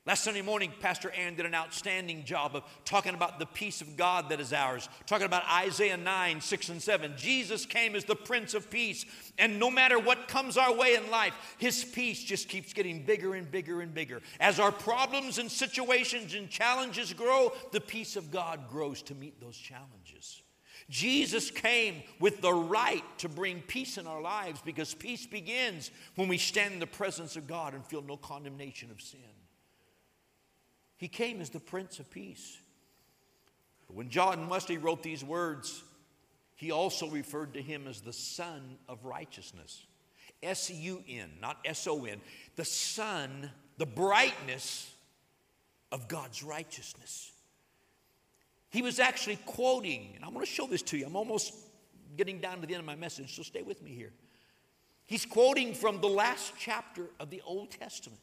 Last 0.05 0.25
Sunday 0.25 0.43
morning, 0.43 0.73
Pastor 0.81 1.13
Aaron 1.15 1.37
did 1.37 1.47
an 1.47 1.55
outstanding 1.55 2.25
job 2.25 2.57
of 2.57 2.65
talking 2.85 3.15
about 3.15 3.39
the 3.39 3.47
peace 3.47 3.81
of 3.81 3.97
God 3.97 4.31
that 4.31 4.41
is 4.41 4.53
ours, 4.53 4.89
talking 5.07 5.27
about 5.27 5.45
Isaiah 5.49 5.97
9, 5.97 6.41
6, 6.41 6.69
and 6.71 6.83
7. 6.83 7.13
Jesus 7.17 7.65
came 7.67 7.95
as 7.95 8.05
the 8.05 8.17
Prince 8.17 8.55
of 8.55 8.69
Peace, 8.69 9.07
and 9.39 9.61
no 9.61 9.71
matter 9.71 10.01
what 10.01 10.27
comes 10.27 10.57
our 10.57 10.75
way 10.75 10.97
in 10.97 11.09
life, 11.09 11.35
His 11.59 11.85
peace 11.85 12.25
just 12.25 12.49
keeps 12.49 12.73
getting 12.73 13.05
bigger 13.05 13.35
and 13.35 13.49
bigger 13.49 13.81
and 13.81 13.95
bigger. 13.95 14.23
As 14.41 14.59
our 14.59 14.73
problems 14.73 15.39
and 15.39 15.49
situations 15.49 16.35
and 16.35 16.51
challenges 16.51 17.13
grow, 17.13 17.53
the 17.71 17.81
peace 17.81 18.17
of 18.17 18.33
God 18.33 18.69
grows 18.69 19.03
to 19.03 19.15
meet 19.15 19.41
those 19.41 19.57
challenges. 19.57 20.02
Jesus 20.93 21.51
came 21.51 22.03
with 22.21 22.43
the 22.43 22.53
right 22.53 23.03
to 23.17 23.29
bring 23.31 23.63
peace 23.63 23.97
in 23.97 24.07
our 24.07 24.21
lives 24.21 24.61
because 24.63 24.93
peace 24.93 25.25
begins 25.25 25.91
when 26.17 26.29
we 26.29 26.37
stand 26.37 26.75
in 26.75 26.81
the 26.81 26.87
presence 26.87 27.35
of 27.35 27.47
God 27.47 27.73
and 27.73 27.83
feel 27.87 28.03
no 28.03 28.19
condemnation 28.19 28.91
of 28.91 29.01
sin. 29.01 29.21
He 30.99 31.09
came 31.09 31.41
as 31.41 31.49
the 31.49 31.61
Prince 31.61 31.99
of 31.99 32.11
Peace. 32.11 32.59
But 33.87 33.97
when 33.97 34.11
John 34.11 34.51
Wesley 34.51 34.77
wrote 34.77 35.03
these 35.03 35.25
words, 35.25 35.83
he 36.57 36.73
also 36.73 37.09
referred 37.09 37.55
to 37.55 37.63
him 37.63 37.87
as 37.89 38.03
the 38.03 38.13
Sun 38.13 38.77
of 38.87 39.07
Righteousness. 39.07 39.87
S 40.43 40.69
U 40.69 41.03
N, 41.09 41.31
not 41.41 41.57
S 41.65 41.87
O 41.87 42.05
N. 42.05 42.21
The 42.57 42.67
sun, 42.67 43.51
the 43.79 43.87
brightness 43.87 44.93
of 45.91 46.07
God's 46.07 46.43
righteousness. 46.43 47.32
He 48.73 48.81
was 48.81 48.99
actually 48.99 49.37
quoting, 49.45 50.13
and 50.17 50.25
I 50.25 50.29
want 50.29 50.47
to 50.47 50.51
show 50.51 50.67
this 50.67 50.81
to 50.85 50.97
you. 50.97 51.05
I'm 51.05 51.15
almost 51.15 51.53
getting 52.17 52.41
down 52.41 52.63
to 52.63 52.67
the 52.67 52.73
end 52.73 52.81
of 52.81 52.87
my 52.87 52.97
message, 52.97 53.37
so 53.37 53.43
stay 53.43 53.63
with 53.63 53.83
me 53.83 53.91
here. 53.91 54.13
He's 55.05 55.27
quoting 55.27 55.75
from 55.75 56.01
the 56.01 56.09
last 56.09 56.55
chapter 56.59 57.11
of 57.21 57.29
the 57.29 57.43
Old 57.45 57.71
Testament. 57.71 58.23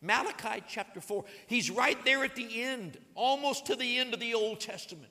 Malachi 0.00 0.62
chapter 0.68 1.00
4. 1.00 1.24
He's 1.48 1.72
right 1.72 2.02
there 2.04 2.22
at 2.22 2.36
the 2.36 2.62
end, 2.62 2.98
almost 3.16 3.66
to 3.66 3.74
the 3.74 3.98
end 3.98 4.14
of 4.14 4.20
the 4.20 4.34
Old 4.34 4.60
Testament, 4.60 5.10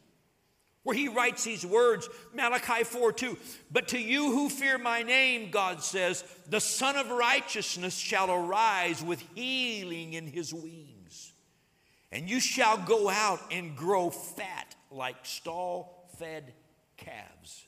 where 0.84 0.96
he 0.96 1.10
writes 1.10 1.44
these 1.44 1.66
words 1.66 2.08
Malachi 2.34 2.86
4 2.86 3.12
2. 3.12 3.38
But 3.70 3.90
to 3.90 4.00
you 4.00 4.32
who 4.32 4.48
fear 4.48 4.78
my 4.78 5.04
name, 5.04 5.52
God 5.52 5.84
says, 5.84 6.24
the 6.48 6.62
Sun 6.62 6.96
of 6.96 7.12
Righteousness 7.12 7.98
shall 7.98 8.32
arise 8.32 9.04
with 9.04 9.22
healing 9.36 10.14
in 10.14 10.26
his 10.26 10.54
wings 10.54 10.99
and 12.12 12.30
you 12.30 12.40
shall 12.40 12.78
go 12.78 13.10
out 13.10 13.40
and 13.52 13.76
grow 13.76 14.10
fat 14.10 14.76
like 14.92 15.18
stall 15.24 16.10
fed 16.18 16.54
calves. 16.98 17.66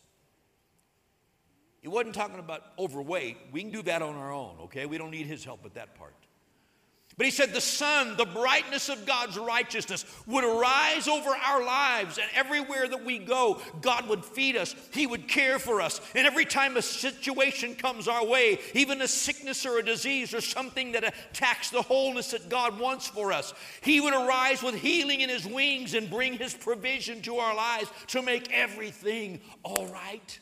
He 1.82 1.88
wasn't 1.88 2.14
talking 2.14 2.40
about 2.40 2.62
overweight. 2.78 3.38
We 3.52 3.62
can 3.62 3.72
do 3.72 3.82
that 3.84 4.02
on 4.02 4.16
our 4.16 4.32
own, 4.32 4.56
okay? 4.64 4.86
We 4.86 4.98
don't 4.98 5.12
need 5.12 5.26
his 5.26 5.44
help 5.44 5.64
with 5.64 5.74
that 5.76 5.96
part. 5.96 6.16
But 7.22 7.26
he 7.26 7.32
said 7.32 7.54
the 7.54 7.62
sun, 7.62 8.18
the 8.18 8.26
brightness 8.26 8.90
of 8.90 9.06
God's 9.06 9.38
righteousness, 9.38 10.06
would 10.26 10.44
arise 10.44 11.08
over 11.08 11.30
our 11.30 11.64
lives, 11.64 12.18
and 12.18 12.28
everywhere 12.34 12.88
that 12.88 13.06
we 13.06 13.20
go, 13.20 13.62
God 13.80 14.10
would 14.10 14.26
feed 14.26 14.56
us. 14.56 14.76
He 14.92 15.06
would 15.06 15.28
care 15.28 15.60
for 15.60 15.82
us. 15.82 16.02
And 16.16 16.26
every 16.26 16.46
time 16.46 16.78
a 16.78 16.82
situation 16.82 17.76
comes 17.76 18.08
our 18.08 18.26
way, 18.26 18.58
even 18.74 19.04
a 19.04 19.08
sickness 19.08 19.68
or 19.68 19.78
a 19.78 19.86
disease 19.86 20.34
or 20.34 20.42
something 20.42 20.94
that 20.94 21.04
attacks 21.04 21.70
the 21.70 21.84
wholeness 21.84 22.32
that 22.32 22.50
God 22.50 22.80
wants 22.80 23.06
for 23.06 23.32
us, 23.32 23.54
He 23.82 24.02
would 24.02 24.16
arise 24.16 24.64
with 24.64 24.74
healing 24.74 25.22
in 25.22 25.30
His 25.30 25.46
wings 25.46 25.94
and 25.94 26.10
bring 26.10 26.40
His 26.40 26.56
provision 26.56 27.22
to 27.22 27.38
our 27.38 27.56
lives 27.56 27.92
to 28.08 28.24
make 28.24 28.52
everything 28.52 29.42
all 29.62 29.86
right. 29.90 30.40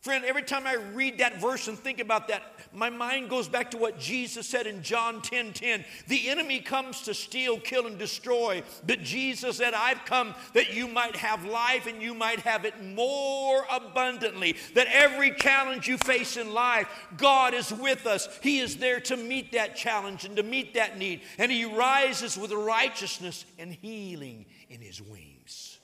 Friend, 0.00 0.24
every 0.24 0.44
time 0.44 0.64
I 0.64 0.74
read 0.74 1.18
that 1.18 1.40
verse 1.40 1.66
and 1.66 1.76
think 1.76 1.98
about 1.98 2.28
that, 2.28 2.42
my 2.72 2.88
mind 2.88 3.28
goes 3.28 3.48
back 3.48 3.72
to 3.72 3.78
what 3.78 3.98
Jesus 3.98 4.46
said 4.46 4.68
in 4.68 4.80
John 4.80 5.20
10 5.20 5.52
10. 5.52 5.84
The 6.06 6.28
enemy 6.28 6.60
comes 6.60 7.00
to 7.02 7.14
steal, 7.14 7.58
kill, 7.58 7.88
and 7.88 7.98
destroy. 7.98 8.62
But 8.86 9.02
Jesus 9.02 9.56
said, 9.56 9.74
I've 9.74 10.04
come 10.04 10.36
that 10.54 10.72
you 10.72 10.86
might 10.86 11.16
have 11.16 11.44
life 11.44 11.88
and 11.88 12.00
you 12.00 12.14
might 12.14 12.38
have 12.40 12.64
it 12.64 12.80
more 12.80 13.66
abundantly. 13.68 14.54
That 14.74 14.86
every 14.92 15.32
challenge 15.32 15.88
you 15.88 15.98
face 15.98 16.36
in 16.36 16.54
life, 16.54 16.86
God 17.16 17.52
is 17.52 17.72
with 17.72 18.06
us. 18.06 18.28
He 18.40 18.60
is 18.60 18.76
there 18.76 19.00
to 19.00 19.16
meet 19.16 19.50
that 19.52 19.74
challenge 19.74 20.24
and 20.24 20.36
to 20.36 20.44
meet 20.44 20.74
that 20.74 20.96
need. 20.96 21.22
And 21.38 21.50
He 21.50 21.64
rises 21.64 22.38
with 22.38 22.52
righteousness 22.52 23.44
and 23.58 23.72
healing 23.72 24.46
in 24.70 24.80
His 24.80 25.02
wings. 25.02 25.80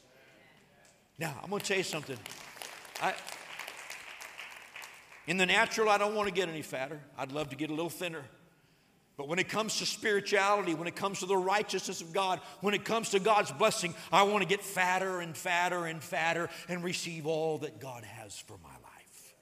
Now, 1.18 1.34
I'm 1.42 1.50
going 1.50 1.60
to 1.60 1.66
tell 1.66 1.78
you 1.78 1.82
something. 1.82 2.18
I. 3.02 3.12
In 5.26 5.36
the 5.38 5.46
natural, 5.46 5.88
I 5.88 5.98
don't 5.98 6.14
want 6.14 6.28
to 6.28 6.34
get 6.34 6.48
any 6.48 6.62
fatter. 6.62 7.00
I'd 7.16 7.32
love 7.32 7.50
to 7.50 7.56
get 7.56 7.70
a 7.70 7.74
little 7.74 7.90
thinner. 7.90 8.24
But 9.16 9.28
when 9.28 9.38
it 9.38 9.48
comes 9.48 9.78
to 9.78 9.86
spirituality, 9.86 10.74
when 10.74 10.88
it 10.88 10.96
comes 10.96 11.20
to 11.20 11.26
the 11.26 11.36
righteousness 11.36 12.00
of 12.00 12.12
God, 12.12 12.40
when 12.60 12.74
it 12.74 12.84
comes 12.84 13.10
to 13.10 13.20
God's 13.20 13.52
blessing, 13.52 13.94
I 14.12 14.24
want 14.24 14.42
to 14.42 14.48
get 14.48 14.60
fatter 14.60 15.20
and 15.20 15.36
fatter 15.36 15.86
and 15.86 16.02
fatter 16.02 16.50
and 16.68 16.82
receive 16.82 17.26
all 17.26 17.58
that 17.58 17.80
God 17.80 18.02
has 18.04 18.38
for 18.38 18.58
my 18.62 18.70
life. 18.70 19.34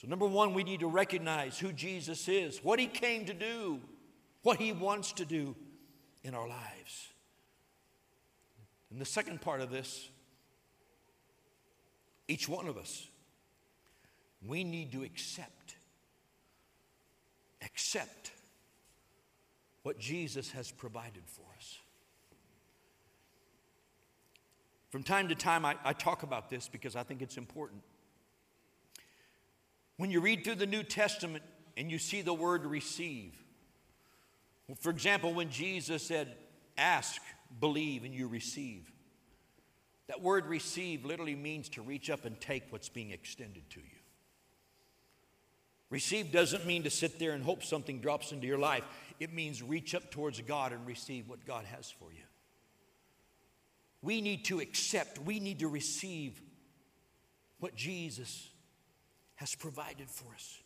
So, 0.00 0.06
number 0.06 0.26
one, 0.26 0.54
we 0.54 0.62
need 0.62 0.80
to 0.80 0.86
recognize 0.86 1.58
who 1.58 1.72
Jesus 1.72 2.28
is, 2.28 2.62
what 2.62 2.78
he 2.78 2.86
came 2.86 3.24
to 3.26 3.34
do, 3.34 3.80
what 4.42 4.58
he 4.58 4.70
wants 4.70 5.12
to 5.14 5.24
do 5.24 5.56
in 6.22 6.34
our 6.34 6.46
lives. 6.46 7.08
And 8.90 9.00
the 9.00 9.06
second 9.06 9.40
part 9.40 9.60
of 9.60 9.70
this, 9.70 10.08
each 12.28 12.48
one 12.48 12.68
of 12.68 12.78
us 12.78 13.08
we 14.46 14.64
need 14.64 14.92
to 14.92 15.02
accept, 15.02 15.76
accept 17.64 18.32
what 19.82 19.98
Jesus 19.98 20.50
has 20.52 20.70
provided 20.70 21.22
for 21.26 21.44
us. 21.56 21.78
From 24.90 25.02
time 25.02 25.28
to 25.28 25.34
time, 25.34 25.64
I, 25.64 25.74
I, 25.84 25.92
talk 25.92 26.22
about 26.22 26.50
this 26.50 26.68
because 26.68 26.94
I 26.94 27.02
think 27.02 27.20
it's 27.20 27.36
important. 27.36 27.82
When 29.96 30.10
you 30.10 30.20
read 30.20 30.44
through 30.44 30.54
the 30.56 30.66
New 30.66 30.82
Testament 30.84 31.42
and 31.76 31.90
you 31.90 31.98
see 31.98 32.22
the 32.22 32.32
word 32.32 32.64
receive, 32.64 33.34
for 34.80 34.90
example, 34.90 35.34
when 35.34 35.50
Jesus 35.50 36.02
said, 36.02 36.36
Ask, 36.78 37.20
believe, 37.60 38.04
and 38.04 38.14
you 38.14 38.26
receive, 38.26 38.90
that 40.06 40.20
word 40.20 40.46
receive 40.46 41.04
literally 41.04 41.36
means 41.36 41.68
to 41.70 41.82
reach 41.82 42.10
up 42.10 42.24
and 42.24 42.40
take 42.40 42.64
what's 42.70 42.88
being 42.88 43.10
extended 43.10 43.68
to 43.70 43.80
you. 43.80 44.03
Receive 45.90 46.32
doesn't 46.32 46.66
mean 46.66 46.84
to 46.84 46.90
sit 46.90 47.18
there 47.18 47.32
and 47.32 47.44
hope 47.44 47.62
something 47.62 48.00
drops 48.00 48.32
into 48.32 48.46
your 48.46 48.58
life. 48.58 48.84
It 49.20 49.32
means 49.32 49.62
reach 49.62 49.94
up 49.94 50.10
towards 50.10 50.40
God 50.40 50.72
and 50.72 50.86
receive 50.86 51.28
what 51.28 51.44
God 51.46 51.64
has 51.66 51.90
for 51.90 52.12
you. 52.12 52.24
We 54.02 54.20
need 54.20 54.44
to 54.46 54.60
accept, 54.60 55.18
we 55.18 55.40
need 55.40 55.60
to 55.60 55.68
receive 55.68 56.40
what 57.58 57.74
Jesus 57.74 58.48
has 59.36 59.54
provided 59.54 60.10
for 60.10 60.32
us. 60.34 60.58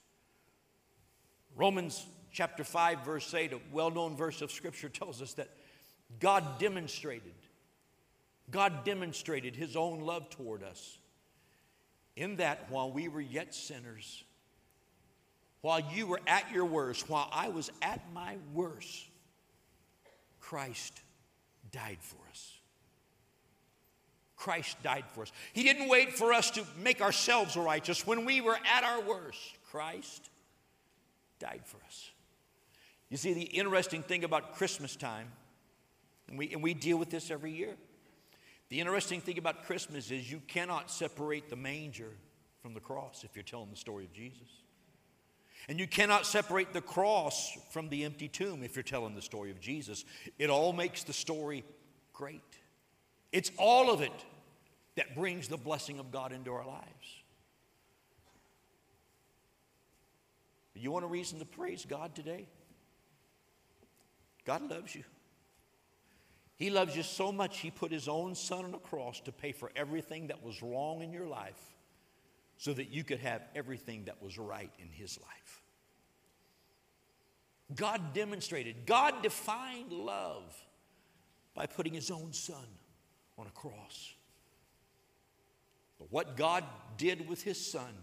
Romans 1.56 2.04
chapter 2.32 2.64
5, 2.64 3.04
verse 3.04 3.32
8, 3.32 3.52
a 3.52 3.60
well 3.72 3.90
known 3.90 4.16
verse 4.16 4.42
of 4.42 4.50
Scripture, 4.50 4.88
tells 4.88 5.22
us 5.22 5.34
that 5.34 5.48
God 6.20 6.58
demonstrated, 6.58 7.34
God 8.50 8.84
demonstrated 8.84 9.54
His 9.54 9.76
own 9.76 10.00
love 10.00 10.30
toward 10.30 10.62
us 10.62 10.98
in 12.16 12.36
that 12.36 12.66
while 12.70 12.90
we 12.90 13.08
were 13.08 13.20
yet 13.20 13.54
sinners, 13.54 14.24
while 15.60 15.80
you 15.80 16.06
were 16.06 16.20
at 16.26 16.50
your 16.52 16.64
worst, 16.64 17.08
while 17.08 17.28
I 17.32 17.48
was 17.48 17.70
at 17.82 18.00
my 18.12 18.36
worst, 18.54 19.06
Christ 20.40 21.00
died 21.72 21.98
for 22.00 22.18
us. 22.30 22.52
Christ 24.36 24.80
died 24.84 25.04
for 25.12 25.22
us. 25.22 25.32
He 25.52 25.64
didn't 25.64 25.88
wait 25.88 26.12
for 26.12 26.32
us 26.32 26.52
to 26.52 26.64
make 26.80 27.02
ourselves 27.02 27.56
righteous. 27.56 28.06
When 28.06 28.24
we 28.24 28.40
were 28.40 28.56
at 28.72 28.84
our 28.84 29.00
worst, 29.02 29.58
Christ 29.70 30.30
died 31.40 31.62
for 31.64 31.78
us. 31.86 32.10
You 33.10 33.16
see, 33.16 33.32
the 33.32 33.42
interesting 33.42 34.02
thing 34.02 34.22
about 34.22 34.54
Christmas 34.54 34.94
time, 34.94 35.32
and 36.28 36.38
we, 36.38 36.52
and 36.52 36.62
we 36.62 36.72
deal 36.72 36.98
with 36.98 37.10
this 37.10 37.30
every 37.30 37.52
year, 37.52 37.74
the 38.68 38.80
interesting 38.80 39.20
thing 39.20 39.38
about 39.38 39.64
Christmas 39.64 40.10
is 40.10 40.30
you 40.30 40.40
cannot 40.46 40.90
separate 40.90 41.48
the 41.48 41.56
manger 41.56 42.12
from 42.62 42.74
the 42.74 42.80
cross 42.80 43.24
if 43.24 43.34
you're 43.34 43.42
telling 43.42 43.70
the 43.70 43.76
story 43.76 44.04
of 44.04 44.12
Jesus. 44.12 44.48
And 45.68 45.78
you 45.78 45.86
cannot 45.86 46.24
separate 46.24 46.72
the 46.72 46.80
cross 46.80 47.56
from 47.70 47.90
the 47.90 48.04
empty 48.04 48.26
tomb 48.26 48.62
if 48.62 48.74
you're 48.74 48.82
telling 48.82 49.14
the 49.14 49.22
story 49.22 49.50
of 49.50 49.60
Jesus. 49.60 50.04
It 50.38 50.48
all 50.48 50.72
makes 50.72 51.02
the 51.02 51.12
story 51.12 51.62
great. 52.14 52.40
It's 53.32 53.50
all 53.58 53.92
of 53.92 54.00
it 54.00 54.24
that 54.96 55.14
brings 55.14 55.48
the 55.48 55.58
blessing 55.58 55.98
of 55.98 56.10
God 56.10 56.32
into 56.32 56.52
our 56.52 56.66
lives. 56.66 57.18
You 60.74 60.92
want 60.92 61.04
a 61.04 61.08
reason 61.08 61.40
to 61.40 61.44
praise 61.44 61.84
God 61.84 62.14
today? 62.14 62.46
God 64.44 64.70
loves 64.70 64.94
you. 64.94 65.02
He 66.56 66.70
loves 66.70 66.96
you 66.96 67.02
so 67.02 67.30
much, 67.30 67.58
He 67.58 67.70
put 67.70 67.92
His 67.92 68.08
own 68.08 68.34
Son 68.34 68.64
on 68.64 68.74
a 68.74 68.78
cross 68.78 69.20
to 69.22 69.32
pay 69.32 69.52
for 69.52 69.70
everything 69.76 70.28
that 70.28 70.42
was 70.42 70.62
wrong 70.62 71.02
in 71.02 71.12
your 71.12 71.26
life 71.26 71.77
so 72.58 72.72
that 72.72 72.90
you 72.90 73.04
could 73.04 73.20
have 73.20 73.42
everything 73.54 74.04
that 74.04 74.20
was 74.22 74.36
right 74.36 74.70
in 74.78 74.88
His 74.90 75.18
life. 75.20 75.62
God 77.74 78.12
demonstrated, 78.12 78.84
God 78.84 79.22
defined 79.22 79.92
love 79.92 80.54
by 81.54 81.66
putting 81.66 81.94
His 81.94 82.10
own 82.10 82.32
Son 82.32 82.66
on 83.38 83.46
a 83.46 83.50
cross. 83.50 84.14
But 85.98 86.10
what 86.10 86.36
God 86.36 86.64
did 86.96 87.28
with 87.28 87.42
His 87.42 87.64
Son, 87.64 87.94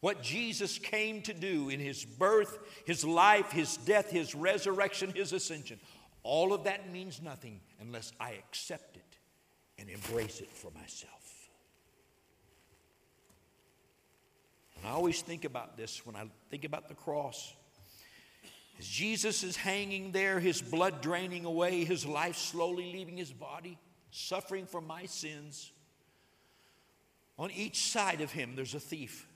what 0.00 0.22
Jesus 0.22 0.78
came 0.78 1.22
to 1.22 1.34
do 1.34 1.68
in 1.68 1.80
His 1.80 2.04
birth, 2.04 2.58
His 2.84 3.04
life, 3.04 3.50
His 3.50 3.76
death, 3.78 4.10
His 4.10 4.34
resurrection, 4.34 5.12
His 5.14 5.32
ascension, 5.32 5.80
all 6.22 6.52
of 6.52 6.64
that 6.64 6.92
means 6.92 7.20
nothing 7.22 7.60
unless 7.80 8.12
I 8.20 8.32
accept 8.32 8.96
it 8.96 9.02
and 9.78 9.88
embrace 9.88 10.40
it 10.40 10.50
for 10.50 10.70
myself. 10.72 11.12
And 14.75 14.75
I 14.86 14.90
always 14.90 15.20
think 15.20 15.44
about 15.44 15.76
this 15.76 16.06
when 16.06 16.14
I 16.14 16.26
think 16.48 16.64
about 16.64 16.88
the 16.88 16.94
cross. 16.94 17.52
As 18.78 18.86
Jesus 18.86 19.42
is 19.42 19.56
hanging 19.56 20.12
there, 20.12 20.38
his 20.38 20.62
blood 20.62 21.00
draining 21.00 21.44
away, 21.44 21.84
his 21.84 22.06
life 22.06 22.36
slowly 22.36 22.92
leaving 22.92 23.16
his 23.16 23.32
body, 23.32 23.78
suffering 24.12 24.66
for 24.66 24.80
my 24.80 25.06
sins, 25.06 25.72
on 27.38 27.50
each 27.50 27.90
side 27.90 28.20
of 28.20 28.30
him 28.30 28.54
there's 28.54 28.74
a 28.74 28.80
thief. 28.80 29.26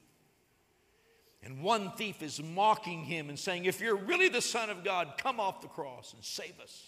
And 1.43 1.63
one 1.63 1.91
thief 1.93 2.23
is 2.23 2.41
mocking 2.41 3.05
him 3.05 3.29
and 3.29 3.39
saying, 3.39 3.65
If 3.65 3.81
you're 3.81 3.97
really 3.97 4.29
the 4.29 4.43
Son 4.43 4.71
of 4.71 4.85
God, 4.85 5.15
come 5.19 5.41
off 5.41 5.63
the 5.63 5.69
cross 5.69 6.13
and 6.15 6.23
save 6.23 6.61
us. 6.63 6.87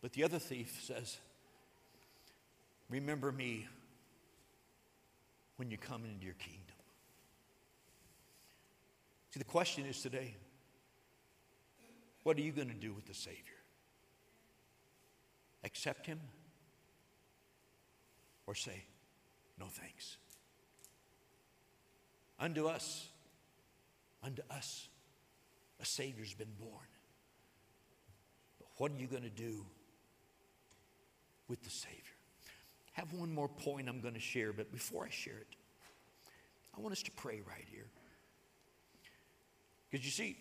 But 0.00 0.12
the 0.12 0.24
other 0.24 0.38
thief 0.38 0.80
says, 0.84 1.18
Remember 2.88 3.32
me 3.32 3.66
when 5.60 5.70
you 5.70 5.76
come 5.76 6.06
into 6.06 6.24
your 6.24 6.36
kingdom. 6.36 6.74
See, 9.28 9.38
the 9.38 9.44
question 9.44 9.84
is 9.84 10.00
today 10.00 10.34
what 12.22 12.38
are 12.38 12.40
you 12.40 12.50
going 12.50 12.68
to 12.68 12.74
do 12.74 12.94
with 12.94 13.04
the 13.04 13.12
Savior? 13.12 13.60
Accept 15.62 16.06
Him 16.06 16.18
or 18.46 18.54
say, 18.54 18.84
no 19.58 19.66
thanks? 19.66 20.16
Unto 22.38 22.66
us, 22.66 23.08
unto 24.24 24.40
us, 24.50 24.88
a 25.78 25.84
Savior's 25.84 26.32
been 26.32 26.54
born. 26.58 26.88
But 28.58 28.68
what 28.78 28.92
are 28.92 28.98
you 28.98 29.06
going 29.06 29.24
to 29.24 29.28
do 29.28 29.66
with 31.48 31.62
the 31.62 31.70
Savior? 31.70 32.09
Have 33.00 33.14
one 33.14 33.32
more 33.32 33.48
point 33.48 33.88
I'm 33.88 34.02
going 34.02 34.12
to 34.12 34.20
share, 34.20 34.52
but 34.52 34.70
before 34.70 35.06
I 35.06 35.08
share 35.08 35.38
it, 35.38 35.46
I 36.76 36.82
want 36.82 36.92
us 36.92 37.02
to 37.04 37.10
pray 37.12 37.40
right 37.48 37.64
here. 37.70 37.86
Because 39.88 40.04
you 40.04 40.12
see, 40.12 40.36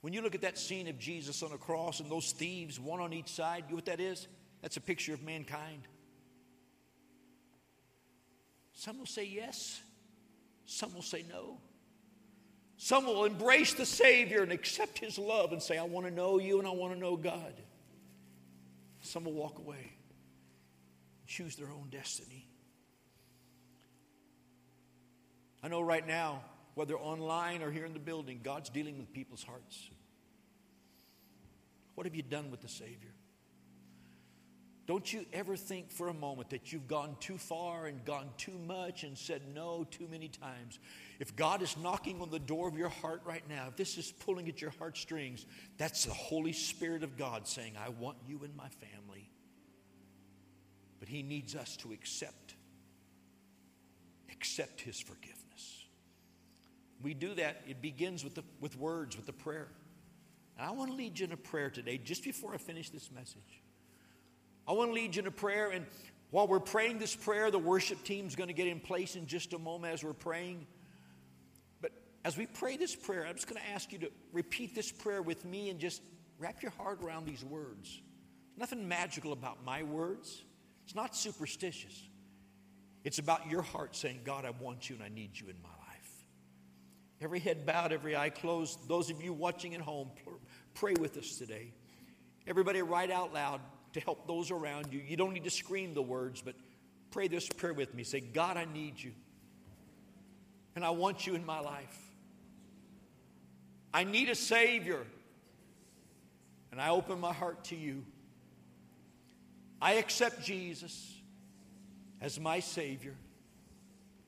when 0.00 0.12
you 0.12 0.22
look 0.22 0.36
at 0.36 0.42
that 0.42 0.56
scene 0.56 0.86
of 0.86 1.00
Jesus 1.00 1.42
on 1.42 1.50
a 1.50 1.58
cross 1.58 1.98
and 1.98 2.08
those 2.08 2.30
thieves, 2.30 2.78
one 2.78 3.00
on 3.00 3.12
each 3.12 3.26
side, 3.26 3.64
you 3.66 3.70
know 3.70 3.74
what 3.74 3.86
that 3.86 3.98
is? 3.98 4.28
That's 4.62 4.76
a 4.76 4.80
picture 4.80 5.14
of 5.14 5.24
mankind. 5.24 5.82
Some 8.74 9.00
will 9.00 9.06
say 9.06 9.24
yes, 9.24 9.80
some 10.66 10.94
will 10.94 11.02
say 11.02 11.24
no. 11.28 11.58
Some 12.76 13.04
will 13.04 13.24
embrace 13.24 13.74
the 13.74 13.84
Savior 13.84 14.44
and 14.44 14.52
accept 14.52 15.00
His 15.00 15.18
love 15.18 15.50
and 15.50 15.60
say, 15.60 15.76
I 15.76 15.82
want 15.82 16.06
to 16.06 16.12
know 16.12 16.38
you 16.38 16.60
and 16.60 16.68
I 16.68 16.70
want 16.70 16.94
to 16.94 17.00
know 17.00 17.16
God. 17.16 17.54
Some 19.00 19.24
will 19.24 19.32
walk 19.32 19.58
away, 19.58 19.94
choose 21.30 21.54
their 21.54 21.68
own 21.68 21.86
destiny. 21.90 22.44
I 25.62 25.68
know 25.68 25.80
right 25.80 26.06
now, 26.06 26.42
whether 26.74 26.96
online 26.98 27.62
or 27.62 27.70
here 27.70 27.84
in 27.84 27.92
the 27.92 28.00
building, 28.00 28.40
God's 28.42 28.68
dealing 28.68 28.98
with 28.98 29.12
people's 29.12 29.44
hearts. 29.44 29.90
What 31.94 32.06
have 32.06 32.16
you 32.16 32.22
done 32.22 32.50
with 32.50 32.60
the 32.60 32.68
Savior? 32.68 33.14
Don't 34.86 35.12
you 35.12 35.24
ever 35.32 35.54
think 35.54 35.92
for 35.92 36.08
a 36.08 36.14
moment 36.14 36.50
that 36.50 36.72
you've 36.72 36.88
gone 36.88 37.14
too 37.20 37.38
far 37.38 37.86
and 37.86 38.04
gone 38.04 38.28
too 38.36 38.58
much 38.66 39.04
and 39.04 39.16
said 39.16 39.42
no 39.54 39.86
too 39.88 40.08
many 40.10 40.26
times. 40.26 40.80
If 41.20 41.36
God 41.36 41.62
is 41.62 41.76
knocking 41.76 42.20
on 42.20 42.30
the 42.30 42.40
door 42.40 42.66
of 42.66 42.76
your 42.76 42.88
heart 42.88 43.20
right 43.24 43.44
now, 43.48 43.66
if 43.68 43.76
this 43.76 43.98
is 43.98 44.10
pulling 44.10 44.48
at 44.48 44.60
your 44.60 44.72
heartstrings, 44.80 45.46
that's 45.78 46.06
the 46.06 46.12
Holy 46.12 46.52
Spirit 46.52 47.04
of 47.04 47.16
God 47.16 47.46
saying, 47.46 47.74
I 47.78 47.90
want 47.90 48.16
you 48.26 48.42
in 48.42 48.56
my 48.56 48.68
family. 48.68 49.30
But 51.00 51.08
He 51.08 51.22
needs 51.22 51.56
us 51.56 51.76
to 51.78 51.92
accept, 51.92 52.54
accept 54.30 54.80
His 54.80 55.00
forgiveness. 55.00 55.40
We 57.02 57.14
do 57.14 57.34
that, 57.34 57.62
it 57.66 57.80
begins 57.82 58.22
with, 58.22 58.34
the, 58.34 58.44
with 58.60 58.78
words, 58.78 59.16
with 59.16 59.26
the 59.26 59.32
prayer. 59.32 59.68
And 60.58 60.68
I 60.68 60.70
want 60.72 60.90
to 60.90 60.96
lead 60.96 61.18
you 61.18 61.24
in 61.24 61.32
a 61.32 61.38
prayer 61.38 61.70
today, 61.70 61.96
just 61.96 62.22
before 62.22 62.54
I 62.54 62.58
finish 62.58 62.90
this 62.90 63.10
message. 63.10 63.62
I 64.68 64.72
want 64.72 64.90
to 64.90 64.94
lead 64.94 65.16
you 65.16 65.22
in 65.22 65.26
a 65.26 65.32
prayer, 65.32 65.70
and 65.70 65.86
while 66.30 66.46
we're 66.46 66.60
praying 66.60 66.98
this 66.98 67.16
prayer, 67.16 67.50
the 67.50 67.58
worship 67.58 68.04
team's 68.04 68.36
going 68.36 68.48
to 68.48 68.54
get 68.54 68.66
in 68.68 68.78
place 68.78 69.16
in 69.16 69.26
just 69.26 69.52
a 69.54 69.58
moment 69.58 69.94
as 69.94 70.04
we're 70.04 70.12
praying. 70.12 70.66
But 71.80 71.92
as 72.24 72.36
we 72.36 72.46
pray 72.46 72.76
this 72.76 72.94
prayer, 72.94 73.26
I'm 73.26 73.34
just 73.34 73.48
going 73.48 73.60
to 73.60 73.68
ask 73.70 73.92
you 73.92 73.98
to 74.00 74.10
repeat 74.32 74.74
this 74.74 74.92
prayer 74.92 75.22
with 75.22 75.44
me 75.44 75.70
and 75.70 75.80
just 75.80 76.02
wrap 76.38 76.62
your 76.62 76.72
heart 76.72 77.02
around 77.02 77.26
these 77.26 77.42
words. 77.42 78.00
Nothing 78.56 78.86
magical 78.86 79.32
about 79.32 79.64
my 79.64 79.82
words, 79.82 80.42
it's 80.90 80.96
not 80.96 81.14
superstitious. 81.14 82.02
It's 83.04 83.20
about 83.20 83.48
your 83.48 83.62
heart 83.62 83.94
saying, 83.94 84.22
God, 84.24 84.44
I 84.44 84.50
want 84.50 84.90
you 84.90 84.96
and 84.96 85.04
I 85.04 85.08
need 85.08 85.38
you 85.38 85.48
in 85.48 85.54
my 85.62 85.68
life. 85.68 86.24
Every 87.20 87.38
head 87.38 87.64
bowed, 87.64 87.92
every 87.92 88.16
eye 88.16 88.30
closed. 88.30 88.88
Those 88.88 89.08
of 89.08 89.22
you 89.22 89.32
watching 89.32 89.76
at 89.76 89.80
home, 89.80 90.10
pray 90.74 90.94
with 90.98 91.16
us 91.16 91.38
today. 91.38 91.72
Everybody, 92.44 92.82
right 92.82 93.08
out 93.08 93.32
loud 93.32 93.60
to 93.92 94.00
help 94.00 94.26
those 94.26 94.50
around 94.50 94.92
you. 94.92 94.98
You 94.98 95.16
don't 95.16 95.32
need 95.32 95.44
to 95.44 95.50
scream 95.50 95.94
the 95.94 96.02
words, 96.02 96.42
but 96.42 96.56
pray 97.12 97.28
this 97.28 97.48
prayer 97.48 97.72
with 97.72 97.94
me. 97.94 98.02
Say, 98.02 98.18
God, 98.18 98.56
I 98.56 98.64
need 98.64 99.00
you. 99.00 99.12
And 100.74 100.84
I 100.84 100.90
want 100.90 101.24
you 101.24 101.36
in 101.36 101.46
my 101.46 101.60
life. 101.60 101.98
I 103.94 104.02
need 104.02 104.28
a 104.28 104.34
Savior. 104.34 105.06
And 106.72 106.80
I 106.80 106.88
open 106.88 107.20
my 107.20 107.32
heart 107.32 107.62
to 107.66 107.76
you. 107.76 108.04
I 109.80 109.94
accept 109.94 110.42
Jesus 110.42 111.14
as 112.20 112.38
my 112.38 112.60
Savior. 112.60 113.14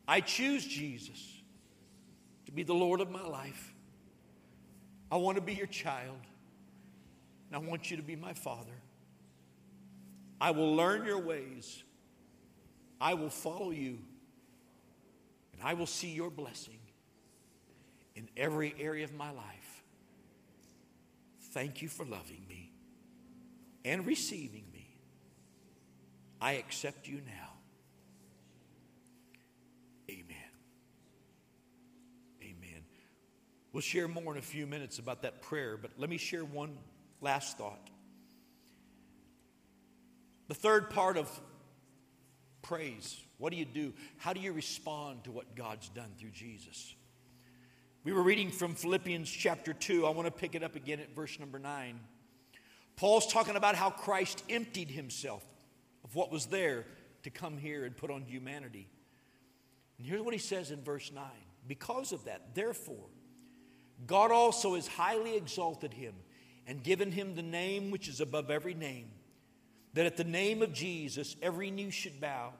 I 0.09 0.21
choose 0.21 0.65
Jesus 0.65 1.43
to 2.47 2.53
be 2.53 2.63
the 2.63 2.75
Lord 2.75 3.01
of 3.01 3.11
my 3.11 3.23
life. 3.23 3.73
I 5.11 5.17
want 5.17 5.37
to 5.37 5.43
be 5.43 5.55
your 5.55 5.67
child. 5.67 6.19
And 7.49 7.63
I 7.63 7.69
want 7.69 7.91
you 7.91 7.99
to 7.99 8.03
be 8.03 8.17
my 8.17 8.33
Father. 8.33 8.73
I 10.41 10.53
will 10.53 10.75
learn 10.75 11.05
your 11.05 11.19
ways. 11.19 11.83
I 13.01 13.15
will 13.15 13.31
follow 13.31 13.71
you. 13.71 13.99
And 15.53 15.63
I 15.63 15.75
will 15.75 15.87
see 15.87 16.11
your 16.11 16.31
blessing 16.31 16.79
in 18.17 18.29
every 18.37 18.75
area 18.79 19.05
of 19.05 19.13
my 19.13 19.31
life. 19.31 19.83
Thank 21.53 21.83
you 21.83 21.89
for 21.89 22.05
loving 22.05 22.45
me 22.49 22.71
and 23.85 24.07
receiving 24.07 24.65
me. 24.72 24.72
I 26.43 26.55
accept 26.55 27.07
you 27.07 27.21
now. 27.25 27.53
Amen. 30.11 30.37
Amen. 32.43 32.83
We'll 33.73 33.81
share 33.81 34.09
more 34.09 34.33
in 34.33 34.39
a 34.39 34.43
few 34.43 34.67
minutes 34.67 34.99
about 34.99 35.23
that 35.23 35.41
prayer, 35.41 35.77
but 35.77 35.93
let 35.97 36.11
me 36.11 36.17
share 36.17 36.45
one 36.45 36.77
last 37.21 37.59
thought. 37.59 37.89
The 40.49 40.55
third 40.55 40.91
part 40.91 41.17
of 41.17 41.31
praise 42.61 43.17
what 43.39 43.51
do 43.53 43.59
you 43.59 43.65
do? 43.65 43.93
How 44.19 44.33
do 44.33 44.41
you 44.41 44.53
respond 44.53 45.25
to 45.25 45.33
what 45.33 45.57
God's 45.57 45.89
done 45.91 46.11
through 46.19 46.31
Jesus? 46.31 46.95
We 48.05 48.13
were 48.13 48.23
reading 48.23 48.51
from 48.51 48.75
Philippians 48.75 49.31
chapter 49.31 49.73
2. 49.73 50.07
I 50.07 50.11
want 50.11 50.27
to 50.27 50.33
pick 50.33 50.57
it 50.57 50.63
up 50.63 50.75
again 50.75 50.99
at 50.99 51.15
verse 51.15 51.39
number 51.41 51.59
9. 51.59 51.99
Paul's 52.97 53.33
talking 53.33 53.57
about 53.57 53.75
how 53.75 53.91
Christ 53.91 54.45
emptied 54.49 54.91
himself 54.91 55.45
of 56.13 56.17
what 56.17 56.31
was 56.31 56.47
there 56.47 56.85
to 57.23 57.31
come 57.31 57.57
here 57.57 57.87
and 57.87 57.97
put 57.97 58.11
on 58.11 58.23
humanity. 58.23 58.87
And 59.97 60.07
here's 60.07 60.21
what 60.21 60.35
he 60.35 60.39
says 60.39 60.71
in 60.71 60.83
verse 60.83 61.11
9 61.11 61.25
Because 61.67 62.13
of 62.13 62.25
that, 62.27 62.55
therefore, 62.55 63.09
God 64.07 64.31
also 64.31 64.75
has 64.75 64.87
highly 64.87 65.37
exalted 65.37 65.95
him 65.95 66.13
and 66.67 66.83
given 66.83 67.11
him 67.11 67.35
the 67.35 67.43
name 67.43 67.91
which 67.91 68.09
is 68.09 68.21
above 68.21 68.51
every 68.51 68.75
name 68.75 69.09
that 69.95 70.05
at 70.05 70.19
the 70.19 70.25
name 70.25 70.61
of 70.63 70.73
Jesus, 70.73 71.35
every 71.41 71.71
knee 71.71 71.91
should 71.91 72.21
bow, 72.21 72.53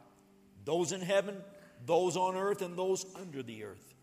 those 0.65 0.93
in 0.93 1.01
heaven, 1.01 1.37
those 1.85 2.17
on 2.17 2.37
earth, 2.37 2.63
and 2.63 2.77
those 2.77 3.05
under 3.21 3.43
the 3.43 3.65
earth, 3.65 3.95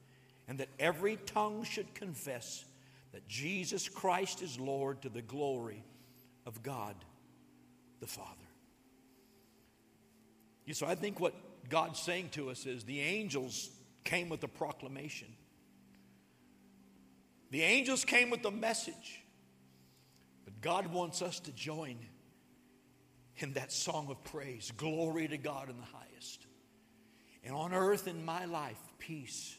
and 0.47 0.60
that 0.60 0.70
every 0.80 1.16
tongue 1.16 1.64
should 1.64 1.93
confess 1.95 2.66
that 3.14 3.28
Jesus 3.28 3.89
Christ 3.89 4.41
is 4.41 4.60
Lord 4.60 5.02
to 5.04 5.10
the 5.10 5.22
glory 5.22 5.84
of 6.45 6.62
God 6.62 6.95
the 8.00 8.08
Father. 8.08 8.49
So 10.74 10.88
I 10.88 10.95
think 10.95 11.20
what 11.20 11.34
God's 11.70 11.99
saying 11.99 12.30
to 12.32 12.49
us 12.49 12.65
is 12.65 12.84
the 12.84 13.01
angels 13.01 13.70
came 14.03 14.30
with 14.30 14.43
a 14.43 14.47
proclamation. 14.47 15.28
The 17.51 17.63
angels 17.63 18.05
came 18.05 18.30
with 18.30 18.45
a 18.45 18.51
message. 18.51 19.22
But 20.45 20.61
God 20.61 20.88
wants 20.88 21.22
us 21.22 21.39
to 21.41 21.51
join 21.51 21.97
in 23.38 23.53
that 23.53 23.72
song 23.72 24.07
of 24.09 24.24
praise. 24.24 24.72
Glory 24.76 25.28
to 25.28 25.38
God 25.38 25.70
in 25.70 25.78
the 25.78 25.84
highest. 25.84 26.45
And 27.43 27.55
on 27.55 27.74
earth 27.74 28.07
in 28.07 28.26
my 28.26 28.45
life, 28.45 28.80
peace, 28.99 29.57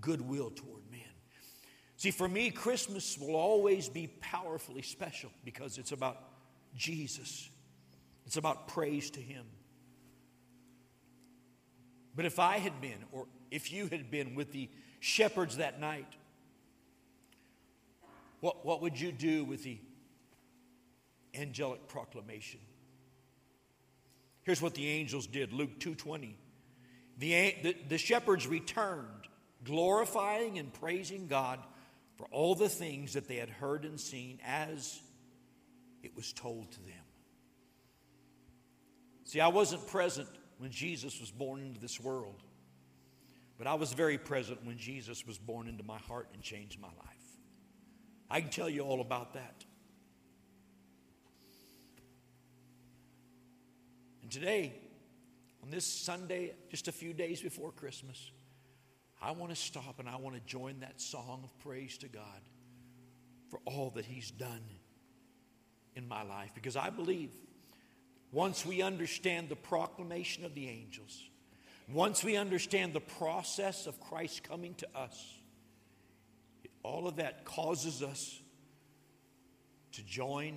goodwill 0.00 0.50
toward 0.50 0.90
men. 0.90 1.00
See, 1.96 2.10
for 2.10 2.28
me, 2.28 2.50
Christmas 2.50 3.18
will 3.18 3.36
always 3.36 3.88
be 3.88 4.06
powerfully 4.20 4.80
special 4.80 5.30
because 5.44 5.76
it's 5.76 5.92
about 5.92 6.16
Jesus, 6.74 7.50
it's 8.24 8.38
about 8.38 8.68
praise 8.68 9.10
to 9.10 9.20
Him. 9.20 9.44
But 12.20 12.26
if 12.26 12.38
I 12.38 12.58
had 12.58 12.82
been, 12.82 12.98
or 13.12 13.28
if 13.50 13.72
you 13.72 13.86
had 13.86 14.10
been 14.10 14.34
with 14.34 14.52
the 14.52 14.68
shepherds 14.98 15.56
that 15.56 15.80
night, 15.80 16.16
what, 18.40 18.66
what 18.66 18.82
would 18.82 19.00
you 19.00 19.10
do 19.10 19.42
with 19.42 19.64
the 19.64 19.78
angelic 21.34 21.88
proclamation? 21.88 22.60
Here's 24.42 24.60
what 24.60 24.74
the 24.74 24.86
angels 24.86 25.26
did 25.28 25.54
Luke 25.54 25.80
2:20. 25.80 26.34
The, 27.16 27.54
the, 27.62 27.76
the 27.88 27.96
shepherds 27.96 28.46
returned, 28.46 29.26
glorifying 29.64 30.58
and 30.58 30.70
praising 30.74 31.26
God 31.26 31.58
for 32.18 32.26
all 32.30 32.54
the 32.54 32.68
things 32.68 33.14
that 33.14 33.28
they 33.28 33.36
had 33.36 33.48
heard 33.48 33.86
and 33.86 33.98
seen 33.98 34.40
as 34.44 35.00
it 36.02 36.14
was 36.14 36.34
told 36.34 36.70
to 36.72 36.80
them. 36.80 37.04
See, 39.24 39.40
I 39.40 39.48
wasn't 39.48 39.86
present 39.86 40.28
when 40.60 40.70
Jesus 40.70 41.18
was 41.18 41.30
born 41.30 41.62
into 41.62 41.80
this 41.80 41.98
world, 41.98 42.42
but 43.56 43.66
I 43.66 43.74
was 43.74 43.94
very 43.94 44.18
present 44.18 44.58
when 44.64 44.76
Jesus 44.76 45.26
was 45.26 45.38
born 45.38 45.66
into 45.68 45.82
my 45.82 45.96
heart 45.96 46.28
and 46.34 46.42
changed 46.42 46.78
my 46.78 46.88
life. 46.88 47.38
I 48.28 48.42
can 48.42 48.50
tell 48.50 48.68
you 48.68 48.82
all 48.82 49.00
about 49.00 49.32
that. 49.34 49.64
And 54.20 54.30
today, 54.30 54.74
on 55.62 55.70
this 55.70 55.86
Sunday, 55.86 56.52
just 56.70 56.88
a 56.88 56.92
few 56.92 57.14
days 57.14 57.40
before 57.40 57.72
Christmas, 57.72 58.30
I 59.22 59.30
want 59.30 59.52
to 59.52 59.56
stop 59.56 59.98
and 59.98 60.06
I 60.10 60.16
want 60.16 60.36
to 60.36 60.42
join 60.42 60.80
that 60.80 61.00
song 61.00 61.40
of 61.42 61.58
praise 61.60 61.96
to 61.98 62.08
God 62.08 62.42
for 63.48 63.60
all 63.64 63.90
that 63.96 64.04
He's 64.04 64.30
done 64.30 64.62
in 65.94 66.06
my 66.06 66.22
life. 66.22 66.50
Because 66.54 66.76
I 66.76 66.90
believe 66.90 67.30
once 68.32 68.64
we 68.64 68.82
understand 68.82 69.48
the 69.48 69.56
proclamation 69.56 70.44
of 70.44 70.54
the 70.54 70.68
angels, 70.68 71.28
once 71.88 72.22
we 72.22 72.36
understand 72.36 72.92
the 72.92 73.00
process 73.00 73.86
of 73.86 74.00
Christ 74.00 74.44
coming 74.44 74.74
to 74.74 74.88
us, 74.94 75.38
all 76.82 77.08
of 77.08 77.16
that 77.16 77.44
causes 77.44 78.02
us 78.02 78.40
to 79.92 80.02
join 80.04 80.56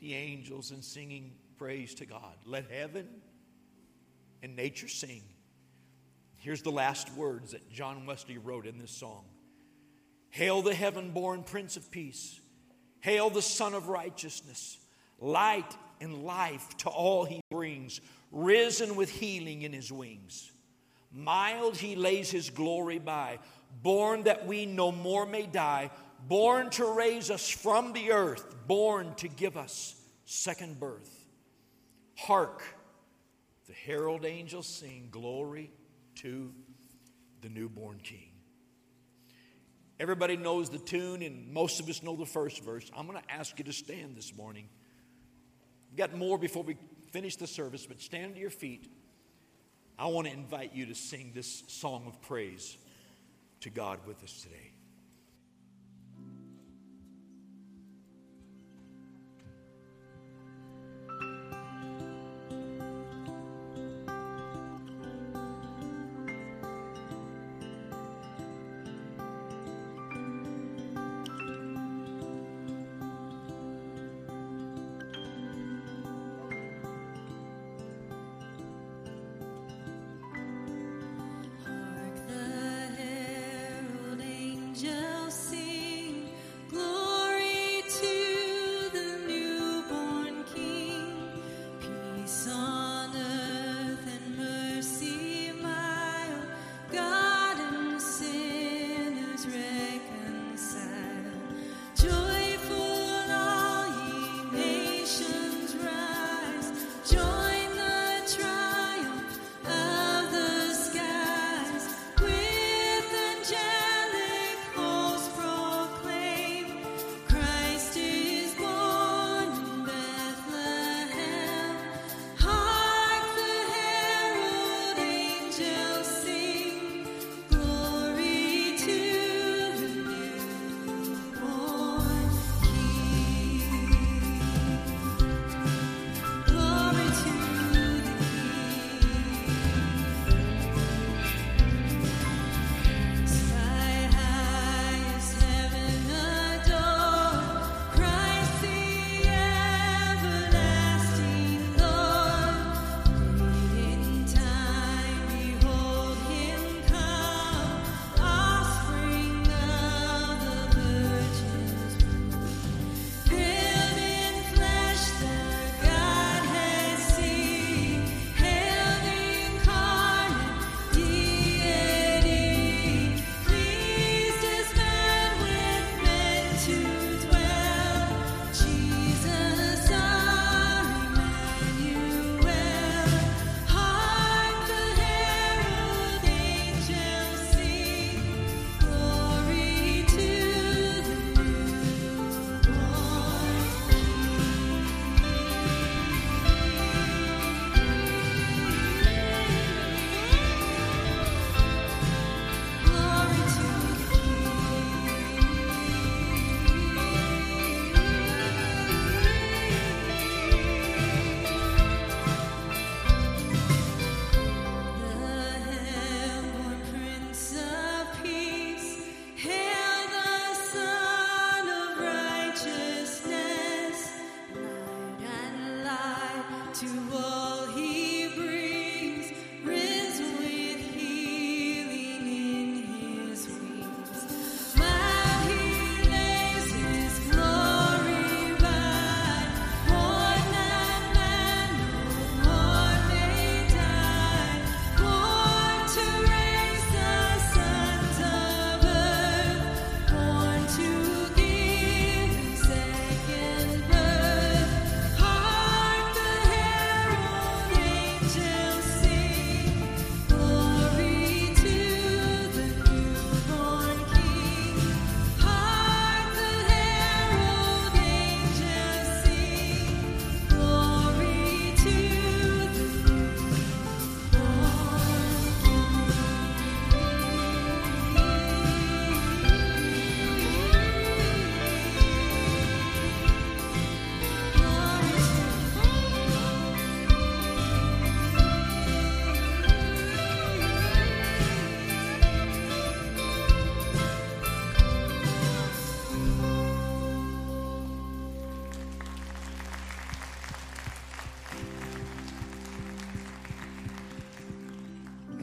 the 0.00 0.14
angels 0.14 0.72
in 0.72 0.82
singing 0.82 1.32
praise 1.56 1.94
to 1.94 2.06
God. 2.06 2.34
Let 2.44 2.70
heaven 2.70 3.06
and 4.42 4.56
nature 4.56 4.88
sing. 4.88 5.22
Here's 6.36 6.62
the 6.62 6.72
last 6.72 7.12
words 7.14 7.52
that 7.52 7.70
John 7.70 8.04
Wesley 8.04 8.36
wrote 8.36 8.66
in 8.66 8.78
this 8.78 8.90
song 8.90 9.24
Hail 10.30 10.62
the 10.62 10.74
heaven 10.74 11.12
born 11.12 11.44
Prince 11.44 11.76
of 11.76 11.90
Peace. 11.90 12.40
Hail 13.00 13.30
the 13.30 13.42
Sun 13.42 13.74
of 13.74 13.88
Righteousness. 13.88 14.78
Light 15.20 15.76
and 16.02 16.24
life 16.24 16.76
to 16.78 16.88
all 16.88 17.24
he 17.24 17.40
brings, 17.50 18.00
risen 18.30 18.96
with 18.96 19.08
healing 19.08 19.62
in 19.62 19.72
his 19.72 19.90
wings. 19.92 20.50
Mild 21.12 21.76
he 21.76 21.94
lays 21.94 22.30
his 22.30 22.50
glory 22.50 22.98
by, 22.98 23.38
born 23.82 24.24
that 24.24 24.46
we 24.46 24.66
no 24.66 24.90
more 24.90 25.24
may 25.24 25.46
die, 25.46 25.90
born 26.26 26.70
to 26.70 26.84
raise 26.86 27.30
us 27.30 27.48
from 27.48 27.92
the 27.92 28.12
earth, 28.12 28.54
born 28.66 29.14
to 29.16 29.28
give 29.28 29.56
us 29.56 29.94
second 30.24 30.80
birth. 30.80 31.26
Hark, 32.16 32.62
the 33.66 33.72
herald 33.72 34.24
angels 34.24 34.66
sing 34.66 35.08
glory 35.10 35.70
to 36.16 36.52
the 37.42 37.48
newborn 37.48 38.00
king. 38.02 38.28
Everybody 40.00 40.36
knows 40.36 40.68
the 40.68 40.78
tune, 40.78 41.22
and 41.22 41.52
most 41.52 41.78
of 41.78 41.88
us 41.88 42.02
know 42.02 42.16
the 42.16 42.26
first 42.26 42.64
verse. 42.64 42.90
I'm 42.96 43.06
going 43.06 43.22
to 43.22 43.32
ask 43.32 43.56
you 43.58 43.64
to 43.66 43.72
stand 43.72 44.16
this 44.16 44.34
morning. 44.34 44.68
We've 45.92 45.98
got 45.98 46.16
more 46.16 46.38
before 46.38 46.62
we 46.62 46.78
finish 47.10 47.36
the 47.36 47.46
service, 47.46 47.84
but 47.84 48.00
stand 48.00 48.36
to 48.36 48.40
your 48.40 48.48
feet. 48.48 48.90
I 49.98 50.06
want 50.06 50.26
to 50.26 50.32
invite 50.32 50.74
you 50.74 50.86
to 50.86 50.94
sing 50.94 51.32
this 51.34 51.64
song 51.68 52.04
of 52.06 52.18
praise 52.22 52.78
to 53.60 53.68
God 53.68 53.98
with 54.06 54.24
us 54.24 54.40
today. 54.40 54.71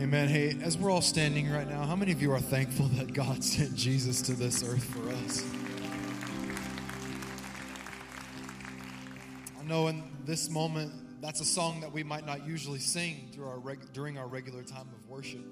Amen. 0.10 0.28
Hey, 0.28 0.57
as 0.64 0.76
we're 0.76 0.89
all 0.89 1.03
standing 1.03 1.51
right 1.51 1.70
now, 1.70 1.84
how 1.84 1.95
many 1.95 2.12
of 2.12 2.20
you 2.20 2.32
are 2.32 2.39
thankful 2.39 2.88
that 2.95 3.14
God 3.14 3.43
sent 3.43 3.76
Jesus 3.76 4.24
to 4.24 4.34
this 4.34 4.64
earth 4.64 4.84
for 4.84 5.07
us? 5.07 5.45
I 9.60 9.64
know 9.66 9.88
in 9.88 10.01
this 10.26 10.49
moment 10.49 11.22
that's 11.22 11.41
a 11.41 11.45
song 11.45 11.82
that 11.82 11.91
we 11.91 12.01
might 12.01 12.26
not 12.26 12.43
usually 12.43 12.80
sing 12.80 13.30
through 13.32 13.47
our 13.49 13.60
reg- 13.60 13.93
during 13.93 14.18
our 14.18 14.26
regular 14.26 14.64
time 14.64 14.88
of 14.99 15.07
worship. 15.07 15.45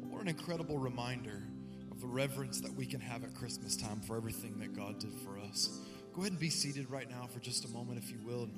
What 0.00 0.22
an 0.22 0.26
incredible 0.26 0.78
reminder 0.78 1.44
of 1.92 2.00
the 2.00 2.08
reverence 2.08 2.60
that 2.62 2.74
we 2.74 2.86
can 2.86 2.98
have 2.98 3.22
at 3.22 3.32
Christmas 3.36 3.76
time 3.76 4.00
for 4.00 4.16
everything 4.16 4.58
that 4.58 4.74
God 4.74 4.98
did 4.98 5.14
for 5.20 5.38
us. 5.38 5.78
Go 6.14 6.22
ahead 6.22 6.32
and 6.32 6.40
be 6.40 6.50
seated 6.50 6.90
right 6.90 7.08
now 7.08 7.28
for 7.32 7.38
just 7.38 7.64
a 7.64 7.68
moment, 7.68 8.02
if 8.02 8.10
you 8.10 8.18
will. 8.24 8.50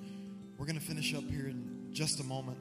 We're 0.56 0.64
going 0.64 0.78
to 0.78 0.82
finish 0.82 1.12
up 1.12 1.24
here 1.24 1.48
in 1.48 1.88
just 1.92 2.20
a 2.20 2.24
moment. 2.24 2.56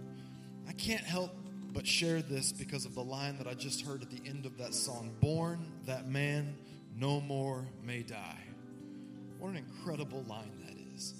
I 0.67 0.73
can't 0.73 1.05
help 1.05 1.31
but 1.73 1.87
share 1.87 2.21
this 2.21 2.51
because 2.51 2.85
of 2.85 2.95
the 2.95 3.03
line 3.03 3.37
that 3.37 3.47
I 3.47 3.53
just 3.53 3.85
heard 3.85 4.01
at 4.01 4.09
the 4.09 4.21
end 4.27 4.45
of 4.45 4.57
that 4.57 4.73
song 4.73 5.15
Born 5.21 5.71
that 5.85 6.07
man 6.07 6.55
no 6.97 7.21
more 7.21 7.65
may 7.83 8.03
die. 8.03 8.43
What 9.39 9.49
an 9.49 9.57
incredible 9.57 10.23
line 10.27 10.51
that 10.65 10.75
is. 10.95 11.13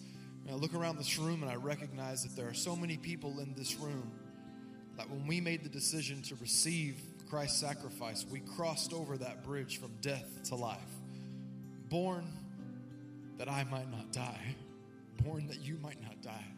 And 0.45 0.53
I 0.53 0.57
look 0.57 0.73
around 0.73 0.97
this 0.97 1.17
room 1.17 1.41
and 1.41 1.51
I 1.51 1.55
recognize 1.55 2.23
that 2.23 2.35
there 2.35 2.47
are 2.47 2.53
so 2.53 2.75
many 2.75 2.97
people 2.97 3.39
in 3.39 3.53
this 3.55 3.75
room 3.79 4.11
that 4.97 5.09
when 5.09 5.25
we 5.25 5.41
made 5.41 5.63
the 5.63 5.69
decision 5.69 6.21
to 6.23 6.35
receive 6.35 6.97
Christ's 7.29 7.59
sacrifice, 7.59 8.25
we 8.29 8.41
crossed 8.41 8.93
over 8.93 9.17
that 9.17 9.43
bridge 9.43 9.79
from 9.79 9.91
death 10.01 10.43
to 10.45 10.55
life. 10.55 10.79
Born 11.89 12.27
that 13.37 13.49
I 13.49 13.63
might 13.63 13.89
not 13.89 14.11
die, 14.11 14.55
born 15.23 15.47
that 15.47 15.61
you 15.61 15.77
might 15.81 16.01
not 16.01 16.21
die. 16.21 16.50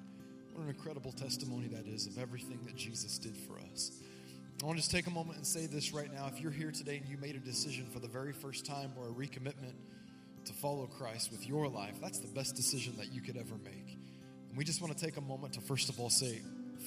What 0.54 0.66
an 0.66 0.70
incredible 0.70 1.12
testimony 1.12 1.68
that 1.70 1.88
is 1.88 2.06
of 2.06 2.20
everything 2.20 2.60
that 2.66 2.76
Jesus 2.76 3.18
did 3.18 3.36
for 3.36 3.58
us. 3.72 3.92
I 4.62 4.66
want 4.68 4.78
to 4.78 4.84
just 4.84 4.92
take 4.92 5.08
a 5.08 5.10
moment 5.10 5.38
and 5.38 5.48
say 5.48 5.66
this 5.66 5.92
right 5.92 6.14
now. 6.14 6.30
If 6.32 6.40
you're 6.40 6.52
here 6.52 6.70
today 6.70 6.98
and 6.98 7.08
you 7.08 7.18
made 7.18 7.36
a 7.36 7.40
decision 7.40 7.88
for 7.92 7.98
the 7.98 8.08
very 8.08 8.34
first 8.34 8.64
time 8.64 8.92
or 8.96 9.08
a 9.08 9.12
recommitment 9.12 9.74
to 10.46 10.54
follow 10.54 10.86
Christ 10.86 11.32
with 11.32 11.48
your 11.48 11.68
life, 11.68 11.96
that's 12.00 12.20
the 12.20 12.28
best 12.28 12.56
decision 12.56 12.94
that 12.98 13.12
you 13.12 13.20
could 13.20 13.36
ever 13.36 13.56
make. 13.64 13.98
And 14.50 14.56
we 14.56 14.64
just 14.64 14.80
want 14.80 14.96
to 14.96 15.06
take 15.06 15.18
a 15.18 15.22
moment 15.22 15.54
to 15.54 15.62
first 15.62 15.90
of 15.90 16.00
all 16.00 16.12
say, 16.12 16.40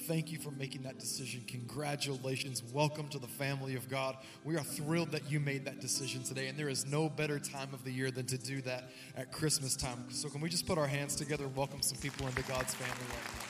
Thank 0.05 0.31
you 0.31 0.37
for 0.37 0.51
making 0.51 0.83
that 0.83 0.99
decision. 0.99 1.43
Congratulations. 1.47 2.63
Welcome 2.71 3.09
to 3.09 3.19
the 3.19 3.27
family 3.27 3.75
of 3.75 3.89
God. 3.89 4.15
We 4.45 4.55
are 4.55 4.63
thrilled 4.63 5.11
that 5.11 5.29
you 5.29 5.39
made 5.39 5.65
that 5.65 5.81
decision 5.81 6.23
today, 6.23 6.47
and 6.47 6.57
there 6.57 6.69
is 6.69 6.85
no 6.85 7.09
better 7.09 7.39
time 7.39 7.69
of 7.73 7.83
the 7.83 7.91
year 7.91 8.11
than 8.11 8.27
to 8.27 8.37
do 8.37 8.61
that 8.61 8.91
at 9.15 9.31
Christmas 9.31 9.75
time. 9.75 10.05
So, 10.11 10.29
can 10.29 10.39
we 10.39 10.49
just 10.49 10.67
put 10.67 10.77
our 10.77 10.87
hands 10.87 11.15
together 11.15 11.45
and 11.45 11.55
welcome 11.55 11.81
some 11.81 11.97
people 11.97 12.27
into 12.27 12.43
God's 12.43 12.75
family 12.75 13.05
right 13.09 13.33
now? 13.35 13.46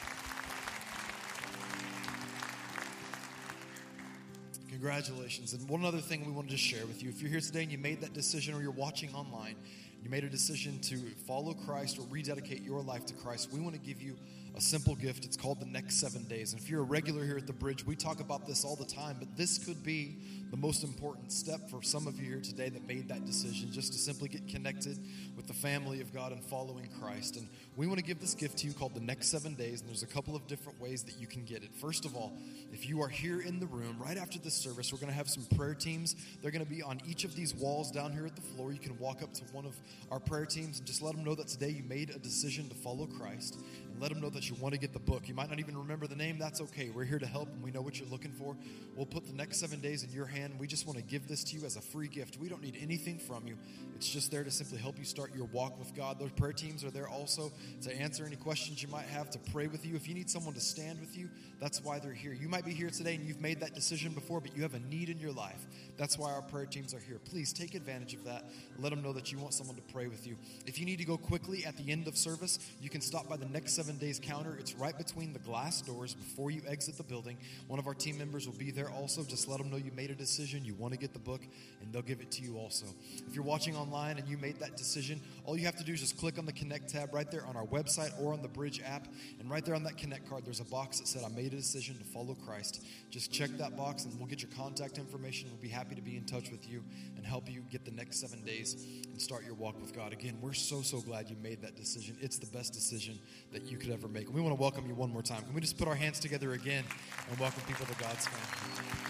Congratulations. 4.79 5.53
And 5.53 5.67
one 5.67 5.83
other 5.83 5.97
thing 5.97 6.23
we 6.23 6.31
wanted 6.31 6.51
to 6.51 6.57
share 6.57 6.85
with 6.85 7.01
you 7.01 7.09
if 7.09 7.19
you're 7.19 7.31
here 7.31 7.39
today 7.39 7.63
and 7.63 7.71
you 7.71 7.79
made 7.79 7.99
that 8.01 8.13
decision 8.13 8.53
or 8.53 8.61
you're 8.61 8.69
watching 8.69 9.11
online, 9.15 9.55
you 10.03 10.09
made 10.11 10.23
a 10.23 10.29
decision 10.29 10.79
to 10.81 10.97
follow 11.25 11.55
Christ 11.55 11.97
or 11.97 12.03
rededicate 12.11 12.61
your 12.61 12.83
life 12.83 13.03
to 13.07 13.15
Christ, 13.15 13.51
we 13.51 13.59
want 13.59 13.73
to 13.73 13.81
give 13.81 14.03
you 14.03 14.15
a 14.55 14.61
simple 14.61 14.95
gift. 14.95 15.25
It's 15.25 15.37
called 15.37 15.59
the 15.59 15.65
next 15.65 15.95
seven 15.95 16.23
days. 16.23 16.53
And 16.53 16.61
if 16.61 16.69
you're 16.69 16.81
a 16.81 16.85
regular 16.85 17.25
here 17.25 17.37
at 17.37 17.47
the 17.47 17.53
bridge, 17.53 17.85
we 17.85 17.95
talk 17.95 18.19
about 18.19 18.45
this 18.47 18.65
all 18.65 18.75
the 18.75 18.85
time, 18.85 19.17
but 19.19 19.35
this 19.37 19.57
could 19.57 19.83
be 19.83 20.17
the 20.49 20.57
most 20.57 20.83
important 20.83 21.31
step 21.31 21.69
for 21.69 21.81
some 21.83 22.07
of 22.07 22.19
you 22.19 22.25
here 22.31 22.41
today 22.41 22.69
that 22.69 22.87
made 22.87 23.09
that 23.09 23.25
decision 23.25 23.71
just 23.71 23.91
to 23.91 23.99
simply 23.99 24.29
get 24.29 24.47
connected 24.47 24.97
with 25.35 25.47
the 25.47 25.53
family 25.53 25.99
of 25.99 26.13
God 26.13 26.31
and 26.31 26.43
following 26.43 26.87
Christ. 27.01 27.35
And 27.35 27.47
we 27.75 27.85
want 27.85 27.99
to 27.99 28.05
give 28.05 28.19
this 28.19 28.33
gift 28.33 28.57
to 28.59 28.67
you 28.67 28.73
called 28.73 28.95
the 28.95 29.01
next 29.01 29.27
seven 29.27 29.55
days. 29.55 29.81
And 29.81 29.89
there's 29.89 30.03
a 30.03 30.07
couple 30.07 30.35
of 30.35 30.47
different 30.47 30.79
ways 30.81 31.03
that 31.03 31.19
you 31.19 31.27
can 31.27 31.43
get 31.43 31.63
it. 31.63 31.73
First 31.73 32.05
of 32.05 32.15
all, 32.15 32.33
if 32.71 32.87
you 32.87 33.01
are 33.01 33.09
here 33.09 33.41
in 33.41 33.59
the 33.59 33.65
room 33.65 33.97
right 33.99 34.17
after 34.17 34.39
this 34.39 34.53
service, 34.53 34.91
we're 34.91 34.99
going 34.99 35.11
to 35.11 35.17
have 35.17 35.29
some 35.29 35.43
prayer 35.57 35.73
teams. 35.73 36.15
They're 36.41 36.51
going 36.51 36.65
to 36.65 36.71
be 36.71 36.81
on 36.81 37.01
each 37.07 37.23
of 37.25 37.35
these 37.35 37.53
walls 37.53 37.91
down 37.91 38.13
here 38.13 38.25
at 38.25 38.35
the 38.35 38.41
floor. 38.41 38.71
You 38.71 38.79
can 38.79 38.97
walk 38.99 39.21
up 39.21 39.33
to 39.33 39.43
one 39.51 39.65
of 39.65 39.75
our 40.11 40.19
prayer 40.19 40.45
teams 40.45 40.79
and 40.79 40.87
just 40.87 41.01
let 41.01 41.15
them 41.15 41.23
know 41.23 41.35
that 41.35 41.47
today 41.47 41.69
you 41.69 41.83
made 41.83 42.09
a 42.09 42.19
decision 42.19 42.69
to 42.69 42.75
follow 42.75 43.05
Christ 43.05 43.59
let 43.99 44.09
them 44.09 44.21
know 44.21 44.29
that 44.29 44.49
you 44.49 44.55
want 44.55 44.73
to 44.73 44.79
get 44.79 44.93
the 44.93 44.99
book. 44.99 45.27
You 45.27 45.33
might 45.33 45.49
not 45.49 45.59
even 45.59 45.77
remember 45.77 46.07
the 46.07 46.15
name. 46.15 46.37
That's 46.37 46.61
okay. 46.61 46.89
We're 46.89 47.03
here 47.03 47.19
to 47.19 47.25
help 47.25 47.49
and 47.49 47.63
we 47.63 47.71
know 47.71 47.81
what 47.81 47.99
you're 47.99 48.09
looking 48.09 48.31
for. 48.31 48.55
We'll 48.95 49.05
put 49.05 49.25
the 49.25 49.33
next 49.33 49.59
seven 49.59 49.79
days 49.79 50.03
in 50.03 50.11
your 50.11 50.25
hand. 50.25 50.53
We 50.59 50.67
just 50.67 50.85
want 50.85 50.97
to 50.97 51.03
give 51.03 51.27
this 51.27 51.43
to 51.45 51.57
you 51.57 51.65
as 51.65 51.75
a 51.75 51.81
free 51.81 52.07
gift. 52.07 52.37
We 52.37 52.49
don't 52.49 52.61
need 52.61 52.77
anything 52.81 53.19
from 53.19 53.47
you. 53.47 53.57
It's 53.95 54.07
just 54.07 54.31
there 54.31 54.43
to 54.43 54.51
simply 54.51 54.77
help 54.77 54.97
you 54.97 55.05
start 55.05 55.35
your 55.35 55.45
walk 55.45 55.79
with 55.79 55.95
God. 55.95 56.19
Those 56.19 56.31
prayer 56.31 56.53
teams 56.53 56.83
are 56.83 56.91
there 56.91 57.07
also 57.07 57.51
to 57.81 57.99
answer 57.99 58.25
any 58.25 58.35
questions 58.35 58.81
you 58.81 58.89
might 58.89 59.07
have, 59.07 59.29
to 59.31 59.39
pray 59.51 59.67
with 59.67 59.85
you. 59.85 59.95
If 59.95 60.07
you 60.07 60.13
need 60.13 60.29
someone 60.29 60.53
to 60.53 60.61
stand 60.61 60.99
with 60.99 61.17
you, 61.17 61.29
that's 61.59 61.83
why 61.83 61.99
they're 61.99 62.13
here. 62.13 62.33
You 62.33 62.49
might 62.49 62.65
be 62.65 62.73
here 62.73 62.89
today 62.89 63.15
and 63.15 63.25
you've 63.25 63.41
made 63.41 63.59
that 63.61 63.73
decision 63.73 64.13
before, 64.13 64.39
but 64.39 64.55
you 64.55 64.63
have 64.63 64.73
a 64.73 64.79
need 64.79 65.09
in 65.09 65.19
your 65.19 65.31
life. 65.31 65.65
That's 65.97 66.17
why 66.17 66.31
our 66.31 66.41
prayer 66.41 66.65
teams 66.65 66.93
are 66.93 66.99
here. 66.99 67.19
Please 67.25 67.51
take 67.51 67.73
advantage 67.73 68.13
of 68.13 68.23
that. 68.25 68.45
Let 68.79 68.91
them 68.91 69.01
know 69.01 69.13
that 69.13 69.31
you 69.31 69.39
want 69.39 69.53
someone 69.53 69.75
to 69.75 69.81
pray 69.93 70.07
with 70.07 70.27
you. 70.27 70.35
If 70.65 70.79
you 70.79 70.85
need 70.85 70.99
to 70.99 71.05
go 71.05 71.17
quickly 71.17 71.65
at 71.65 71.75
the 71.77 71.91
end 71.91 72.07
of 72.07 72.15
service, 72.15 72.59
you 72.81 72.89
can 72.89 73.01
stop 73.01 73.27
by 73.27 73.37
the 73.37 73.47
next 73.47 73.73
seven 73.73 73.97
days 73.97 74.19
counter. 74.23 74.55
It's 74.59 74.75
right 74.75 74.97
between 74.97 75.33
the 75.33 75.39
glass 75.39 75.81
doors 75.81 76.13
before 76.13 76.51
you 76.51 76.61
exit 76.67 76.97
the 76.97 77.03
building. 77.03 77.37
One 77.67 77.79
of 77.79 77.87
our 77.87 77.95
team 77.95 78.17
members 78.17 78.47
will 78.47 78.55
be 78.55 78.71
there 78.71 78.89
also. 78.91 79.23
Just 79.23 79.47
let 79.47 79.57
them 79.57 79.71
know 79.71 79.77
you 79.77 79.91
made 79.95 80.11
a 80.11 80.15
decision, 80.15 80.63
you 80.63 80.75
want 80.75 80.93
to 80.93 80.99
get 80.99 81.13
the 81.13 81.19
book, 81.19 81.41
and 81.81 81.91
they'll 81.91 82.01
give 82.01 82.21
it 82.21 82.31
to 82.31 82.43
you 82.43 82.57
also. 82.57 82.85
If 83.27 83.33
you're 83.33 83.43
watching 83.43 83.75
online 83.75 84.17
and 84.17 84.27
you 84.27 84.37
made 84.37 84.59
that 84.59 84.77
decision, 84.77 85.19
all 85.45 85.57
you 85.57 85.65
have 85.65 85.77
to 85.77 85.83
do 85.83 85.93
is 85.93 86.01
just 86.01 86.17
click 86.17 86.37
on 86.37 86.45
the 86.45 86.53
Connect 86.53 86.89
tab 86.89 87.13
right 87.13 87.29
there 87.31 87.45
on 87.45 87.55
our 87.55 87.65
website 87.65 88.11
or 88.21 88.33
on 88.33 88.41
the 88.41 88.47
Bridge 88.47 88.81
app. 88.85 89.07
And 89.39 89.49
right 89.49 89.65
there 89.65 89.75
on 89.75 89.83
that 89.83 89.97
Connect 89.97 90.29
card, 90.29 90.45
there's 90.45 90.59
a 90.59 90.65
box 90.65 90.99
that 90.99 91.07
said, 91.07 91.23
I 91.25 91.29
made 91.29 91.53
a 91.53 91.57
decision 91.57 91.97
to 91.97 92.03
follow 92.03 92.35
Christ. 92.45 92.85
Just 93.09 93.31
check 93.31 93.49
that 93.57 93.75
box 93.75 94.05
and 94.05 94.17
we'll 94.19 94.27
get 94.27 94.41
your 94.41 94.51
contact 94.57 94.97
information. 94.97 95.49
We'll 95.51 95.61
be 95.61 95.69
happy 95.69 95.86
to 95.95 96.01
be 96.01 96.17
in 96.17 96.25
touch 96.25 96.51
with 96.51 96.67
you 96.69 96.83
and 97.15 97.25
help 97.25 97.49
you 97.49 97.61
get 97.71 97.85
the 97.85 97.91
next 97.91 98.19
seven 98.19 98.43
days 98.43 98.85
and 99.09 99.21
start 99.21 99.45
your 99.45 99.55
walk 99.55 99.79
with 99.81 99.95
God. 99.95 100.13
Again, 100.13 100.37
we're 100.41 100.53
so, 100.53 100.81
so 100.81 100.99
glad 101.01 101.29
you 101.29 101.35
made 101.41 101.61
that 101.61 101.75
decision. 101.75 102.17
It's 102.21 102.37
the 102.37 102.47
best 102.47 102.73
decision 102.73 103.19
that 103.51 103.71
you 103.71 103.77
could 103.77 103.91
ever 103.91 104.07
make. 104.07 104.33
We 104.33 104.41
want 104.41 104.55
to 104.55 104.61
welcome 104.61 104.85
you 104.87 104.95
one 104.95 105.11
more 105.11 105.23
time. 105.23 105.43
Can 105.43 105.53
we 105.53 105.61
just 105.61 105.77
put 105.77 105.87
our 105.87 105.95
hands 105.95 106.19
together 106.19 106.53
again 106.53 106.83
and 107.29 107.39
welcome 107.39 107.61
people 107.67 107.85
to 107.85 107.95
God's 108.01 108.27
family? 108.27 109.07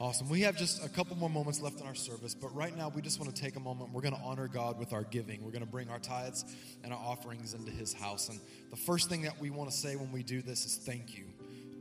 Awesome. 0.00 0.30
We 0.30 0.40
have 0.40 0.56
just 0.56 0.82
a 0.82 0.88
couple 0.88 1.14
more 1.16 1.28
moments 1.28 1.60
left 1.60 1.78
in 1.78 1.86
our 1.86 1.94
service, 1.94 2.34
but 2.34 2.54
right 2.54 2.74
now 2.74 2.88
we 2.88 3.02
just 3.02 3.20
want 3.20 3.36
to 3.36 3.42
take 3.42 3.56
a 3.56 3.60
moment. 3.60 3.92
We're 3.92 4.00
going 4.00 4.14
to 4.14 4.20
honor 4.22 4.48
God 4.48 4.78
with 4.78 4.94
our 4.94 5.02
giving. 5.02 5.44
We're 5.44 5.50
going 5.50 5.60
to 5.60 5.70
bring 5.70 5.90
our 5.90 5.98
tithes 5.98 6.46
and 6.82 6.90
our 6.90 6.98
offerings 6.98 7.52
into 7.52 7.70
His 7.70 7.92
house. 7.92 8.30
And 8.30 8.40
the 8.70 8.78
first 8.78 9.10
thing 9.10 9.20
that 9.22 9.38
we 9.38 9.50
want 9.50 9.70
to 9.70 9.76
say 9.76 9.96
when 9.96 10.10
we 10.10 10.22
do 10.22 10.40
this 10.40 10.64
is 10.64 10.76
thank 10.76 11.18
you. 11.18 11.24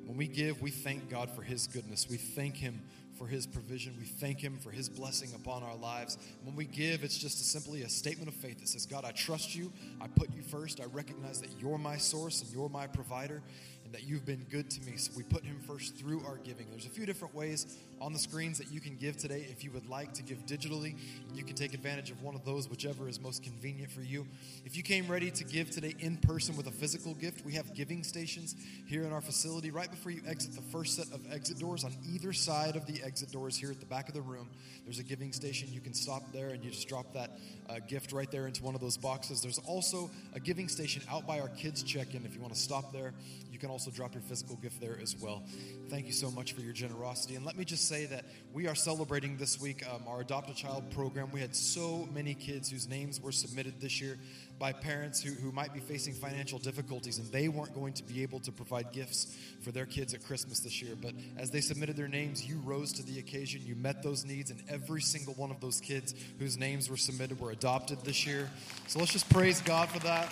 When 0.10 0.18
we 0.18 0.26
give, 0.26 0.60
we 0.60 0.72
thank 0.72 1.08
God 1.08 1.30
for 1.30 1.44
His 1.44 1.68
goodness. 1.68 2.08
We 2.10 2.18
thank 2.18 2.58
Him 2.58 2.82
for 3.20 3.28
His 3.28 3.46
provision. 3.46 3.94
We 4.00 4.06
thank 4.06 4.40
Him 4.40 4.58
for 4.58 4.72
His 4.72 4.90
blessing 4.90 5.30
upon 5.36 5.62
our 5.62 5.76
lives. 5.76 6.18
When 6.44 6.56
we 6.56 6.66
give, 6.66 7.04
it's 7.04 7.20
just 7.20 7.40
a, 7.40 7.44
simply 7.44 7.84
a 7.84 7.90
statement 7.90 8.28
of 8.28 8.34
faith 8.34 8.60
that 8.60 8.68
says, 8.68 8.88
God, 8.88 9.06
I 9.06 9.12
trust 9.12 9.54
you. 9.54 9.72
I 10.02 10.08
put 10.08 10.34
you 10.34 10.42
first. 10.42 10.82
I 10.82 10.86
recognize 10.86 11.40
that 11.42 11.52
you're 11.62 11.78
my 11.78 11.98
source 11.98 12.42
and 12.42 12.52
you're 12.52 12.70
my 12.70 12.88
provider 12.88 13.44
and 13.86 13.94
that 13.94 14.02
you've 14.02 14.26
been 14.26 14.48
good 14.50 14.72
to 14.72 14.82
me. 14.82 14.98
So 14.98 15.12
we 15.16 15.22
put 15.22 15.44
Him 15.44 15.60
first 15.68 15.96
through 15.96 16.26
our 16.26 16.38
giving. 16.38 16.66
There's 16.72 16.88
a 16.88 16.90
few 16.90 17.06
different 17.06 17.36
ways 17.36 17.78
on 18.02 18.14
the 18.14 18.20
screens 18.20 18.58
that 18.58 18.72
you 18.72 18.80
can 18.80 18.96
give 18.96 19.18
today. 19.18 19.48
If 19.50 19.64
you 19.64 19.72
would 19.72 19.90
like 19.90 20.14
to 20.14 20.24
give 20.24 20.46
digitally, 20.46 20.96
you 21.34 21.44
can 21.44 21.56
take 21.56 21.74
advantage 21.74 22.12
of 22.12 22.22
one 22.22 22.36
of 22.36 22.46
those, 22.46 22.70
whichever 22.70 23.08
is 23.08 23.20
most 23.20 23.44
convenient 23.44 23.92
for 23.92 24.02
you. 24.02 24.26
If 24.66 24.78
you 24.78 24.84
came 24.84 25.08
ready 25.08 25.32
to 25.32 25.44
give 25.44 25.70
today 25.70 25.96
in 26.00 26.18
person 26.18 26.56
with 26.56 26.68
a 26.68 26.72
physical 26.72 27.14
gift, 27.14 27.46
we 27.46 27.54
have 27.54 27.74
giving 27.74 28.04
stations 28.04 28.56
here 28.88 29.04
in 29.04 29.12
our 29.12 29.22
facility. 29.22 29.72
Right 29.72 29.90
before 29.90 30.12
you 30.12 30.22
exit 30.28 30.54
the 30.54 30.62
first 30.62 30.96
set 30.96 31.14
of 31.14 31.22
exit 31.32 31.60
doors, 31.60 31.84
on 31.84 31.96
either 32.14 32.34
side 32.34 32.76
of 32.76 32.86
the 32.86 33.02
exit 33.04 33.32
doors 33.32 33.58
here 33.58 33.72
at 33.72 33.80
the 33.80 33.86
back 33.86 34.08
of 34.08 34.14
the 34.14 34.22
room, 34.22 34.50
there's 34.86 35.00
a 35.00 35.04
giving 35.04 35.34
station. 35.34 35.68
You 35.72 35.82
can 35.82 35.94
stop 35.94 36.24
there 36.32 36.50
and 36.50 36.64
you 36.64 36.72
just 36.72 36.88
drop 36.88 37.14
that 37.14 37.32
uh, 37.70 37.80
gift 37.88 38.12
right 38.12 38.30
there 38.32 38.48
into 38.48 38.64
one 38.64 38.76
of 38.76 38.82
those 38.82 38.98
boxes. 38.98 39.42
There's 39.42 39.60
also 39.60 40.10
a 40.34 40.40
giving 40.40 40.68
station 40.68 41.04
out 41.10 41.28
by 41.28 41.40
our 41.40 41.50
kids' 41.50 41.84
check 41.84 42.16
in 42.16 42.26
if 42.26 42.34
you 42.34 42.42
want 42.42 42.54
to 42.54 42.60
stop 42.60 42.92
there. 42.94 43.14
You 43.52 43.60
can 43.60 43.70
also 43.70 43.92
drop 43.92 44.14
your 44.14 44.22
physical 44.22 44.56
gift 44.58 44.80
there 44.80 44.98
as 45.02 45.16
well. 45.18 45.44
Thank 45.90 46.06
you 46.06 46.14
so 46.14 46.32
much 46.32 46.54
for 46.54 46.62
your 46.62 46.74
generosity. 46.74 47.36
And 47.36 47.46
let 47.46 47.58
me 47.58 47.66
just 47.66 47.88
say 47.90 48.06
that 48.06 48.24
we 48.54 48.68
are 48.68 48.76
celebrating 48.76 49.36
this 49.38 49.60
week 49.60 49.84
um, 49.92 50.04
our 50.08 50.22
Adopt 50.22 50.48
a 50.52 50.54
Child 50.54 50.92
program. 50.92 51.32
We 51.32 51.40
had 51.40 51.56
so 51.56 52.08
many 52.14 52.36
kids 52.36 52.70
whose 52.70 52.88
names 52.88 53.20
were 53.20 53.32
submitted 53.32 53.82
this 53.82 54.00
year 54.00 54.20
by 54.60 54.74
parents 54.74 55.24
who, 55.24 55.32
who 55.32 55.52
might 55.52 55.74
be 55.74 55.80
facing 55.80 56.14
financial 56.14 56.60
difficulties 56.60 57.18
and 57.18 57.28
they 57.32 57.48
weren't 57.48 57.74
going 57.74 57.94
to 57.94 58.04
be 58.04 58.22
able 58.22 58.42
to 58.42 58.52
provide 58.52 58.92
gifts 58.92 59.36
for 59.62 59.72
their 59.72 59.88
kids 59.88 60.14
at 60.14 60.24
Christmas 60.24 60.60
this 60.60 60.84
year. 60.84 60.96
But 61.02 61.16
as 61.36 61.50
they 61.50 61.62
submitted 61.62 61.98
their 61.98 62.08
names, 62.08 62.46
you 62.46 62.62
rose 62.64 62.94
to 62.94 63.04
the 63.04 63.18
occasion, 63.18 63.62
you 63.66 63.74
met 63.74 64.04
those 64.04 64.24
needs, 64.24 64.52
and 64.52 64.62
every 64.70 65.02
single 65.02 65.34
one 65.34 65.50
of 65.50 65.60
those 65.60 65.82
kids 65.82 66.14
whose 66.38 66.60
names 66.60 66.92
were 66.92 66.98
submitted 66.98 67.40
were 67.40 67.50
adopted 67.50 68.04
this 68.04 68.24
year. 68.28 68.52
So 68.86 69.00
let's 69.00 69.14
just 69.14 69.30
praise 69.32 69.62
God 69.62 69.90
for 69.90 70.00
that. 70.00 70.32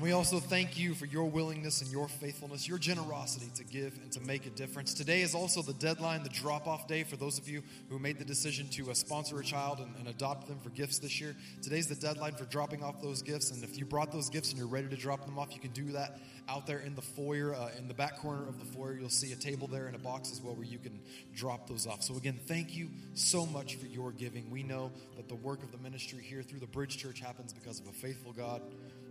And 0.00 0.06
we 0.06 0.12
also 0.12 0.40
thank 0.40 0.78
you 0.78 0.94
for 0.94 1.04
your 1.04 1.26
willingness 1.26 1.82
and 1.82 1.92
your 1.92 2.08
faithfulness, 2.08 2.66
your 2.66 2.78
generosity 2.78 3.50
to 3.56 3.64
give 3.64 3.92
and 4.02 4.10
to 4.12 4.20
make 4.22 4.46
a 4.46 4.48
difference. 4.48 4.94
Today 4.94 5.20
is 5.20 5.34
also 5.34 5.60
the 5.60 5.74
deadline, 5.74 6.22
the 6.22 6.30
drop 6.30 6.66
off 6.66 6.88
day 6.88 7.02
for 7.04 7.16
those 7.16 7.36
of 7.36 7.46
you 7.46 7.62
who 7.90 7.98
made 7.98 8.18
the 8.18 8.24
decision 8.24 8.66
to 8.70 8.90
uh, 8.90 8.94
sponsor 8.94 9.38
a 9.38 9.44
child 9.44 9.78
and, 9.78 9.94
and 9.96 10.08
adopt 10.08 10.48
them 10.48 10.58
for 10.58 10.70
gifts 10.70 11.00
this 11.00 11.20
year. 11.20 11.36
Today's 11.60 11.86
the 11.86 11.96
deadline 11.96 12.32
for 12.32 12.46
dropping 12.46 12.82
off 12.82 13.02
those 13.02 13.20
gifts. 13.20 13.50
And 13.50 13.62
if 13.62 13.76
you 13.76 13.84
brought 13.84 14.10
those 14.10 14.30
gifts 14.30 14.48
and 14.48 14.58
you're 14.58 14.68
ready 14.68 14.88
to 14.88 14.96
drop 14.96 15.26
them 15.26 15.38
off, 15.38 15.54
you 15.54 15.60
can 15.60 15.72
do 15.72 15.92
that 15.92 16.18
out 16.48 16.66
there 16.66 16.78
in 16.78 16.94
the 16.94 17.02
foyer, 17.02 17.54
uh, 17.54 17.68
in 17.76 17.86
the 17.86 17.92
back 17.92 18.20
corner 18.20 18.48
of 18.48 18.58
the 18.58 18.64
foyer. 18.64 18.96
You'll 18.98 19.10
see 19.10 19.32
a 19.32 19.36
table 19.36 19.66
there 19.66 19.86
and 19.86 19.94
a 19.94 19.98
box 19.98 20.32
as 20.32 20.40
well 20.40 20.54
where 20.54 20.64
you 20.64 20.78
can 20.78 20.98
drop 21.34 21.68
those 21.68 21.86
off. 21.86 22.02
So, 22.02 22.16
again, 22.16 22.40
thank 22.46 22.74
you 22.74 22.88
so 23.12 23.44
much 23.44 23.76
for 23.76 23.84
your 23.84 24.12
giving. 24.12 24.50
We 24.50 24.62
know 24.62 24.92
that 25.18 25.28
the 25.28 25.34
work 25.34 25.62
of 25.62 25.72
the 25.72 25.78
ministry 25.78 26.22
here 26.22 26.42
through 26.42 26.60
the 26.60 26.66
Bridge 26.66 26.96
Church 26.96 27.20
happens 27.20 27.52
because 27.52 27.80
of 27.80 27.86
a 27.86 27.92
faithful 27.92 28.32
God 28.32 28.62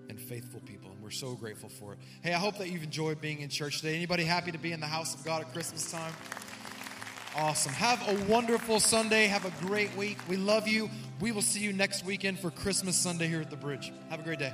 and 0.09 0.19
faithful 0.19 0.59
people 0.61 0.91
and 0.91 1.01
we're 1.01 1.09
so 1.11 1.33
grateful 1.35 1.69
for 1.69 1.93
it. 1.93 1.99
Hey 2.21 2.33
i 2.33 2.37
hope 2.37 2.57
that 2.57 2.69
you've 2.69 2.83
enjoyed 2.83 3.21
being 3.21 3.41
in 3.41 3.49
church 3.49 3.77
today. 3.77 3.95
Anybody 3.95 4.23
happy 4.23 4.51
to 4.51 4.57
be 4.57 4.71
in 4.71 4.79
the 4.79 4.87
house 4.87 5.13
of 5.15 5.23
god 5.23 5.41
at 5.41 5.53
christmas 5.53 5.91
time? 5.91 6.13
Awesome. 7.35 7.71
Have 7.73 8.01
a 8.09 8.25
wonderful 8.25 8.79
sunday. 8.79 9.27
Have 9.27 9.45
a 9.45 9.65
great 9.65 9.95
week. 9.95 10.17
We 10.27 10.35
love 10.35 10.67
you. 10.67 10.89
We 11.21 11.31
will 11.31 11.43
see 11.43 11.59
you 11.59 11.73
next 11.73 12.03
weekend 12.03 12.39
for 12.39 12.51
christmas 12.51 12.97
sunday 12.97 13.27
here 13.27 13.41
at 13.41 13.49
the 13.49 13.57
bridge. 13.57 13.93
Have 14.09 14.19
a 14.19 14.23
great 14.23 14.39
day 14.39 14.53